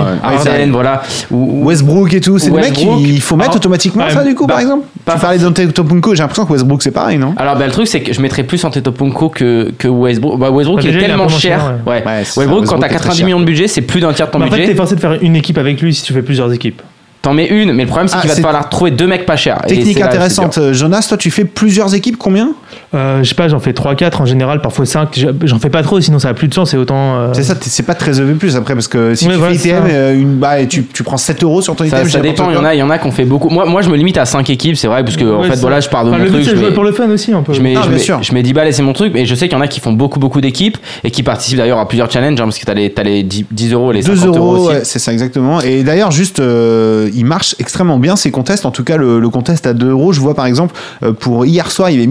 [0.42, 1.02] c'est- voilà.
[1.30, 4.22] Ou, ou- Westbrook et tout, c'est des mecs qu'il faut mettre Ah, automatiquement ouais, ça
[4.24, 4.84] du coup bah, par exemple.
[5.06, 7.34] pas Tu parlais d'Antetokounmpo, j'ai l'impression que Westbrook c'est pareil non?
[7.38, 10.38] Alors bah, le truc c'est que je mettrais plus Antetokounmpo que que Westbrook.
[10.38, 11.60] Bah, Westbrook Bah, est déjà, tellement cher.
[11.60, 13.26] cher, ouais, Ouais, Westbrook quand t'as est très 90 cher.
[13.26, 14.68] millions de budget c'est plus d'un tiers de ton Mais en fait, budget.
[14.72, 16.82] t'es forcé de faire une équipe avec lui si tu fais plusieurs équipes.
[17.22, 19.26] t'en mets une mais le problème c'est Ah, qu'il va te falloir trouver deux mecs
[19.26, 19.60] pas chers.
[19.62, 20.56] Technique là intéressante.
[20.58, 22.50] Euh, Jonas, toi tu fais plusieurs équipes, combien?
[22.94, 25.26] Euh, je sais pas, j'en fais 3-4 en général, parfois 5.
[25.44, 27.16] J'en fais pas trop, sinon ça a plus de sens et autant.
[27.16, 29.52] euh, C'est ça, c'est pas très EV plus après parce que si Ouais, tu voilà,
[29.54, 29.92] fais c'est ITM, ça.
[29.92, 32.08] euh, une, bah, tu, tu prends 7 euros sur ton ça, ITM.
[32.08, 33.50] ça dépend, il y en a, il y en a qui ont fait beaucoup.
[33.50, 35.60] Moi, moi, je me limite à 5 équipes, c'est vrai, parce que en fait, ça-
[35.60, 36.44] voilà, je pars de Enfin, mon le truc.
[36.44, 37.52] c'est Je mets, pour le fun aussi, un peu.
[37.52, 38.22] je mets, Ah, je mets- sûr.
[38.22, 39.14] je mets 10 balles et c'est mon truc.
[39.14, 41.58] Et je sais qu'il y en a qui font beaucoup, beaucoup d'équipes et qui participent
[41.58, 44.02] d'ailleurs à plusieurs challenges, hein, parce que t'as les, t'as les 10, 10 euros, les
[44.02, 44.68] 2 50 euros, euros, aussi.
[44.76, 45.60] ouais, c'est ça exactement.
[45.60, 48.64] Et d'ailleurs, juste, euh, il marche extrêmement bien ces contests.
[48.64, 50.74] En tout cas, le, le contest à 2 euros, je vois par exemple,
[51.20, 52.06] pour hier soir, il y avait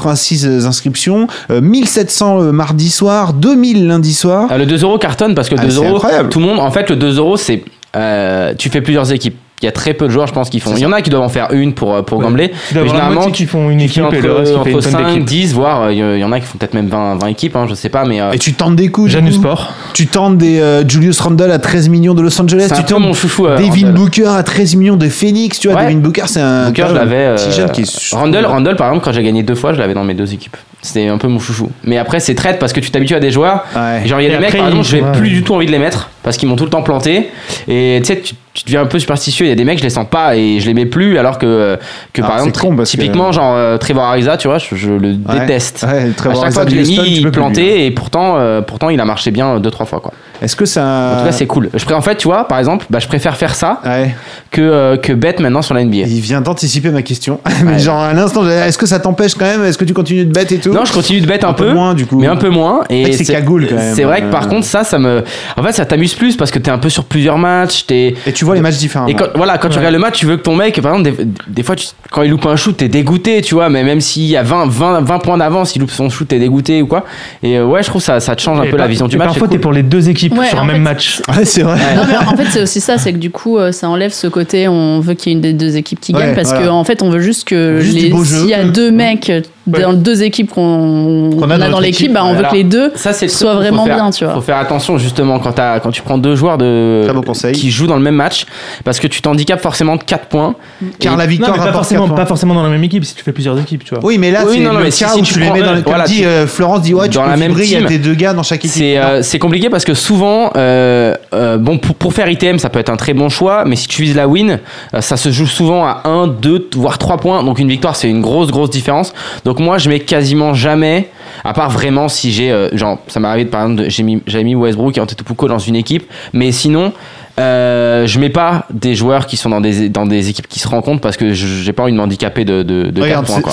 [0.00, 4.46] 1786 inscriptions, euh, 1700 euh, mardi soir, 2000 lundi soir.
[4.50, 6.70] Ah, le 2 euros cartonne parce que Ah, 2 c'est euros, tout le monde, en
[6.70, 7.62] fait, le 2 euros, c'est.
[7.96, 9.36] euh, tu fais plusieurs équipes.
[9.62, 10.72] Il y a très peu de joueurs, je pense, qui font.
[10.74, 12.24] Il y en a qui doivent en faire une pour, euh, pour Ouais.
[12.24, 12.50] gambler.
[12.74, 15.24] Mais généralement, qui font une équipe et le reste qui entre, fait une 5, d'équipes.
[15.24, 17.66] 10, voire euh, il y en a qui font peut-être même 20, 20 équipes, hein,
[17.68, 18.22] je sais pas, mais.
[18.22, 19.10] euh, Et tu tentes des coups.
[19.10, 19.34] Janus.
[19.34, 19.72] Sport.
[19.92, 22.72] Tu tentes des euh, Julius Randle à 13 millions de Los Angeles.
[22.74, 23.46] Tu tentes mon chouchou.
[23.46, 23.92] euh, Devin Randle.
[23.92, 25.58] Booker à 13 millions de Phoenix.
[25.58, 25.86] Tu vois, Ouais.
[25.88, 27.16] Devin Booker, c'est un Booker, je l'avais.
[27.16, 28.14] euh, petit jeune qui est.
[28.14, 30.56] Randall, Randall, par exemple, quand j'ai gagné deux fois, je l'avais dans mes deux équipes.
[30.82, 31.70] C'était un peu mon chouchou.
[31.84, 33.64] Mais après, c'est traite parce que tu t'habitues à des joueurs.
[33.76, 34.00] Ouais.
[34.06, 35.12] Genre, il y a Et des mecs, par exemple, je vais ouais.
[35.12, 37.28] plus du tout envie de les mettre parce qu'ils m'ont tout le temps planté.
[37.68, 39.44] Et tu sais, tu, tu deviens un peu superstitieux.
[39.44, 41.36] Il y a des mecs, je les sens pas et je les mets plus alors
[41.38, 41.78] que,
[42.14, 44.74] que Ah, par exemple, con parce que- typiquement, genre euh, Trevor Ariza, tu vois, je,
[44.74, 45.40] je le Ouais.
[45.40, 45.84] déteste.
[45.86, 47.30] Ouais, À chaque fois que je l'ai mis, il lui, hein.
[47.30, 50.12] plantait et pourtant, euh, pourtant, il a marché bien deux trois fois quoi.
[50.42, 50.82] Est-ce que ça.
[51.14, 51.68] En tout cas, c'est cool.
[51.74, 54.14] Je, pré- en fait, tu vois, par exemple, bah, je préfère faire ça Ouais.
[54.50, 56.06] que euh, que bet maintenant sur la NBA.
[56.06, 57.40] Il vient d'anticiper ma question.
[57.64, 57.78] Mais Ouais.
[57.78, 59.64] genre à l'instant, est-ce que ça t'empêche quand même?
[59.64, 60.72] Est-ce que tu continues de bête et tout?
[60.72, 62.18] Non, je continue de bet un, peu, moins du coup.
[62.20, 62.80] mais un peu moins.
[62.88, 63.94] C'est Et cagoule, quand même.
[63.94, 65.22] C'est vrai que par contre, ça, ça me,
[65.56, 67.84] en fait, ça t'amuse plus parce que t'es un peu sur plusieurs matchs.
[67.86, 69.08] T'es Et tu vois les matchs différemment.
[69.10, 71.16] et quand, voilà, quand tu regardes le match, tu veux que ton mec, par exemple,
[71.24, 74.00] des, des fois, tu- quand il loupe un shoot, t'es dégoûté, tu vois, mais même
[74.00, 76.86] s'il y a 20, 20, 20 points d'avance, il loupe son shoot, t'es dégoûté ou
[76.86, 77.04] quoi.
[77.42, 79.16] Et euh, ouais, je trouve ça, ça te change un Et peu la vision du
[79.16, 79.28] et match.
[79.28, 79.60] Parfois, t'es cool.
[79.60, 81.22] pour les deux équipes Ouais, sur un en même fait, match.
[81.28, 81.78] Ouais, c'est vrai.
[81.96, 84.26] Non, mais en fait, c'est aussi ça, c'est que du coup, euh, ça enlève ce
[84.26, 86.66] côté, on veut qu'il y ait une des deux équipes qui Ouais, gagne, parce voilà.
[86.68, 89.30] qu'en en fait, on veut juste que Juste les- s'il y a deux mecs
[89.78, 92.54] dans deux équipes qu'on Qu'on qu'on a a, dans l'équipe, équipe, bah, on veut que
[92.54, 94.34] les deux Ça, le soient vraiment faire- bien, tu vois.
[94.34, 95.54] Faut faire attention justement quand,
[95.92, 97.54] tu prends deux joueurs de Très bon conseil.
[97.54, 98.46] qui jouent dans le même match,
[98.84, 100.54] parce que tu t'handicapes forcément de 4 points.
[100.98, 103.32] Car la Non, victoire mais pas forcément, pas dans la même équipe si tu fais
[103.32, 104.04] plusieurs équipes, tu vois.
[104.04, 105.40] Oui, mais là, Oui, c'est non, non, le mais si- cas si où tu tu
[105.40, 105.82] les prends- mets dans le.
[105.82, 107.82] voilà, dit tu- euh, Florence, dit ouais, tu dans peux la même il y a
[107.84, 108.70] tes deux gars dans chaque équipe.
[108.70, 111.14] C'est euh, c'est compliqué parce que souvent, euh,
[111.58, 114.02] bon, pour, pour faire ITM, ça peut être un très bon choix, mais si tu
[114.02, 114.58] vises la win,
[115.00, 117.42] ça se joue souvent à 1, 2, voire 3 points.
[117.42, 119.12] Donc une victoire, c'est une grosse, grosse différence.
[119.44, 121.08] Donc moi, je mets quasiment jamais,
[121.44, 124.22] à part vraiment si j'ai, euh, genre, ça m'est arrivé de, par exemple, j'ai mis,
[124.26, 126.92] j'ai mis Westbrook et Antetokounmpo dans une équipe, mais sinon.
[127.38, 130.68] Euh, je mets pas des joueurs qui sont dans des, dans des équipes qui se
[130.68, 133.52] rencontrent parce que j'ai pas envie de m'handicaper de, de, de Regarde, 4 points.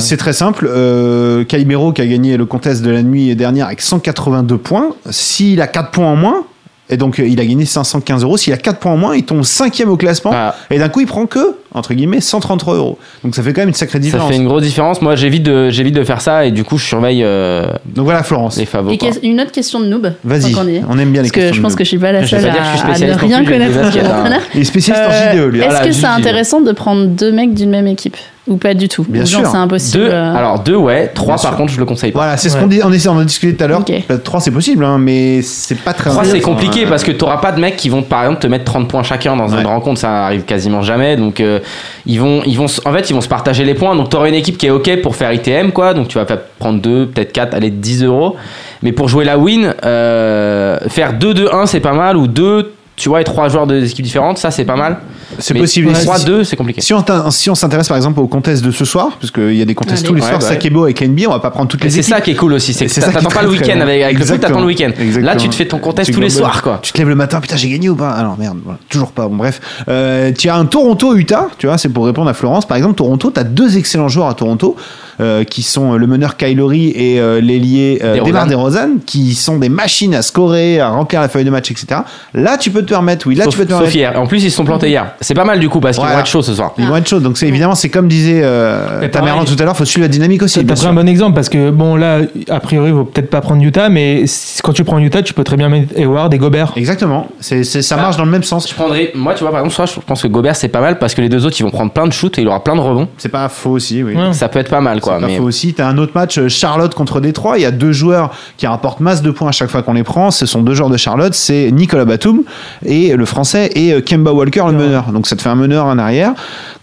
[0.00, 0.68] c'est- très simple.
[0.70, 4.88] Euh, Calimero qui a gagné le contest de la nuit dernière avec 182 points.
[5.08, 6.44] S'il a 4 points en moins,
[6.90, 9.24] et donc euh, il a gagné 515 euros, s'il a 4 points en moins, il
[9.24, 10.32] tombe cinquième au classement.
[10.34, 12.98] Ah, Et d'un coup, il prend que entre guillemets, 133 euros.
[13.24, 14.30] Donc ça fait quand même une sacrée Ça différence.
[14.30, 15.00] fait une grosse différence.
[15.02, 18.22] Moi, j'évite de, j'évite de faire ça et du coup, je surveille euh, Donc voilà,
[18.22, 18.56] Florence.
[18.56, 18.90] les favos.
[18.90, 19.10] Et quoi.
[19.22, 20.12] une autre question de noob.
[20.24, 20.82] Vas-y, est.
[20.88, 21.78] on aime bien les Parce que questions je de pense noob.
[21.78, 25.32] que je suis pas la seule à, ne rien connaître en est spécialiste en Euh,
[25.48, 25.60] JDE, lui.
[25.60, 28.16] Est-ce que c'est intéressant de prendre deux mecs d'une même équipe
[28.48, 29.04] Ou pas du tout?
[29.08, 29.46] Bien sûr.
[29.50, 30.04] c'est impossible.
[30.04, 31.08] Deux, euh, alors deux, ouais.
[31.14, 31.56] Trois, Bien par sûr.
[31.56, 32.18] contre, je le conseille pas.
[32.20, 32.60] Voilà, c'est ce Ouais.
[32.62, 33.80] qu'on dit, on essaie, on a discuté tout à l'heure.
[33.80, 33.92] Ok.
[34.24, 36.88] 3 c'est possible, hein, mais c'est pas très Trois, c'est compliqué hein.
[36.88, 39.02] parce que tu n'auras pas de mecs qui vont, par exemple, te mettre 30 points
[39.02, 39.60] chacun dans Ouais.
[39.60, 40.00] une rencontre.
[40.00, 41.16] Ça arrive quasiment jamais.
[41.16, 41.60] Donc, euh,
[42.06, 43.94] ils vont, en fait, ils vont se partager les points.
[43.94, 45.94] Donc, tu auras une équipe qui est OK pour faire ITM, quoi.
[45.94, 46.26] Donc, tu vas
[46.58, 48.36] prendre deux, peut-être quatre, allez, 10 euros.
[48.82, 52.16] Mais pour jouer la win, euh, faire 2-2-1, c'est pas mal.
[52.16, 54.98] Ou 2, tu vois, et trois joueurs de équipes différentes, ça, c'est pas mal.
[55.38, 55.88] C'est possible.
[55.90, 56.80] Et si- 3-2, c'est compliqué.
[56.80, 59.54] Si on, t'in- si on s'intéresse par exemple au contest de ce soir, parce qu'il
[59.54, 60.52] y a des contests tous les Ouais, soirs, bah ouais.
[60.54, 62.52] Sakebo avec l'NBA, on va pas prendre toutes Et les c'est ça qui est cool
[62.54, 64.90] aussi, c'est que t'attends pas très, le week-end avec, avec le foot, t'attends le week-end.
[65.20, 66.78] Là, tu te fais ton contest tous les soirs, quoi.
[66.82, 68.10] Tu te lèves le matin, putain, j'ai gagné ou pas?
[68.10, 69.26] Alors merde, voilà, toujours pas.
[69.28, 69.60] Bon, bref.
[69.88, 72.66] Euh, tu as un Toronto-Utah, tu vois, c'est pour répondre à Florence.
[72.66, 74.76] Par exemple, Toronto, tu as deux excellents joueurs à Toronto,
[75.20, 78.20] euh, qui sont le meneur Kylori et euh, l'ailier euh.
[78.22, 82.00] Demar DeRozan, qui sont des machines à scorer, à remplir la feuille de match, etc.
[82.34, 84.18] Là, tu peux te permettre, oui, là, Sauf, tu peux te permettre.
[84.18, 85.12] En plus, ils se sont plantés hier.
[85.22, 86.16] C'est pas mal du coup parce qu'ils Voilà.
[86.16, 86.72] vont être chauds ce soir.
[86.78, 87.20] Ils vont être chauds.
[87.20, 89.56] Donc, c'est évidemment, c'est comme disait euh, Tamerlan pareil.
[89.56, 90.56] tout à l'heure, faut suivre la dynamique aussi.
[90.56, 90.90] T'as bien pris sûr.
[90.90, 92.18] un bon exemple parce que, bon, là,
[92.50, 95.32] a priori, il faut peut-être pas prendre Utah, mais si- quand tu prends Utah, tu
[95.34, 96.72] peux très bien mettre Hayward et Gobert.
[96.76, 97.28] Exactement.
[97.40, 98.02] C'est, c'est- ça Ah.
[98.02, 98.68] marche dans le même sens.
[98.68, 100.98] Je prendrais, moi, tu vois, par exemple, soit je pense que Gobert c'est pas mal
[100.98, 102.74] parce que les deux autres ils vont prendre plein de shoots et il aura plein
[102.74, 103.08] de rebonds.
[103.18, 104.14] C'est pas faux aussi, oui.
[104.16, 104.32] Ouais.
[104.32, 105.14] Ça peut être pas mal, quoi.
[105.16, 105.72] C'est pas Mais faux aussi.
[105.74, 107.58] T'as un autre match, euh, Charlotte contre Détroit.
[107.58, 110.02] Il y a deux joueurs qui rapportent masse de points à chaque fois qu'on les
[110.02, 110.30] prend.
[110.30, 111.34] Ce sont deux joueurs de Charlotte.
[111.34, 112.42] C'est Nicolas Batum
[112.84, 115.11] et le français et euh, Kemba Walker le meneur.
[115.12, 116.32] Donc ça te fait un meneur en arrière.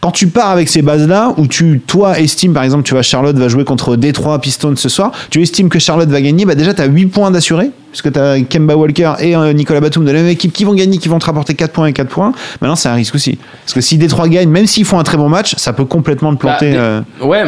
[0.01, 3.35] Quand tu pars avec ces bases-là, où tu, toi, estimes, par exemple, tu vois, Charlotte
[3.35, 6.73] va jouer contre Détroit Pistons ce soir, tu estimes que Charlotte va gagner, bah déjà,
[6.73, 10.11] tu as 8 points d'assuré, puisque tu as Kemba Walker et euh, Nicolas Batum de
[10.11, 12.31] la même équipe qui vont gagner, qui vont te rapporter 4 points et 4 points.
[12.61, 13.37] Maintenant, c'est un risque aussi.
[13.65, 16.33] Parce que si Détroit gagne, même s'ils font un très bon match, ça peut complètement
[16.33, 16.73] te planter.
[16.73, 17.43] Bah, euh, ouais,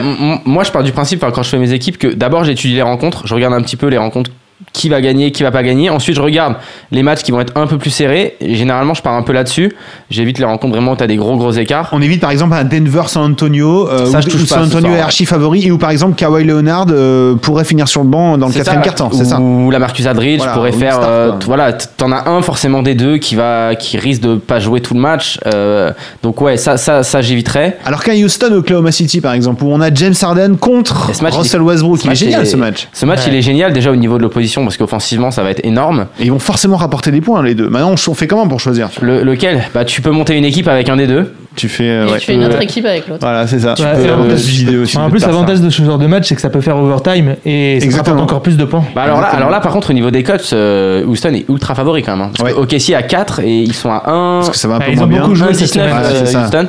[0.46, 3.26] moi je pars du principe quand je fais mes équipes que d'abord j'étudie les rencontres,
[3.26, 4.32] je regarde un petit peu les rencontres
[4.74, 5.90] qui va gagner, qui va pas gagner.
[5.90, 6.56] Ensuite, je regarde
[6.92, 8.38] les matchs qui vont être un peu plus serrés.
[8.40, 9.74] Et généralement, je pars un peu là-dessus.
[10.10, 11.90] J'évite les rencontres vraiment où tu as des gros gros écarts.
[11.92, 14.56] On évite par exemple un Denver San Antonio euh, Ça, où, je touche où pas
[14.56, 17.88] San Antonio soir, est archi favori et où par exemple Kawhi Leonard euh, pourrait finir
[17.88, 20.54] sur le banc dans le quatrième ça, quart-temps, c'est ça Ou la Marcus Aldridge Voilà,
[20.54, 21.00] pourrait faire.
[21.04, 24.80] euh, voilà, t'en as un forcément des deux qui va, qui risque de pas jouer
[24.82, 25.40] tout le match.
[25.48, 25.92] Euh,
[26.24, 27.78] donc ouais, ça, ça, ça j'éviterais.
[27.86, 31.24] Alors qu'à Houston, Oklahoma City par exemple, où on a James Harden contre Et ce
[31.24, 32.88] match, Russell Westbrook, ce il est match, génial ce match.
[32.94, 33.26] Ce match, Ouais.
[33.28, 36.08] il est génial déjà au niveau de l'opposition parce qu'offensivement, ça va être énorme.
[36.20, 37.70] Et ils vont forcément rapporter des points les deux.
[37.70, 39.64] Maintenant, on fait comment pour choisir Le- lequel?
[39.74, 41.34] Bah, tu peux monter une équipe avec un des deux.
[41.56, 41.84] Tu fais.
[41.90, 42.20] euh, Et ouais.
[42.20, 43.20] tu fais une autre équipe avec l'autre.
[43.22, 43.74] Voilà, c'est ça.
[43.76, 44.98] Tu Ouais, peux idées aussi.
[44.98, 47.36] En de plus, l'avantage de ce genre de match, c'est que ça peut faire overtime
[47.46, 48.84] et ça rapporte encore plus de points.
[48.96, 51.76] Bah alors là, alors là, par contre, au niveau des cotes, euh, Houston est ultra
[51.76, 52.22] favori quand même.
[52.28, 52.32] hein.
[52.38, 52.56] Parce Ouais.
[52.56, 54.38] que OKC à 4 et ils sont à 1.
[54.40, 55.22] Parce que ça va un Ah, peu ils moins ont bien.
[55.24, 56.02] beaucoup joué 1, cette 19 semaine.
[56.02, 56.44] Voilà, c'est ça.
[56.46, 56.68] Houston.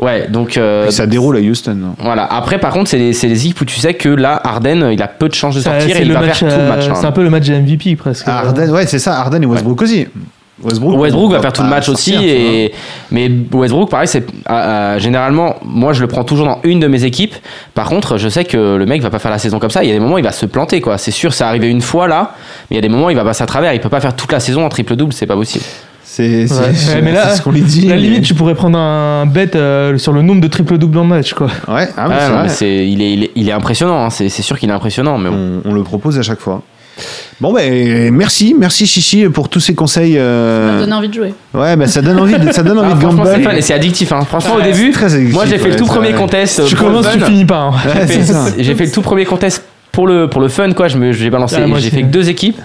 [0.00, 0.56] Ouais, donc.
[0.56, 1.74] euh, Et ça déroule à Houston.
[1.74, 2.24] non Voilà.
[2.24, 5.02] Après, par contre, c'est les, c'est les équipes où tu sais que là, Harden, il
[5.02, 6.68] a peu de chances de Ça, sortir et il va match, faire tout le euh,
[6.68, 6.88] match.
[6.88, 6.94] hein.
[6.94, 8.24] c'est un peu le match de MVP presque.
[8.26, 9.18] Ah, Harden, ouais, c'est ça.
[9.20, 10.06] Harden et Westbrook aussi.
[10.62, 12.72] Westbrook, va faire tout le match aussi sortir, et
[13.10, 16.86] mais Westbrook pareil c'est euh, euh, généralement moi je le prends toujours dans une de
[16.86, 17.34] mes équipes
[17.72, 19.88] par contre je sais que le mec va pas faire la saison comme ça il
[19.88, 21.80] y a des moments où il va se planter quoi c'est sûr c'est arrivé une
[21.80, 22.34] fois là
[22.70, 24.00] mais il y a des moments où il va passer à travers il peut pas
[24.00, 25.64] faire toute la saison en triple double c'est pas possible
[26.12, 27.86] C'est ce qu'on lui dit.
[27.86, 31.02] la limite, tu pourrais prendre un bet euh, sur le nombre de triple double dans
[31.02, 31.46] le match, quoi.
[31.68, 34.10] Ouais, ah, Ah, non, mais c'est il est, il est il est impressionnant hein.
[34.10, 35.60] c'est c'est sûr qu'il est impressionnant mais bon.
[35.64, 36.62] on, on le propose à chaque fois.
[37.40, 40.14] Bon, ben merci, merci Chichi pour tous ces conseils.
[40.14, 41.32] Ça euh, m'a donné envie de jouer.
[41.54, 43.44] Ouais, bah, ça donne envie de, ça donne envie Ah, de franchement c'est gamble.
[43.44, 44.20] fun et c'est addictif hein.
[44.28, 46.88] franchement au début très addictif, moi j'ai fait ouais, le tout premier contest Tu pour
[46.88, 47.60] le commences, tu finis pas.
[47.60, 47.70] hein.
[47.86, 48.44] Ouais, J'ai fait- ça.
[48.58, 49.62] J'ai fait le tout premier contest
[49.92, 50.88] pour le, pour le fun, quoi.
[50.88, 52.58] Je me, j'ai balancé, Ah, moi, j'ai fait que deux équipes.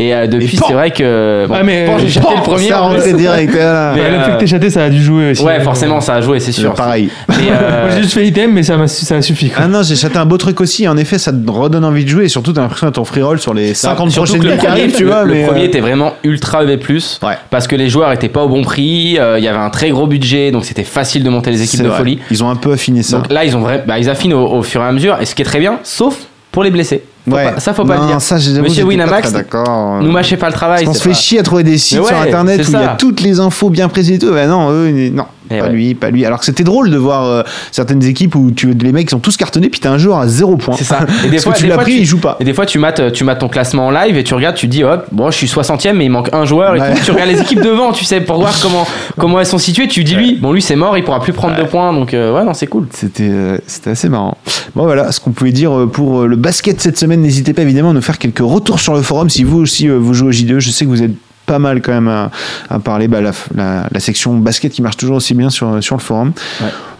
[0.00, 1.46] Et euh, depuis, pan c'est vrai que.
[1.48, 2.68] Bon, Ah, mais- j'ai jeté le premier.
[2.68, 2.82] Ça plus.
[2.84, 3.52] rentré direct.
[3.52, 3.92] voilà.
[3.96, 5.42] Mais, Ouais, le euh, fait que t'aies chaté, ça a dû jouer aussi.
[5.42, 6.72] Ouais, forcément, ça a joué, c'est sûr.
[6.74, 7.10] Pareil.
[7.28, 9.50] Euh, j'ai juste fait item, mais ça a suffi.
[9.50, 9.64] quoi.
[9.64, 10.86] Ah non, j'ai chaté un beau truc aussi.
[10.86, 12.24] En effet, ça te redonne envie de jouer.
[12.26, 14.70] Et surtout, t'as l'impression de ton free roll sur les 50 surtout prochaines qui premier,
[14.82, 15.24] arrivent, tu le- vois.
[15.24, 16.78] le mais, premier euh, était vraiment ultra EV+,
[17.22, 17.34] Ouais.
[17.50, 19.90] parce que les joueurs étaient pas au bon prix, euh, il y avait un très
[19.90, 21.98] gros budget, donc c'était facile de monter les équipes de vrai.
[21.98, 22.18] folie.
[22.30, 23.16] Ils ont un peu affiné ça.
[23.18, 25.26] Donc là, ils ont vrai, bah, ils affinent au, au fur et à mesure, et
[25.26, 26.14] ce qui est très bien, sauf
[26.52, 27.02] pour les blessés.
[27.28, 27.52] Faut Ouais.
[27.54, 28.20] pas- ça, faut pas Non, le dire.
[28.20, 30.00] ça, Monsieur Winamax, D'accord.
[30.02, 30.84] Nous mâchez pas le travail.
[30.88, 32.96] on se fait pas- chier à trouver des sites sur internet où il y a
[32.98, 34.32] toutes les infos bien précises et tout.
[34.32, 35.24] Ben non, eux, non.
[35.48, 35.70] Pas ouais.
[35.70, 36.24] lui, pas lui.
[36.24, 37.42] Alors que c'était drôle de voir euh,
[37.72, 40.56] certaines équipes où tu, les mecs sont tous cartonnés, puis t'as un joueur à zéro
[40.56, 40.74] point.
[40.76, 41.00] C'est ça.
[41.26, 42.36] Et des fois, tu l'as pris, tu- il joue pas.
[42.40, 44.66] Et des fois, tu mates, tu mates ton classement en live et tu regardes, tu
[44.68, 46.94] dis, hop, bon, je suis 60ème, mais il manque un joueur et Ouais.
[46.94, 47.00] tout.
[47.04, 49.88] Tu regardes les équipes devant, tu sais, pour voir comment, comment elles sont situées.
[49.88, 51.92] Tu dis, lui, bon, lui, c'est mort, il pourra plus prendre de points.
[51.92, 52.86] Donc, euh, ouais, non, c'est cool.
[52.92, 54.36] C'était euh, c'était assez marrant.
[54.74, 57.20] Bon voilà ce qu'on pouvait dire euh, pour le basket cette semaine.
[57.22, 60.12] N'hésitez pas évidemment à nous faire quelques retours sur le forum si vous aussi vous
[60.14, 60.58] jouez au J2.
[60.58, 61.12] Je sais que vous êtes
[61.48, 62.30] pas mal quand même à,
[62.70, 63.08] à parler.
[63.08, 66.32] Bah, la, la, la section basket qui marche toujours aussi bien sur, sur le forum.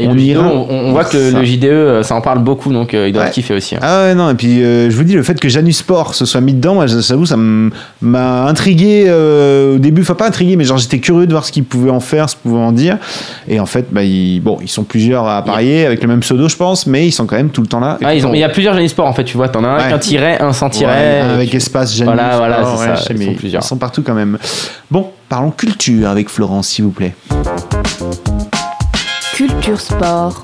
[0.00, 0.46] Et On le JDE, ira.
[0.48, 1.38] on, on voit que le, Ça.
[1.40, 3.30] le JDE, euh, ça en parle beaucoup, donc euh, il doit Ouais.
[3.30, 3.74] kiffer aussi.
[3.74, 3.80] hein.
[3.82, 6.24] Ah ouais, non, et puis euh, je vous dis, le fait que Janus Sport se
[6.24, 10.02] soit mis dedans, moi, j'avoue, ça m'a intrigué euh, au début.
[10.02, 12.36] Enfin, pas intrigué, mais genre, j'étais curieux de voir ce qu'ils pouvaient en faire, ce
[12.36, 12.98] qu'ils pouvaient en dire.
[13.48, 16.48] Et en fait, bah, ils, bon, ils sont plusieurs à parier avec le même pseudo,
[16.48, 17.98] je pense, mais ils sont quand même tout le temps là.
[18.04, 19.68] Ah, ils ont, il y a plusieurs Genix Sport en fait, tu vois, t'en as
[19.68, 21.20] un avec un tiret, un sans tiret.
[21.20, 22.14] avec tu- espace Janus.
[22.14, 23.62] Voilà, voilà, c'est ça, ils sont plusieurs.
[23.62, 24.37] Ils sont partout quand même.
[24.90, 27.14] Bon, parlons culture avec Florence, s'il vous plaît.
[29.34, 30.42] Culture Sport.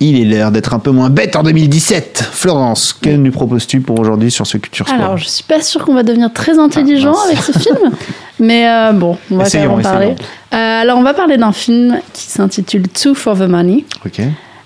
[0.00, 2.28] Il est l'heure d'être un peu moins bête en 2017.
[2.32, 5.84] Florence, que nous proposes-tu pour aujourd'hui sur ce culture sport Alors, je suis pas sûre
[5.84, 7.38] qu'on va devenir très intelligent Ah, mince.
[7.48, 7.90] avec ce film,
[8.40, 10.14] mais euh, bon, on va Essayons, quand même en parler.
[10.52, 13.84] Euh, alors, on va parler d'un film qui s'intitule Two for the Money.
[14.04, 14.20] Ok.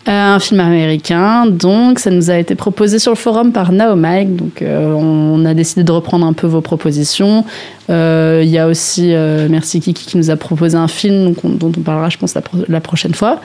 [0.09, 4.37] Euh, un film américain, donc ça nous a été proposé sur le forum par Naomike,
[4.37, 7.45] donc euh, on a décidé de reprendre un peu vos propositions.
[7.91, 11.45] Euh, Il y a aussi euh, Merci Kiki qui nous a proposé un film donc
[11.45, 13.41] on- dont on parlera je pense la, pro- la prochaine fois.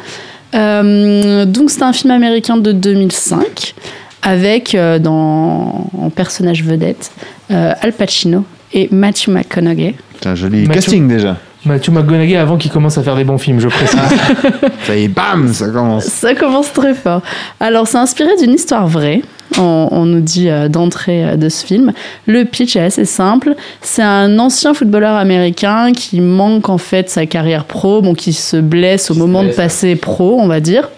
[0.54, 3.74] Euh, donc c'est un film américain de 2005
[4.22, 7.12] avec euh, dans, en personnage vedette
[7.50, 8.44] euh, Al Pacino
[8.74, 9.96] et Matthew McConaughey.
[10.22, 11.38] C'est un joli casting déjà.
[11.66, 14.00] Matthew McConaughey avant qu'il commence à faire des bons films, je précise.
[14.84, 16.06] Ça y est, bam, ça commence.
[16.06, 17.22] Ça commence très fort.
[17.60, 19.22] Alors, c'est inspiré d'une histoire vraie.
[19.60, 21.94] On, on nous dit euh, d'entrée euh, de ce film.
[22.26, 23.56] Le pitch est assez simple.
[23.82, 28.58] C'est un ancien footballeur américain qui manque en fait sa carrière pro, bon, qui se
[28.58, 30.90] blesse au moment de passer pro, on va dire.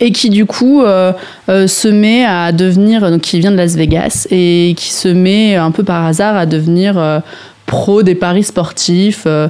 [0.00, 1.12] Et qui du coup euh,
[1.48, 5.56] euh, se met à devenir, donc qui vient de Las Vegas, et qui se met
[5.56, 7.20] un peu par hasard à devenir euh,
[7.66, 9.24] pro des paris sportifs.
[9.26, 9.48] euh,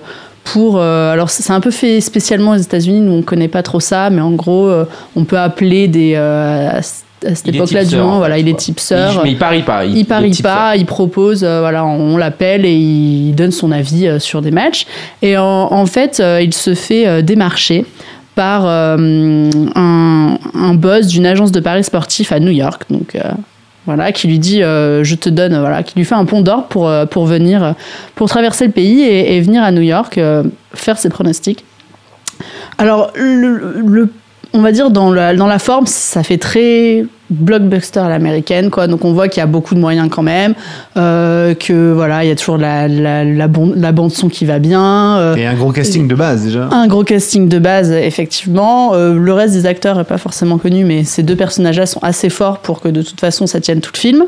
[0.52, 3.80] pour, euh, alors c'est un peu fait spécialement aux États-Unis, nous on connaît pas trop
[3.80, 4.84] ça, mais en gros euh,
[5.16, 9.12] on peut appeler des à cette Il époque-là du moment, en voilà, il est tipseur.
[9.14, 9.84] Il- mais il parie pas.
[9.84, 14.06] Il, est parie pas, il propose, euh, voilà, on l'appelle et il donne son avis
[14.06, 14.86] euh, sur des matchs.
[15.22, 17.84] Et en, en fait, euh, il se fait démarcher
[18.36, 19.48] par un,
[20.54, 22.82] un boss d'une agence de paris sportif à New York.
[22.90, 23.16] Donc
[23.86, 26.66] voilà, qui lui dit, euh, je te donne, voilà, qui lui fait un pont d'or
[26.68, 27.72] pour, euh, pour venir, euh,
[28.14, 30.20] pour traverser le pays et, venir à New York
[30.74, 31.64] faire ses pronostics.
[32.78, 34.10] Alors, le-
[34.56, 38.86] on va dire dans la, dans la forme, ça fait très blockbuster à l'américaine, quoi.
[38.86, 40.54] Donc on voit qu'il y a beaucoup de moyens quand même,
[40.96, 44.44] euh, que voilà, il y a toujours la, la, la, bon- la bande son qui
[44.44, 45.16] va bien.
[45.18, 46.68] euh, Et un gros casting de base déjà.
[46.70, 48.92] un gros casting de base, effectivement.
[48.94, 52.30] Euh, le reste des acteurs est pas forcément connu, mais ces deux personnages-là sont assez
[52.30, 54.22] forts pour que de toute façon ça tienne tout le film.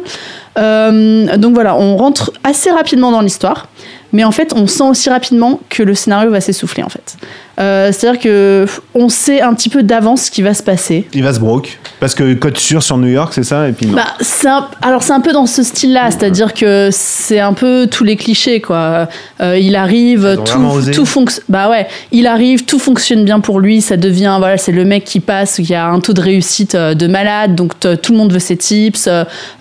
[0.59, 3.69] Euh, donc voilà, on rentre assez rapidement dans l'histoire,
[4.13, 7.17] mais en fait on sent aussi rapidement que le scénario va s'essouffler en fait.
[7.59, 11.07] Euh, C'est-à-dire que on sait un petit peu d'avance ce qui va se passer.
[11.15, 11.79] Il va se broke.
[12.01, 13.95] Parce que code sûr sur New York, c'est ça Et puis non.
[13.95, 14.07] Bah,
[14.47, 18.17] un- alors c'est un peu dans ce style-là, c'est-à-dire que c'est un peu tous les
[18.17, 19.09] clichés quoi.
[19.41, 21.45] Euh, il arrive, tout, tout fonctionne.
[21.49, 25.05] Bah ouais, il arrive, tout fonctionne bien pour lui, ça devient voilà, c'est le mec
[25.05, 28.33] qui passe, qui a un taux de réussite euh, de malade, donc tout le monde
[28.33, 29.09] veut ses tips.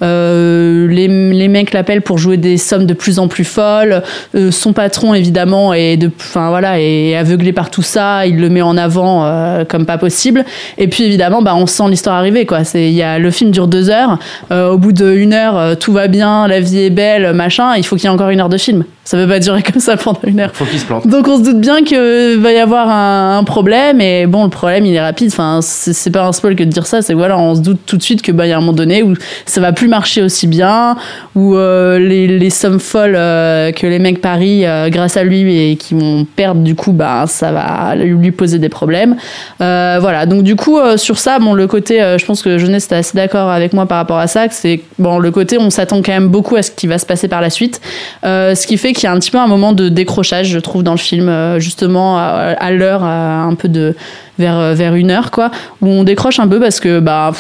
[0.02, 4.04] euh, les, les mecs l'appellent pour jouer des sommes de plus en plus folles.
[4.36, 8.50] Euh, son patron évidemment est de, enfin voilà, est aveuglé par tout ça, il le
[8.50, 10.46] met en avant euh, comme pas possible.
[10.78, 12.64] Et puis évidemment, bah on sent l'histoire arriver quoi.
[12.64, 14.20] C'est y a le film dure deux heures.
[14.52, 17.76] Euh, au bout d'une heure, euh, tout va bien, la vie est belle, machin.
[17.78, 18.84] Il faut qu'il y ait encore une heure de film.
[19.04, 20.52] Ça peut pas durer comme ça pendant une heure.
[20.54, 21.08] Faut qu'il se plante.
[21.08, 24.50] Donc on se doute bien qu'il va y avoir un, un problème et bon le
[24.50, 25.30] problème il est rapide.
[25.32, 27.02] Enfin c'est c'est pas un spoil que de dire ça.
[27.02, 29.04] C'est voilà on se doute tout de suite que bah y a un moment donné
[29.04, 29.14] où
[29.46, 30.98] ça va plus marcher aussi bien,
[31.36, 35.94] où euh, les, les sommes folles que les mecs parient grâce à lui et qui
[35.94, 39.16] vont perdre du coup bah ça va lui poser des problèmes.
[39.62, 42.58] Euh, voilà donc du coup euh, sur ça bon le côté euh, je pense que
[42.58, 45.58] Jeunesse était assez d'accord avec moi par rapport à ça que c'est bon le côté
[45.58, 47.82] on s'attend quand même beaucoup à ce qui va se passer par la suite.
[48.24, 50.84] Ce qui fait qu'il y a un petit peu un moment de décrochage, je trouve,
[50.84, 53.96] dans le film, justement, à, l'heure, un peu de.
[54.40, 55.50] Vers, euh, vers une heure, quoi,
[55.82, 57.32] où on décroche un peu parce que bah,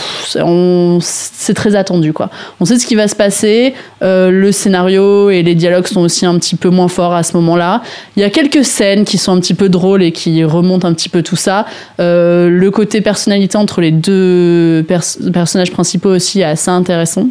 [0.99, 2.30] c'est- très attendu, quoi.
[2.60, 6.26] On sait ce qui va se passer, euh, le scénario et les dialogues sont aussi
[6.26, 7.82] un petit peu moins forts à ce moment-là.
[8.15, 10.94] Il y a quelques scènes qui sont un petit peu drôles et qui remontent un
[10.94, 11.65] petit peu tout ça.
[11.99, 17.28] Euh, le côté personnalité entre les deux pers- personnages principaux aussi est assez intéressant.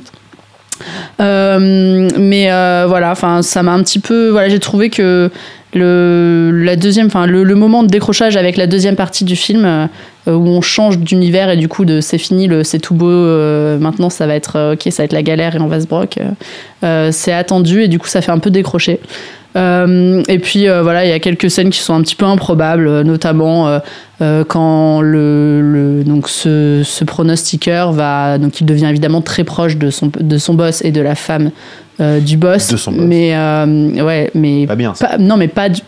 [1.19, 2.47] Mais
[2.87, 4.29] voilà, enfin, ça m'a un petit peu.
[4.31, 5.31] Voilà, j'ai trouvé que
[5.77, 9.87] le, deuxième, le, moment de décrochage avec la deuxième partie du film euh,
[10.29, 13.79] euh, où on change d'univers et du coup de c'est fini, c'est tout beau, euh,
[13.79, 16.19] maintenant ça va être ok, ça va être la galère et on va se broc.
[17.13, 19.01] c'est attendu et du coup ça fait un peu décrocher.
[19.57, 22.27] Euh, et puis euh, voilà, il y a quelques scènes qui sont un petit peu
[22.27, 23.79] improbables, euh, notamment euh,
[24.21, 29.77] euh, quand le, le- donc ce, ce pronostiqueur va donc il devient évidemment très proche
[29.77, 31.51] de son de son boss et de la femme
[32.01, 32.69] euh, du boss.
[32.69, 33.01] De son boss.
[33.03, 34.93] Mais euh, ouais, mais Pas bien.
[34.93, 35.81] pas- non, mais pas du-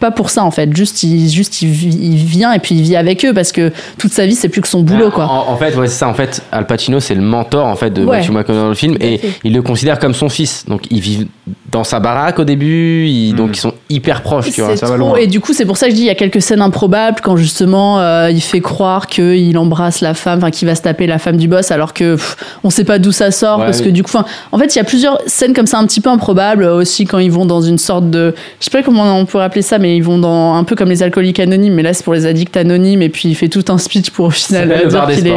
[0.00, 0.74] pas pour ça en fait.
[0.76, 3.72] Juste il juste il, vit- il vient et puis il vit avec eux parce que
[3.98, 5.24] toute sa vie c'est plus que son boulot quoi.
[5.26, 6.08] En, en fait, ouais, c'est ça.
[6.08, 8.18] En fait, Al Pacino, c'est le mentor en fait de Ouais.
[8.18, 9.32] Matthew McConaughey dans le film, et fait.
[9.44, 10.66] il le considère comme son fils.
[10.68, 11.26] Donc, ils vivent
[11.70, 14.70] dans sa baraque au début, ils- donc ils sont hyper proches, tu vois.
[14.70, 15.16] C'est ça va trop- loin.
[15.18, 17.18] Et du coup, c'est pour ça que je dis il y a quelques scènes improbables
[17.22, 21.06] quand justement euh, il fait croire qu'il embrasse la femme, enfin qu'il va se taper
[21.06, 23.78] la femme du boss, alors que pff, on sait pas d'où ça sort Ouais, parce
[23.80, 23.84] oui.
[23.86, 24.12] que du coup,
[24.52, 27.04] en fait, il y a plusieurs scènes comme ça un petit peu improbables euh, aussi
[27.06, 29.78] quand ils vont dans une sorte de, je sais pas comment on pourrait appeler ça,
[29.78, 32.26] mais ils vont dans un peu comme les alcooliques anonymes, mais là c'est pour les
[32.26, 35.06] addicts anonymes et puis il fait tout un speech pour au final euh, le dire
[35.06, 35.32] qu'il est,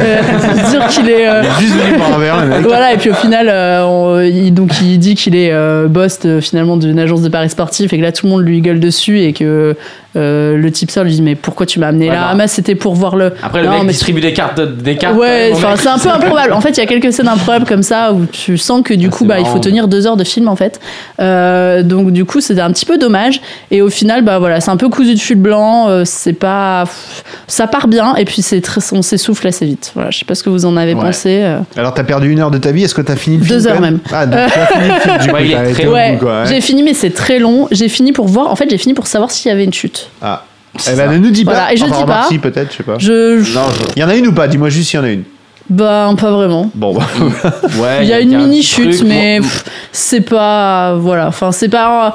[0.00, 3.10] euh, dire qu'il est euh, Il est juste venu par un verre, voilà, et puis
[3.10, 6.98] au final, euh, on- il, donc il dit qu'il est euh, boss de- finalement d'une
[6.98, 9.76] agence de paris sportif et que là tout le monde lui gueule dessus et que
[10.16, 12.20] euh, le tipster lui dit mais pourquoi tu m'as amené Ouais, là?
[12.22, 12.28] bah.
[12.32, 13.32] Ah, mais c'était pour voir le.
[13.42, 15.16] Après, le Non, mec mais distribue des cartes, des cartes.
[15.16, 15.78] Ouais, enfin, mec.
[15.80, 16.52] c'est un peu improbable.
[16.52, 19.06] En fait, il y a quelques scènes improbables comme ça où tu sens que du
[19.06, 20.80] Ah, coup, bah, il faut tenir deux heures de film en fait.
[21.20, 23.40] Euh, donc du coup, c'était un petit peu dommage.
[23.70, 25.88] Et au final, bah voilà, c'est un peu cousu de fil blanc.
[25.88, 26.84] euh, c'est pas,
[27.46, 29.92] ça part bien et puis c'est très, on s'essouffle assez vite.
[29.94, 31.00] Voilà, je sais pas ce que vous en avez Ouais.
[31.00, 31.40] pensé.
[31.42, 31.58] euh.
[31.76, 33.66] Alors, t'as perdu une heure de ta vie, est-ce que t'as fini le film Deux
[33.68, 33.98] heures même.
[34.12, 35.00] Ah, donc as fini le
[35.74, 36.18] film, du ouais.
[36.46, 37.68] j'ai fini, mais c'est très long.
[37.70, 38.50] J'ai fini pour voir.
[38.50, 39.99] En fait, j'ai fini pour savoir s'il y avait une chute.
[40.22, 40.44] Ah.
[40.76, 41.52] C'est Eh ben, ne nous dis pas.
[41.52, 42.28] Voilà, et je Enfin, dis remarque, pas.
[42.28, 42.94] Si, peut-être, je sais pas.
[42.98, 44.46] Je, Non, je- Il y en a une ou pas?
[44.48, 45.24] Dis-moi juste s'il y en a une.
[45.68, 46.70] bah pas vraiment.
[46.74, 47.02] Bon, bah.
[47.80, 51.26] ouais, Il y a une un mini chute, truc, mais moi- pff, c'est pas, voilà.
[51.26, 52.14] Enfin, c'est pas,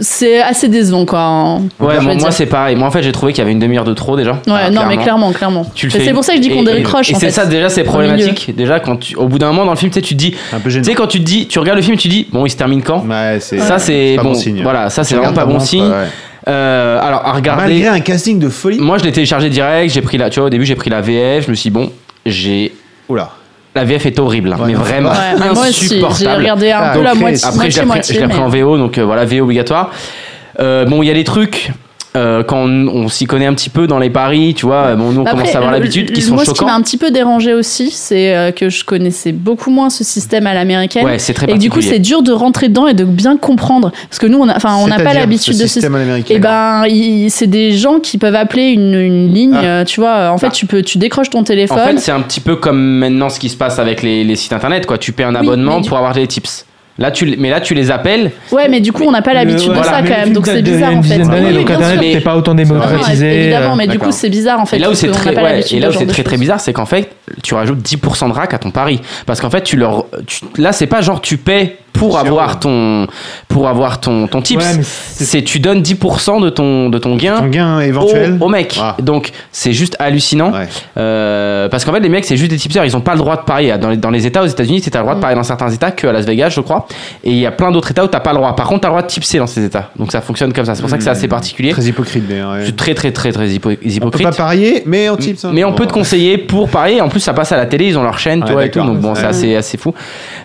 [0.00, 1.18] c'est assez décevant quoi.
[1.18, 2.32] hein, Ouais, je moi, veux moi, dire.
[2.32, 2.76] c'est pareil.
[2.76, 4.32] Moi, en fait, j'ai trouvé qu'il y avait une demi-heure de trop déjà.
[4.32, 5.66] Ouais, Ah, non, mais clairement, clairement.
[5.74, 7.18] Tu le Mais fais- C'est pour ça que je dis qu'on et- décroche Et, en
[7.18, 7.32] c'est fait.
[7.32, 7.90] ça, déjà, c'est Au milieu.
[8.12, 8.54] problématique.
[8.56, 10.34] Déjà, quand tu, au bout d'un moment dans le film, tu sais, tu te dis,
[10.52, 10.84] un peu tu gênant.
[10.84, 12.82] sais, quand tu te dis, tu regardes le film, tu dis, bon, il se termine
[12.82, 13.04] quand?
[13.08, 13.58] Ouais, c'est.
[13.58, 14.28] Ça, c'est pas bon.
[14.32, 14.62] bon signe.
[14.62, 15.82] Voilà, ça, c'est vraiment pas bon signe.
[15.88, 16.06] ouais.
[16.48, 17.62] Euh, alors, à regarder.
[17.62, 18.78] Malgré un casting de folie.
[18.78, 19.92] Moi, je l'ai téléchargé direct.
[19.92, 21.44] J'ai pris la, tu vois, au début, j'ai pris la VF.
[21.46, 21.92] Je me suis dit, bon,
[22.24, 22.72] j'ai.
[23.08, 23.30] Oula.
[23.74, 24.80] La VF est horrible, hein, Ouais, mais non.
[24.80, 26.40] vraiment Ouais, mais moi aussi, j'ai insupportable.
[26.40, 28.98] regardé un Ah, peu la moitié, Après, moitié, je l'ai pris mais- en VO, donc
[28.98, 29.90] euh, voilà, VO obligatoire.
[30.58, 31.70] Euh, bon, il y a des trucs.
[32.16, 35.12] Euh, quand on, on s'y connaît un petit peu dans les paris, tu vois, bon,
[35.12, 36.82] nous on Après, commence à avoir le- l'habitude, qui sont moi, ce qui m'a un
[36.82, 41.04] petit peu dérangé aussi, c'est euh, que je connaissais beaucoup moins ce système à l'américaine.
[41.04, 43.92] Ouais, c'est très et du coup, c'est dur de rentrer dedans et de bien comprendre.
[44.08, 45.98] Parce que nous, on a- enfin, on n'a pas l'habitude ce de ce système à
[45.98, 46.36] l'américaine.
[46.36, 49.64] Et ben, il- c'est des gens qui peuvent appeler une, une ligne, Ah.
[49.64, 50.30] euh, tu vois.
[50.30, 50.52] En fait, Bah.
[50.52, 51.78] tu peux, tu décroches ton En téléphone.
[51.78, 54.52] fait, c'est un petit peu comme maintenant ce qui se passe avec les, les sites
[54.52, 54.98] internet, quoi.
[54.98, 56.64] Tu paies un Oui, abonnement pour avoir des tips.
[56.98, 58.32] Là, tu, mais là, tu les appelles.
[58.50, 60.46] ouais, mais du coup, on n'a pas l'habitude de Voilà, ça mais quand même, donc
[60.46, 61.18] c'est de- bizarre en fait.
[61.18, 61.70] dizaine d'années, donc.
[61.70, 63.42] Internet n'était pas autant Non, démocratisé.
[63.42, 64.76] évidemment, mais du coup, c'est bizarre en fait.
[64.76, 66.58] et là où c'est très, ouais, et là de où c'est très de très bizarre,
[66.60, 67.10] c'est qu'en fait,
[67.42, 70.72] tu rajoutes 10% de rack à ton pari, parce qu'en fait, tu leur, tu- là,
[70.72, 72.20] c'est pas genre tu paies pour Sûr.
[72.20, 73.06] avoir ton,
[73.48, 74.62] pour avoir ton, ton tips.
[74.62, 77.38] Ouais, c'est- c'est tu donnes 10% de ton, de ton gain.
[77.38, 78.36] Ton gain éventuel.
[78.40, 78.76] Au, au mec.
[78.80, 78.96] Ah.
[79.00, 80.52] Donc c'est juste hallucinant.
[80.52, 80.68] Ouais.
[80.96, 82.84] Euh, parce qu'en fait, les mecs, c'est juste des tipsters.
[82.84, 83.76] Ils ont pas le droit de parier.
[83.78, 85.70] Dans les, dans les États, aux États-Unis, tu as le droit de parier dans certains
[85.70, 86.86] États que à Las Vegas, je crois.
[87.24, 88.54] Et il y a plein d'autres États où t'as pas le droit.
[88.56, 89.90] Par contre, t'as le droit de tipser dans ces États.
[89.98, 90.74] Donc ça fonctionne comme ça.
[90.74, 91.70] C'est pour ça que c'est assez particulier.
[91.72, 92.52] Très hypocrite d'ailleurs.
[92.52, 92.62] ouais.
[92.66, 94.26] C'est très, très, très, très hypo- On peut hypocrite.
[94.28, 95.44] pas parier, mais on tips.
[95.44, 95.50] hein.
[95.52, 97.00] Mais on peut te conseiller pour parier.
[97.00, 98.70] En plus, ça passe à la télé, ils ont leur chaîne, tu Ouais, vois, et
[98.70, 98.80] tout.
[98.82, 99.94] Donc bon, c'est assez, assez fou.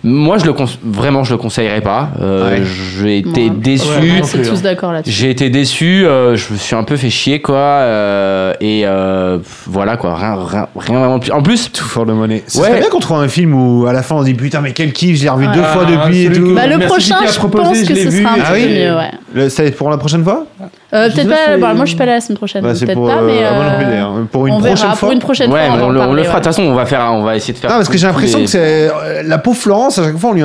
[0.02, 0.54] Moi, je le
[0.84, 2.10] vraiment, je le conseillerais pas.
[2.20, 2.62] Euh, Ouais.
[3.00, 3.50] J'ai été Ouais.
[3.50, 3.86] déçu.
[4.24, 5.10] C'est plus, tous d'accord là-dessus.
[5.14, 9.38] J'ai été déçu, euh, je me suis un peu fait chier quoi, euh, et euh,
[9.66, 11.32] voilà quoi, rien, rien, rien vraiment plus.
[11.32, 12.42] En plus, Tout for the money.
[12.46, 12.68] Ce Ouais.
[12.68, 14.72] serait bien qu'on trouve un film où à la fin on se dit putain mais
[14.72, 15.54] quel kiff, j'ai revu Ouais.
[15.54, 16.54] deux fois Ah, depuis celui tout.
[16.54, 18.22] Bah, le Merci prochain, je proposé, pense je que ce vu.
[18.22, 19.10] sera un Ah petit peu oui mieux, ouais.
[19.34, 20.46] Le- C'est pour la prochaine fois
[20.92, 22.36] Euh, Je sais peut-être pas pas, si- bah, moi je suis pas là la semaine
[22.38, 24.12] prochaine, Bah, c'est peut-être pour, pas, euh, mais ah, moi non plus, euh, d'ailleurs.
[24.30, 24.96] Pour une on prochaine verra, fois.
[25.08, 26.32] pour une prochaine ouais, fois, mais on, le, en on le parler, fera.
[26.34, 26.42] De ouais.
[26.42, 27.70] toute façon, on va faire, on va essayer de faire.
[27.70, 30.34] Non parce que j'ai l'impression que c'est euh, la pauvre Florence à chaque fois on
[30.34, 30.42] lui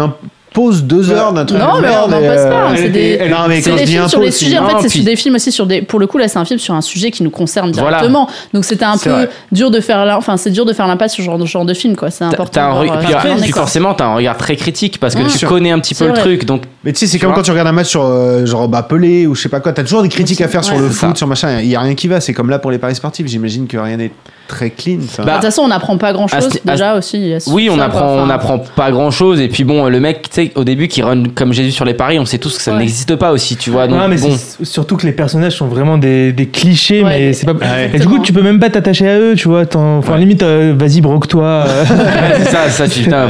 [0.52, 2.24] impose deux heures d'un truc Non, de mais on merde.
[2.24, 4.58] et, passe pas, euh, c'est elle des, Non mais c'est des films sur les sujets.
[4.58, 5.82] En non, fait, c'est puis- sur des films aussi sur des.
[5.82, 7.98] Pour le coup, là, c'est un film sur un sujet qui nous concerne Voilà.
[7.98, 8.28] directement.
[8.54, 9.30] Donc, c'était un peu vrai.
[9.52, 10.06] dur de faire.
[10.18, 12.10] Enfin, c'est dur de faire l'impasse sur ce genre, de- genre de film, quoi.
[12.12, 12.62] C'est important.
[12.62, 15.38] un voir, puis, euh, en est, puis forcément, t'as un regard très critique parce que
[15.38, 16.22] tu connais un petit peu le vrai.
[16.22, 16.46] truc.
[16.46, 18.84] Donc, Mais tu sais, c'est comme quand tu regardes un match sur euh, genre bah,
[18.84, 21.18] Pelé ou je sais pas quoi, t'as toujours des critiques à faire sur le foot,
[21.18, 23.28] sur machin, il y a rien qui va, c'est comme là pour les paris sportifs,
[23.28, 24.12] j'imagine que rien n'est
[24.50, 24.98] très clean.
[25.06, 25.24] enfin.
[25.24, 27.34] Bah, De toute façon, on n'apprend pas grand chose déjà aussi.
[27.48, 28.08] oui, on ça, apprend, quoi.
[28.16, 29.40] Enfin, on apprend pas grand chose.
[29.40, 31.94] Et puis bon, le mec, tu sais, au début, qui run comme Jésus sur les
[31.94, 32.80] paris, on sait tous que ça Ouais.
[32.80, 33.88] n'existe pas aussi, tu vois.
[33.88, 34.36] Donc Non, mais bon.
[34.64, 37.54] surtout que les personnages sont vraiment des, des clichés, Ouais, mais c'est pas.
[37.54, 37.92] Ouais.
[37.94, 39.64] Et du coup, tu peux même pas t'attacher à eux, tu vois.
[39.76, 41.46] Enfin, limite, euh, vas-y, broque-toi.
[41.46, 41.86] euh.
[42.40, 43.28] C'est ça, ça, tu putain,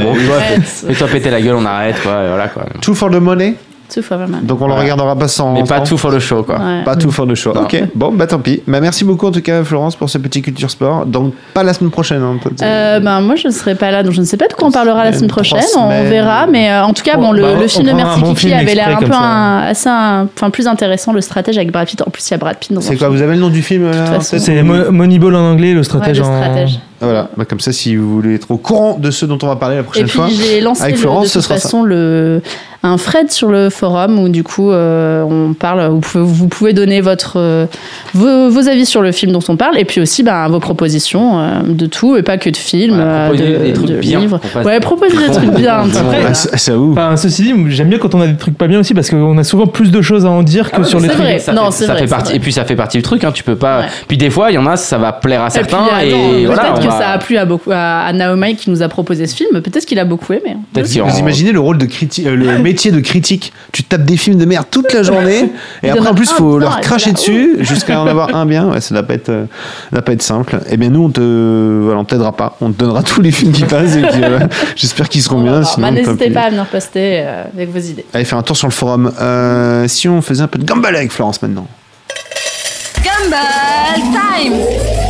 [0.64, 2.24] c'est- fais-toi péter la gueule, on arrête, quoi.
[2.24, 2.64] et Voilà, quoi.
[2.80, 3.54] Two for the money?
[3.92, 4.40] Two for the man.
[4.44, 5.52] Donc on le regardera pas sans.
[5.52, 6.56] Mais pas tout for le show, quoi.
[6.58, 6.84] Ouais.
[6.84, 7.52] Pas tout for le show.
[7.52, 7.62] Non.
[7.62, 8.62] Ok, bon, bah tant pis.
[8.66, 11.06] Bah, merci beaucoup en tout cas, Florence, pour ce petit culture sport.
[11.06, 12.22] Donc, pas la semaine prochaine.
[12.22, 12.62] Hein, peut-être.
[12.62, 14.68] Euh, ben, moi, je ne serai pas là, donc je ne sais pas de quoi
[14.68, 15.60] on parlera la Semaine, prochaine.
[15.76, 18.34] On verra, mais euh, en tout cas, bon, le, Bah, le film de Merci bon
[18.34, 22.00] Kiki avait l'air un peu un- assez, enfin, plus intéressant, le stratège avec Brad Pitt.
[22.06, 23.16] En plus, il y a Brad Pitt dans C'est quoi film.
[23.16, 26.18] Vous avez le nom du film tête C'est Mo- Moneyball en anglais, le Ouais, stratège
[26.18, 26.40] le en.
[27.00, 27.14] Stratège.
[27.14, 29.56] Voilà, bah, comme ça, si vous voulez être au courant de ce dont on va
[29.56, 30.28] parler la Et prochaine puis fois.
[30.30, 31.62] j'ai lancé Avec le- Florence, de ce toute sera ça.
[31.62, 32.42] façon le,
[32.82, 36.72] un thread sur le forum où du coup euh, on parle, vous pouvez, vous pouvez
[36.72, 37.66] donner votre, euh,
[38.14, 41.40] vos, vos avis sur le film dont on parle et puis aussi ben, vos propositions
[41.40, 44.20] euh, de tout et pas que de films, Voilà, proposer de, des trucs de bien,
[44.20, 44.40] livres.
[44.64, 45.78] Ouais, proposer des trucs bien.
[45.82, 46.06] bons- un petit peu.
[46.06, 46.72] Après, Ah, ça.
[46.78, 49.36] Enfin, ceci dit, j'aime bien quand on a des trucs pas bien aussi parce qu'on
[49.38, 51.24] a souvent plus de choses à en dire que Ah, sur les c'est trucs.
[51.24, 51.38] vrai.
[51.38, 52.34] Ça Non, fait, c'est ça vrai, fait partie.
[52.36, 53.24] Et puis ça fait partie du truc.
[53.24, 53.80] Hein, tu peux pas.
[53.80, 53.86] Ouais.
[54.08, 55.84] Puis des fois, il y en a, ça va plaire à Et puis, certains.
[55.84, 58.82] attends, Et, voilà, que va- ça a plu à beaucoup à, à Naomi qui nous
[58.82, 59.60] a proposé ce film.
[59.62, 60.54] Peut-être qu'il a beaucoup aimé.
[60.56, 60.60] hein.
[60.72, 63.52] Peut-être Vous imaginez le rôle de critique, euh, le métier de critique.
[63.72, 65.40] Tu tapes des films de merde toute la journée
[65.82, 68.46] et Il après a en plus un faut leur cracher dessus jusqu'à en avoir un
[68.46, 68.68] bien.
[68.70, 69.46] Ouais, ça doit pas être, euh,
[70.04, 70.60] pas être simple.
[70.70, 72.56] Eh bien nous on te, voilà, on t'aidera pas.
[72.60, 74.38] On te donnera tous les films qui passent et puis, euh,
[74.76, 75.62] j'espère qu'ils seront bien.
[75.78, 78.04] Bah, N'hésitez pas à venir poster euh, avec vos idées.
[78.12, 79.12] Allez faire un tour sur le forum.
[79.20, 81.66] Euh, si on faisait un peu de gambale avec Florence maintenant.
[83.02, 85.09] Gumball Time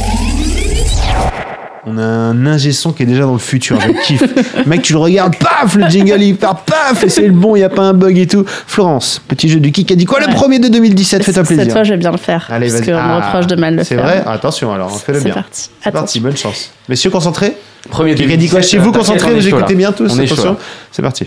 [1.87, 4.23] On a un ingé son qui est déjà dans le futur, je kiffe.
[4.67, 7.61] Mec, tu le regardes, paf, le jingle il part, paf, et c'est le bon, il
[7.61, 8.45] n'y a pas un bug et tout.
[8.47, 10.35] Florence, petit jeu du qui a dit quoi le Ouais.
[10.35, 11.73] premier de 2017 Fais-toi Cette plaisir.
[11.73, 12.47] fois, je vais bien le faire.
[12.51, 14.05] Allez, parce qu'on me Ah, reproche de mal le C'est faire.
[14.05, 15.35] vrai Attention alors, fais-le C'est bien.
[15.35, 15.71] parti.
[15.83, 16.23] C'est parti, Attention.
[16.23, 16.71] bonne chance.
[16.89, 17.55] Messieurs, concentrés
[17.89, 20.57] Premier Qui a dit quoi Chez vous, concentrés, vous écoutez bien tous Attention,
[20.93, 21.25] c'est parti.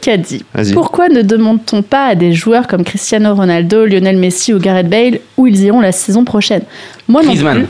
[0.00, 0.72] Qui a dit Vas-y.
[0.72, 5.20] Pourquoi ne demande-t-on pas à des joueurs comme Cristiano Ronaldo, Lionel Messi ou Gareth Bale
[5.36, 6.62] où ils iront la saison prochaine?
[7.08, 7.66] Moi non plus.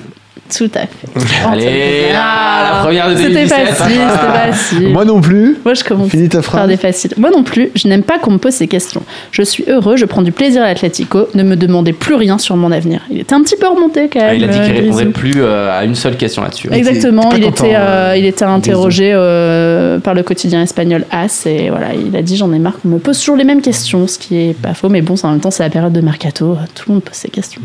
[0.57, 1.47] Tout à fait.
[1.51, 3.59] Allez, Ah, la première de C'était 2017.
[3.69, 4.89] facile, c'était facile.
[4.93, 5.57] Moi non plus.
[5.65, 7.13] Moi, je commence Finis ta par des faciles.
[7.17, 9.03] Moi non plus, je n'aime pas qu'on me pose ces questions.
[9.33, 11.29] Je suis heureux, je prends du plaisir à l'Atlético.
[11.35, 13.01] Ne me demandez plus rien sur mon avenir.
[13.11, 14.29] Il était un petit peu remonté quand même.
[14.31, 15.19] Ah, Il a dit euh, qu'il répondrait Grisou.
[15.19, 16.69] plus euh, à une seule question là-dessus.
[16.73, 21.47] Exactement, il content, était, euh, euh, il était interrogé euh, par le quotidien espagnol AS
[21.47, 24.07] et voilà, il a dit j'en ai marre qu'on me pose toujours les mêmes questions,
[24.07, 26.57] ce qui est pas faux, mais bon, en même temps c'est la période de mercato,
[26.75, 27.61] tout le monde pose ces questions.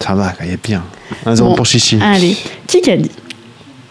[0.00, 0.82] Ça va, il y a pire.
[1.24, 1.98] 1-0 Bon, pour Chichi.
[2.02, 2.36] Allez,
[2.66, 3.10] qui a dit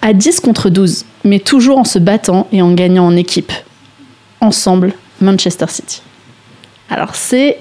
[0.02, 3.52] À 10 contre 12, mais toujours en se battant et en gagnant en équipe.
[4.41, 6.02] Ensemble, Manchester City.
[6.90, 7.57] Alors c'est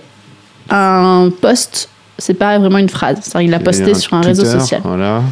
[0.70, 1.88] un post,
[2.18, 4.80] c'est pas vraiment une phrase, c'est-à-dire il l'a posté sur un réseau social.
[4.84, 5.22] Voilà.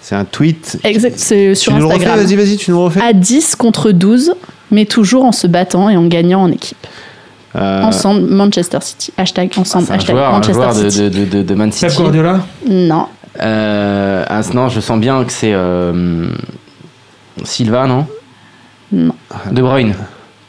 [0.00, 0.78] C'est un tweet.
[0.84, 2.18] Exact, c'est sur tu Instagram.
[2.20, 3.00] vas-y, vas-y, tu nous refais.
[3.00, 4.34] à 10 contre 12,
[4.70, 6.86] mais toujours en se battant et en gagnant en équipe.
[7.56, 9.12] Euh, Ensemble, Manchester City.
[9.16, 11.02] Hashtag ensemble, un hashtag joueur, un Manchester joueur de, City.
[11.02, 12.02] de, de, de, de Man Pep City.
[12.02, 13.06] Guardiola Non,
[13.40, 16.26] Euh, ah, non, je sens bien que c'est euh,
[17.44, 18.06] Silva, non?
[18.92, 19.14] Non.
[19.50, 19.94] De Bruyne.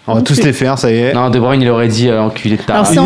[0.08, 1.14] on va tous les faire, ça y est.
[1.14, 2.98] Non, De Bruyne, il aurait dit euh, enculé de ta Alors, race.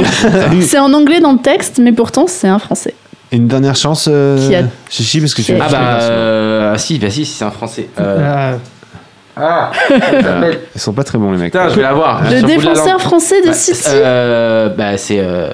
[0.61, 2.93] c'est en, anglais dans le texte, mais pourtant c'est un français.
[3.31, 6.99] Une dernière chance, euh, Qui a- Chichi, parce que tu Ah bah, euh, ah, si,
[6.99, 7.89] bah si, si, c'est un français.
[7.99, 8.55] Euh,
[9.37, 9.71] ah,
[10.75, 11.51] Ils sont pas très bons, les mecs.
[11.51, 12.23] putain, je vais l'avoir.
[12.23, 13.83] Le Sur le bout de la défenseur français de Bah, City.
[13.87, 15.19] euh, bah, c'est.
[15.19, 15.49] euh,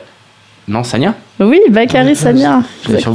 [0.67, 2.61] Non, Sania Oui, Bakary Sagna.
[2.85, 3.09] Je bah, je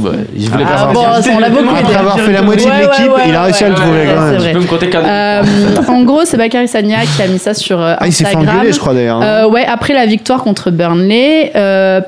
[0.49, 1.21] voulais Ah pas bon, savoir.
[1.35, 3.75] on l'a beaucoup Après avoir fait la moitié de l'équipe, il a réussi à le
[3.75, 4.41] trouver quand même.
[4.41, 5.05] Tu peux me compter qu'un.
[5.05, 5.43] Euh,
[5.87, 8.31] en gros, c'est Bakary Sagna qui a mis ça sur euh, Ah, il s'est fait
[8.35, 8.55] Instagram.
[8.57, 9.21] engueuler, je crois d'ailleurs.
[9.21, 9.23] hein.
[9.45, 11.51] Euh, ouais, après la victoire contre Burnley,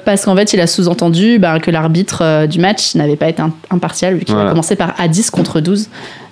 [0.04, 3.54] parce qu'en fait, il a sous-entendu bah, que l'arbitre du match n'avait pas été im-
[3.72, 5.88] impartial, vu qu'il a commencé par à 10 contre 12.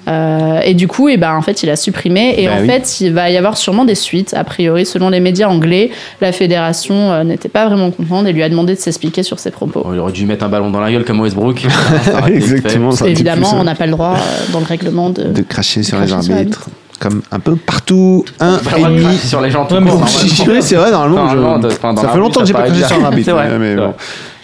[0.07, 2.36] Euh, et du coup, et ben, en fait, il a supprimé.
[2.38, 2.68] Et Bah en oui.
[2.68, 4.34] fait, il va y avoir sûrement des suites.
[4.36, 5.91] A priori, selon les médias anglais,
[6.22, 9.52] la fédération euh, n'était pas vraiment contente et lui a demandé de s'expliquer sur ses
[9.52, 9.82] propos.
[9.86, 11.65] Oh, il aurait dû mettre un ballon dans la gueule comme Westbrook.
[12.06, 12.91] Ça Exactement.
[12.91, 15.23] ça Évidemment, on n'a pas le droit euh, dans le règlement de.
[15.23, 16.65] de cracher sur les cracher sur arbitres.
[16.99, 18.23] Comme un peu partout.
[18.40, 19.02] Un et demi.
[19.02, 19.68] cracher sur les gens
[20.61, 21.30] c'est vrai, normalement.
[21.57, 23.26] Je- de- enfin, dans Ça fait longtemps que j'ai pas craché sur un arbitre.
[23.26, 23.60] C'est vrai.
[23.60, 23.94] mais C'est bon, vrai.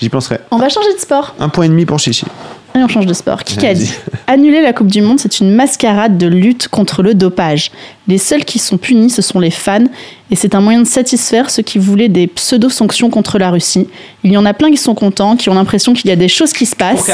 [0.02, 0.40] j'y penserai.
[0.52, 1.34] On va changer de sport.
[1.40, 2.26] Un point et demi pour Chichi.
[2.76, 3.44] Et on change de sport.
[3.44, 3.92] Qui a dit
[4.28, 7.72] Annuler la Coupe du Monde, c'est une mascarade de lutte contre le dopage.
[8.08, 9.84] Les seuls qui sont punis, ce sont les fans,
[10.30, 13.88] et c'est un moyen de satisfaire ceux qui voulaient des pseudo-sanctions contre la Russie.
[14.24, 16.30] Il y en a plein qui sont contents, qui ont l'impression qu'il y a des
[16.30, 17.12] choses qui se passent.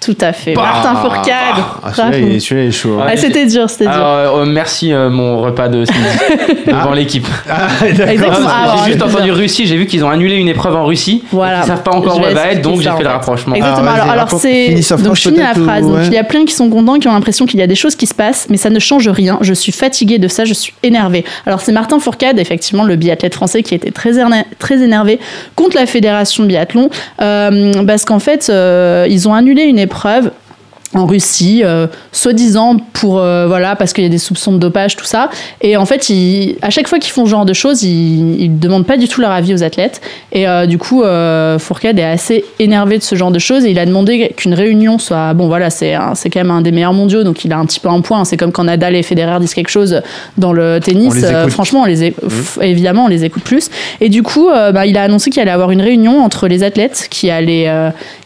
[0.00, 0.54] Tout à fait.
[0.54, 1.34] Bah, Martin Fourcade.
[1.82, 2.98] Ah, celui-là, il est- celui-là, il est chaud.
[3.00, 3.06] hein.
[3.06, 3.92] Ah, c'était dur, c'était dur.
[3.92, 5.90] Alors, euh, merci euh, mon repas de midi
[6.66, 7.26] devant l'équipe.
[7.50, 7.68] Ah.
[7.80, 9.30] Ah, j'ai juste entendu.
[9.30, 11.22] Russie, j'ai vu qu'ils ont annulé une épreuve en Russie.
[11.30, 11.60] Voilà.
[11.64, 13.54] Ils savent pas encore où elle va être, donc j'ai fait en le rapprochement.
[13.54, 13.90] Exactement.
[13.90, 15.84] Ah, alors, alors c'est donc je finis la phrase.
[15.84, 16.06] ou- Donc ouais.
[16.06, 17.94] il y a plein qui sont contents, qui ont l'impression qu'il y a des choses
[17.94, 19.36] qui se passent, mais ça ne change rien.
[19.42, 21.26] Je suis fatiguée de ça, je suis énervée.
[21.44, 25.20] Alors c'est Martin Fourcade, effectivement le biathlète français, qui était très éner- très énervé
[25.56, 26.88] contre la fédération de biathlon,
[27.20, 30.30] euh, parce qu'en fait ils ont annulé une épreuve épreuves
[30.92, 34.96] en Russie, euh, soi-disant pour euh, voilà parce qu'il y a des soupçons de dopage,
[34.96, 35.30] tout ça.
[35.60, 38.58] Et en fait, ils- à chaque fois qu'ils font ce genre de choses, ils, ils
[38.58, 40.00] demandent pas du tout leur avis aux athlètes.
[40.32, 41.02] Et euh, du coup,
[41.60, 44.98] Fourcade est assez énervé de ce genre de choses et il a demandé qu'une réunion
[44.98, 45.46] soit bon.
[45.46, 47.88] Voilà, c'est c'est quand même un des meilleurs mondiaux, donc il a un petit peu
[47.88, 48.24] un point.
[48.24, 50.02] C'est comme quand Nadal et Federer disent quelque chose
[50.38, 51.14] dans le tennis.
[51.44, 53.70] On franchement, on les f- évidemment, on les écoute plus.
[54.00, 57.06] Et du coup, bah, il a annoncé qu'il allait avoir une réunion entre les athlètes
[57.10, 57.70] qui allait,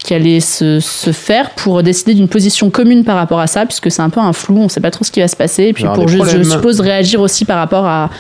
[0.02, 3.90] qui allait se, se faire pour décider d'une position commune par rapport à ça, puisque
[3.90, 5.64] c'est un peu un flou, on ne sait pas trop ce qui va se passer.
[5.64, 8.10] Et puis Alors, pour, je, je suppose, réagir aussi par rapport à,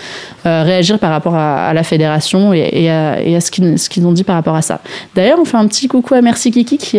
[0.46, 4.06] euh, réagir par rapport à, à la fédération et, et à, et à ce qu'ils
[4.06, 4.80] ont dit par rapport à ça.
[5.14, 6.98] D'ailleurs, on fait un petit coucou à Merci Kiki qui,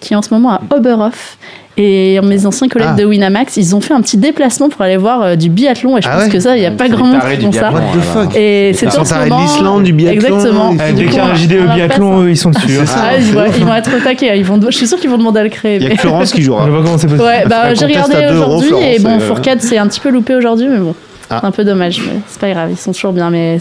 [0.00, 1.38] qui est en ce moment à Oberhof.
[1.78, 2.96] Et mes anciens collègues Ah.
[2.96, 5.98] de Winamax, ils ont fait un petit déplacement pour aller voir euh, du biathlon.
[5.98, 7.44] Et je Ah pense ouais que ça, il n'y a pas C'est grand monde qui
[7.44, 7.70] font ça.
[7.70, 7.80] biathlon,
[8.14, 8.36] What the.
[8.36, 10.70] Et c'est Ils en sont ce moment- l'Islande, du biathlon, Exactement.
[10.72, 12.78] ils Eh, dès qu'il y a un JD on au biathlon, eux, ils sont dessus.
[12.80, 12.86] hein.
[12.86, 12.96] Ça.
[13.10, 13.90] Ah, ils, vont, ils vont être.
[14.34, 15.76] Ils vont, je suis sûre qu'ils vont demander à le créer.
[15.76, 16.64] Il y a mais- Florence qui jouera.
[16.66, 17.24] Je vois comment c'est possible.
[17.26, 19.20] Ouais, bah, j'ai regardé aujourd'hui et bon, euh.
[19.20, 20.94] Fourcade c'est un petit peu loupé aujourd'hui, mais bon,
[21.28, 21.38] Ah.
[21.40, 23.58] c'est un peu dommage, mais c'est pas grave, ils sont toujours bien, mais.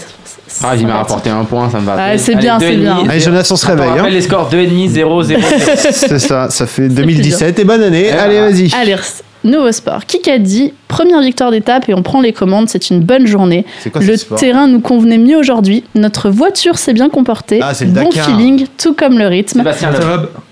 [0.64, 1.96] Ah, il m'a rapporté un point, ça me va.
[1.98, 2.98] Ah, c'est bien, deux c'est et bien.
[3.10, 3.90] Allez, Jonas, on se On réveille.
[3.90, 4.10] rappelle hein.
[4.10, 5.42] les scores 2,5, 0, 0.
[5.92, 8.12] C'est ça, ça fait 2017 et bonne année.
[8.12, 8.72] Allez, vas-y.
[8.74, 8.96] Allez,
[9.46, 10.06] nouveau sport.
[10.06, 13.66] Kikadi, première victoire d'étape et on prend les commandes, c'est une bonne journée.
[13.92, 17.92] Quoi Le terrain nous convenait mieux aujourd'hui, notre voiture s'est bien comportée, Ah, c'est le
[17.92, 18.26] bon Dakar.
[18.26, 19.60] feeling, tout comme le rythme.
[19.60, 19.92] Sébastien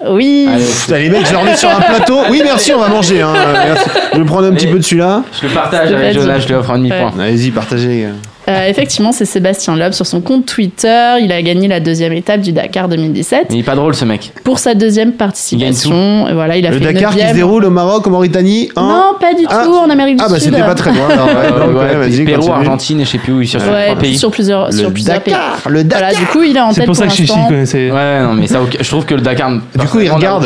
[0.10, 0.48] Oui,
[0.90, 2.20] Allez, les mecs, je leur mets sur un plateau.
[2.30, 3.22] Oui, merci, on va manger.
[3.22, 3.34] hein.
[3.54, 3.90] Merci.
[4.14, 5.24] Je vais prendre un petit peu de celui-là.
[5.42, 7.14] je le partage avec Jonas, je lui offre un demi-point.
[7.20, 8.08] Allez-y, partagez.
[8.50, 11.14] Euh, effectivement, c'est Sébastien Loeb sur son compte Twitter.
[11.22, 13.48] Il a gagné la deuxième étape du Dakar 2017.
[13.52, 14.32] Il est pas drôle ce mec.
[14.44, 17.70] Pour sa deuxième participation, Et voilà, il a Le fait Dakar qui se déroule au
[17.70, 18.70] Maroc, en Mauritanie.
[18.76, 19.64] hein Non, pas du Ah.
[19.66, 20.52] tout, en Amérique du Ah, bah Sud.
[20.54, 21.08] c'était pas très loin.
[21.10, 22.56] alors, ouais, Euh, donc, ouais, ouais, vas-y, Pérou, continue.
[22.58, 24.18] Argentine et je sais plus où, il sur Ouais, trois pays.
[24.18, 25.34] sur plusieurs, sur Le plusieurs pays.
[25.34, 26.00] Dakar, le Dakar.
[26.10, 27.48] Voilà, du coup, il est en C'est tête pour ça que Chichi l'instant.
[27.48, 27.92] connaissait.
[27.92, 29.52] Ouais, non, mais ça, je trouve que le Dakar.
[29.52, 30.44] Du coup, il regarde.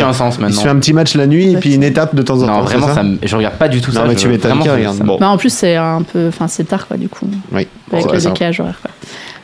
[0.48, 2.46] Il se fait un petit match la nuit et puis une étape de temps en
[2.48, 2.62] temps.
[2.62, 4.02] Non, c'est vraiment, je regarde pas du tout ça.
[4.02, 5.18] Non, mais je- tu me- Bon.
[5.20, 7.68] Bah, en plus, c'est un peu, enfin, c'est tard, quoi, du coup, Oui.
[7.92, 8.92] Avec le décalage horaire, quoi.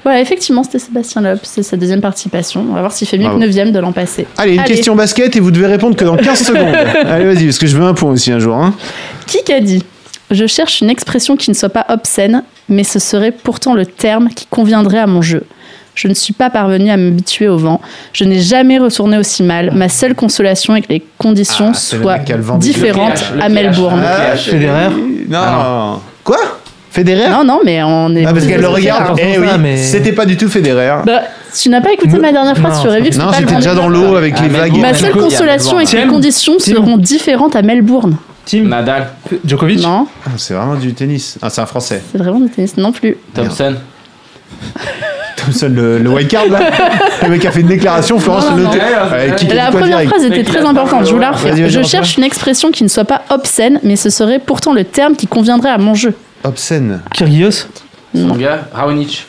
[0.04, 2.66] Voilà, effectivement, c'était Sébastien Loeb, c'est sa deuxième participation.
[2.70, 3.40] On va voir s'il fait mieux Bravo.
[3.40, 4.28] que 9 de l'an passé.
[4.38, 4.74] Allez, une Allez.
[4.76, 6.76] question basket et vous devez répondre que dans 15 secondes.
[7.08, 8.56] Allez, vas-y, parce que je veux un point aussi un jour.
[8.56, 8.74] Hein.
[9.28, 9.82] Qui qu'a dit
[10.30, 14.28] Je cherche une expression qui ne soit pas obscène, mais ce serait pourtant le terme
[14.28, 15.44] qui conviendrait à mon jeu.
[15.96, 17.80] Je ne suis pas parvenu à m'habituer au vent.
[18.12, 19.72] Je n'ai jamais retourné aussi mal.
[19.74, 23.24] Ma seule consolation est que les conditions Ah, le soient le différentes.
[23.36, 24.02] Le à PH, Melbourne.
[24.02, 24.10] PH.
[24.34, 24.90] Ah, Federer
[25.30, 25.38] Non.
[25.40, 26.40] Ah Quoi?
[26.94, 28.24] Federer Non, non, mais on est.
[28.24, 29.20] Ah, parce qu'elle le regarde.
[29.20, 30.94] Eh oui, mais- c'était pas du tout Federer.
[31.06, 31.22] Bah,
[31.60, 33.90] tu n'as pas écouté ma dernière phrase, tu aurais vu que non, le déjà dans
[33.90, 34.78] l'eau avec Ah, les vagues.
[34.78, 38.16] Ma seule consolation est que les conditions seront différentes à Melbourne.
[38.46, 39.08] Tim Nadal,
[39.46, 41.38] Djokovic Non, Ah, c'est vraiment du tennis.
[41.42, 42.02] Ah, c'est un français.
[42.12, 43.16] c'est vraiment du tennis non plus.
[43.34, 43.76] Thompson.
[45.38, 46.60] Thompson, le, le white card là.
[47.24, 48.20] le mec a fait une déclaration.
[48.20, 48.76] Florence, Non, le non, non.
[48.76, 51.70] Ouais, qui- qui La première direct phrase était très importante, je vous la refais.
[51.70, 55.16] Je cherche une expression qui ne soit pas obscène, mais ce serait pourtant le terme
[55.16, 56.14] qui conviendrait à mon jeu.
[56.44, 57.02] Obscène.
[57.14, 57.68] Kyrgios
[58.14, 59.26] Mon gars, Raonic.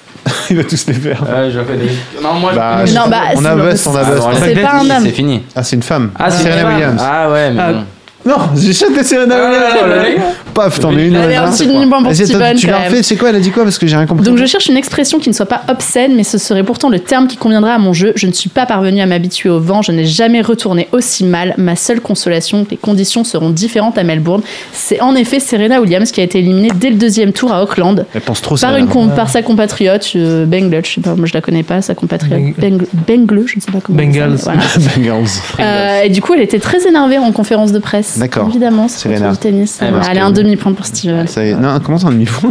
[0.51, 1.23] Il va tous les faire.
[1.23, 1.91] Ouais, je des.
[2.23, 2.95] Non, moi, Bah, je.
[2.95, 4.23] Non, bah, on a c'est- bust, on a Ah, bust.
[4.23, 5.03] bon, c'est pas un homme.
[5.05, 5.43] C'est fini.
[5.55, 6.11] Ah, c'est une femme.
[6.19, 6.75] Ah, c'est Serena une femme.
[6.75, 7.01] Williams.
[7.05, 7.73] Ah ouais, mais Ah.
[7.73, 7.85] bon.
[8.27, 9.51] Non, j'ai chanté Serena Ah,
[9.85, 10.23] Williams.
[10.55, 11.17] Paf, t'en es une.
[11.17, 13.79] Allez, un petit pour Steven, tu l'as refait, c'est quoi Elle a dit quoi Parce
[13.79, 14.25] que j'ai rien compris.
[14.25, 16.99] Donc je cherche une expression qui ne soit pas obscène, mais ce serait pourtant le
[17.01, 18.13] terme qui conviendrait à mon jeu.
[18.17, 21.55] Je ne suis pas parvenu à m'habituer au vent, je n'ai jamais retourné aussi mal.
[21.59, 24.43] Ma seule consolation, les conditions seront différentes à Melbourne.
[24.73, 28.07] C'est en effet Serena Williams qui a été éliminée dès le deuxième tour à Auckland.
[28.15, 31.27] Elle pense trop Par, une com- par sa compatriote, euh, Bengle, je sais pas, moi
[31.27, 33.99] je la connais pas, sa compatriote Beng- Bengle, Bengle, je ne sais pas comment.
[34.03, 34.39] on dit ça, Bengals.
[34.43, 34.61] voilà.
[34.97, 35.25] Bengals.
[35.61, 38.19] Euh, et du coup, elle était très énervée en conférence de presse.
[38.19, 38.49] D'accord.
[38.49, 39.79] Évidemment, c'est du tennis.
[39.83, 41.27] Eh ben, Allez, un demi-point pour Steven.
[41.27, 41.55] Ça y est.
[41.55, 42.51] Non, comment ça, un demi-point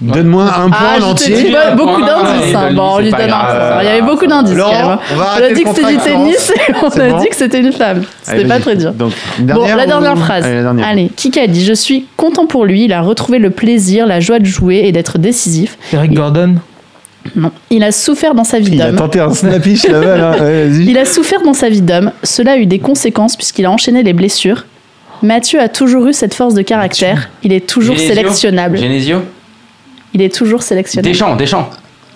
[0.00, 1.44] Donne-moi un point Ah, entier.
[1.44, 2.54] dis pas- beaucoup Ouais, d'indices.
[2.56, 2.72] hein.
[2.74, 3.72] Bon, on lui donne un grave.
[3.72, 3.82] point.
[3.82, 6.52] Il y avait beaucoup d'indices Laurent, on va On a dit que c'était du tennis
[6.56, 8.02] et on a bon dit que c'était une femme.
[8.24, 8.92] C'était pas très dur.
[8.94, 10.44] Donc, Bon, dernière la ou- dernière phrase.
[10.44, 10.88] Allez, la dernière.
[10.88, 14.18] Allez, Kika a dit Je suis content pour lui, il a retrouvé le plaisir, la
[14.18, 15.78] joie de jouer et d'être décisif.
[15.92, 16.56] Eric Gordon
[17.36, 17.52] Non.
[17.70, 18.96] Il a souffert dans sa vie Il a d'homme.
[18.96, 20.30] tenté un snapish là-bas, là.
[20.40, 20.68] Ouais.
[20.80, 22.10] Il a souffert dans sa vie d'homme.
[22.24, 24.64] Cela a eu des conséquences puisqu'il a enchaîné les blessures.
[25.22, 27.30] Mathieu a toujours eu cette force de caractère.
[27.42, 28.14] Il est toujours Genesio.
[28.14, 28.78] sélectionnable.
[28.78, 29.22] Genesio.
[30.14, 31.08] Il est toujours sélectionnable.
[31.12, 31.70] Deschamps, Deschamps.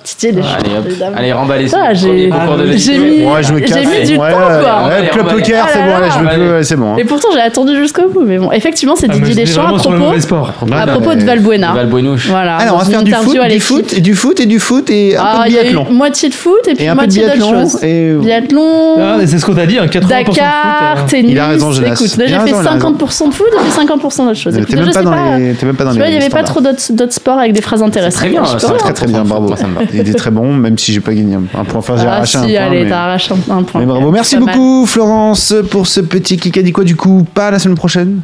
[0.07, 1.13] Didier Deschamps, Allez, hop.
[1.17, 2.31] Allez, remballer Ah, ce j'ai-
[2.79, 3.77] J'ai mis- Ouais, je me J'ai casse.
[3.79, 4.89] mis du ouais, temps, quoi.
[4.89, 5.73] Ouais, club poker, aller.
[5.73, 6.93] c'est Ah bon, là je veux c'est bon.
[6.93, 6.97] hein.
[6.99, 8.23] Et pourtant, j'ai attendu jusqu'au bout.
[8.25, 10.53] Mais bon, effectivement, c'est Ah, Didier Deschamps à propos, mauvais sport.
[10.63, 11.73] Ouais, à propos de Valbuena.
[11.75, 12.29] Valbuenouche.
[12.29, 12.57] Voilà.
[12.57, 15.17] Alors, on va faire du foot, du foot, et du foot, et du foot, et
[15.17, 15.87] un Ah, peu de il y a eu biathlon.
[15.93, 17.61] moitié de foot et puis moitié d'autres biathlon.
[17.63, 17.83] choses.
[17.83, 21.05] Et Biathlon, Ah, c'est ce qu'on t'a dit, hein, 80% de Dakar, foot.
[21.05, 21.11] euh.
[21.11, 21.33] tennis.
[21.33, 21.95] Il a raison, Jonas.
[21.95, 22.89] Écoute, là, j'ai fait raison, il a raison.
[22.97, 24.55] 50% de foot et puis 50% d'autres choses.
[24.55, 25.55] T'es même pas dans les.
[25.57, 28.21] Tu vois, il n'y avait pas trop d'autres sports avec des phrases intéressantes.
[28.21, 28.69] Très bien, ça.
[28.79, 29.53] Très très bien, bravo.
[29.97, 31.65] Il était très bon, même si j'ai pas gagné un point.
[31.75, 32.67] Enfin, j'ai Ah arraché si, un point.
[32.67, 33.81] allez, mais- t'as arraché un, un point.
[33.81, 34.11] mais bravo.
[34.11, 34.55] Merci pas mal.
[34.55, 36.73] beaucoup, Florence, pour ce petit Kikadi.
[36.73, 38.21] Quoi, du coup, pas la semaine prochaine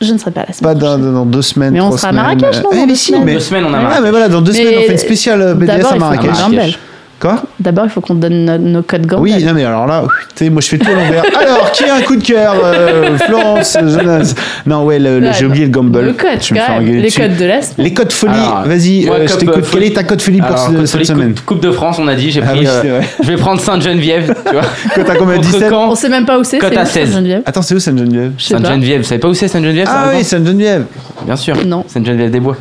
[0.00, 1.12] Je ne serai pas la Pas semaine dans, prochaine.
[1.14, 1.72] dans deux semaines.
[1.74, 2.12] Mais on sera à.
[2.12, 4.00] Marrakech, non, Eh, dans mais deux si, semaines mais- Deux semaines, on a Ah, marqué.
[4.02, 6.78] mais voilà, dans deux Mais semaines, on fait une spéciale euh, BDS D'abord, à Marrakech.
[7.20, 9.22] Quoi D'abord, il faut qu'on donne nos, nos codes gamble.
[9.22, 11.24] Oui, non, mais alors là, moi je fais tout à l'envers.
[11.40, 14.34] Alors, qui a un coup de cœur euh, Florence, Jonas?
[14.66, 16.00] Non, ouais, Ouais, j'ai oublié le gamble.
[16.00, 17.20] Le code, Je me fais Les dessus.
[17.20, 17.86] codes de la semaine.
[17.88, 18.32] Les codes folie,
[18.66, 19.48] vas-y, euh, je t'écoute.
[19.48, 19.86] euh, Quel folie.
[19.88, 22.14] est ta code folie pour Alors, ce- Coupe- cette semaine Coupe de France, on a
[22.14, 22.60] dit, j'ai Ah pris.
[22.60, 23.08] oui, euh, vrai.
[23.20, 24.62] je vais prendre Sainte-Geneviève, tu vois.
[24.94, 25.90] Que t'as combien Contre 17 Caen.
[25.90, 26.58] On sait même pas où c'est.
[26.58, 27.04] Cote c'est à où, 16.
[27.08, 27.42] Sainte-Geneviève?
[27.46, 28.32] Attends, c'est où Sainte-Geneviève?
[28.38, 28.60] Je sais pas.
[28.60, 30.84] Sainte-Geneviève, vous savez pas où c'est Sainte-Geneviève Ah oui, Sainte-Geneviève.
[31.26, 31.56] Bien sûr.
[31.66, 31.84] Non.
[31.88, 32.56] Sainte-Geneviève des Bois.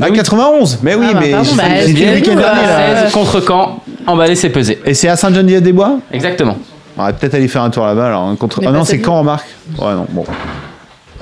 [0.00, 0.16] Ah, oui.
[0.16, 3.02] 91 Mais oui, Ah, bah, mais pardon, bah, le week-end dernier euh, là.
[3.04, 4.80] 16 contre Caen, emballé, c'est pesé.
[4.84, 6.56] Et c'est à Sainte-Geneviève-des-Bois Exactement.
[6.96, 8.22] On va peut-être aller faire un tour là-bas alors.
[8.22, 8.60] hein, Contre...
[8.60, 9.46] Mais Ah non, c'est cette quand en marque
[9.78, 10.24] Ouais, non, bon.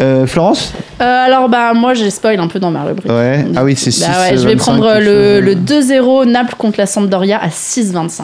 [0.00, 0.72] Euh, Florence?
[1.00, 3.10] Euh, alors, bah, moi, j'ai spoil un peu dans ma rubrique.
[3.10, 3.44] Ouais.
[3.56, 4.00] Ah oui, c'est 6.
[4.02, 8.22] Bah ouais, je vais prendre le, le 2-0 Naples contre la Sampdoria à 6,25.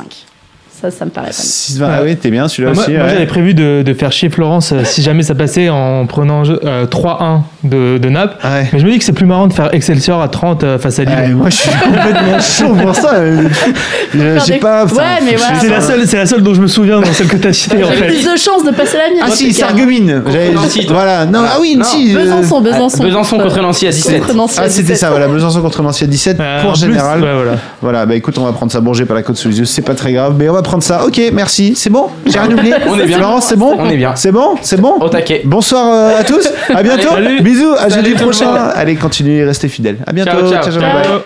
[0.85, 1.45] Ça, ça me paraît pas mal.
[1.47, 2.91] 6 Ah oui, t'es bien celui-là aussi.
[2.93, 3.11] moi, ouais.
[3.11, 6.87] j'avais prévu de, de faire chier Florence euh, si jamais ça passait en prenant euh,
[6.87, 8.37] 3-1 de, de Naples.
[8.45, 8.69] Ouais.
[8.73, 10.99] Mais je me dis que c'est plus marrant de faire Excelsior à 30 euh, face
[10.99, 11.15] à Lille.
[11.17, 13.15] Ouais, moi je suis complètement chaud pour ça.
[13.15, 13.49] euh,
[14.17, 14.85] euh, J'ai des- pas.
[14.85, 15.59] enfin, Ouais, mais je- voilà.
[15.61, 17.83] c'est la seule, c'est la seule dont je me souviens dans celle que t'as citée
[17.83, 18.07] en fait.
[18.07, 19.25] plus de chances de passer la mienne.
[19.27, 19.53] Ah si.
[19.55, 20.87] J'avais- Nancy.
[20.89, 21.25] Voilà.
[21.25, 21.85] Non, ah oui, Non.
[21.85, 22.15] si.
[22.15, 23.03] euh, Besançon, Besançon.
[23.03, 24.21] Besançon contre Nancy à 17.
[24.21, 24.97] Contre Nancy à Ah, c'était 17.
[24.99, 25.29] ça, voilà.
[25.29, 27.21] Besançon contre Nancy à 17 Euh, pour général.
[27.21, 27.53] voilà.
[27.81, 28.81] Voilà, bah écoute, on va prendre ça.
[28.81, 30.63] Bon, j'ai pas la côte sous les yeux, c'est pas très grave, mais on va
[30.63, 31.05] prendre ça.
[31.05, 31.75] Ok, merci.
[31.77, 33.19] C'est bon J'ai rien oublié On est bien.
[33.19, 34.15] Florence, c'est bon On est bien.
[34.17, 35.43] C'est bon C'est bon Au taquet.
[35.45, 36.49] Bonsoir euh, à tous.
[36.75, 37.11] À bientôt.
[37.43, 37.75] Bisous.
[37.79, 38.53] À jeudi prochain.
[38.75, 39.99] Allez, continuez, restez fidèles.
[40.07, 40.51] À bientôt.
[40.51, 40.73] Ciao, ciao.
[40.73, 41.05] ciao, bye.
[41.05, 41.21] Ciao.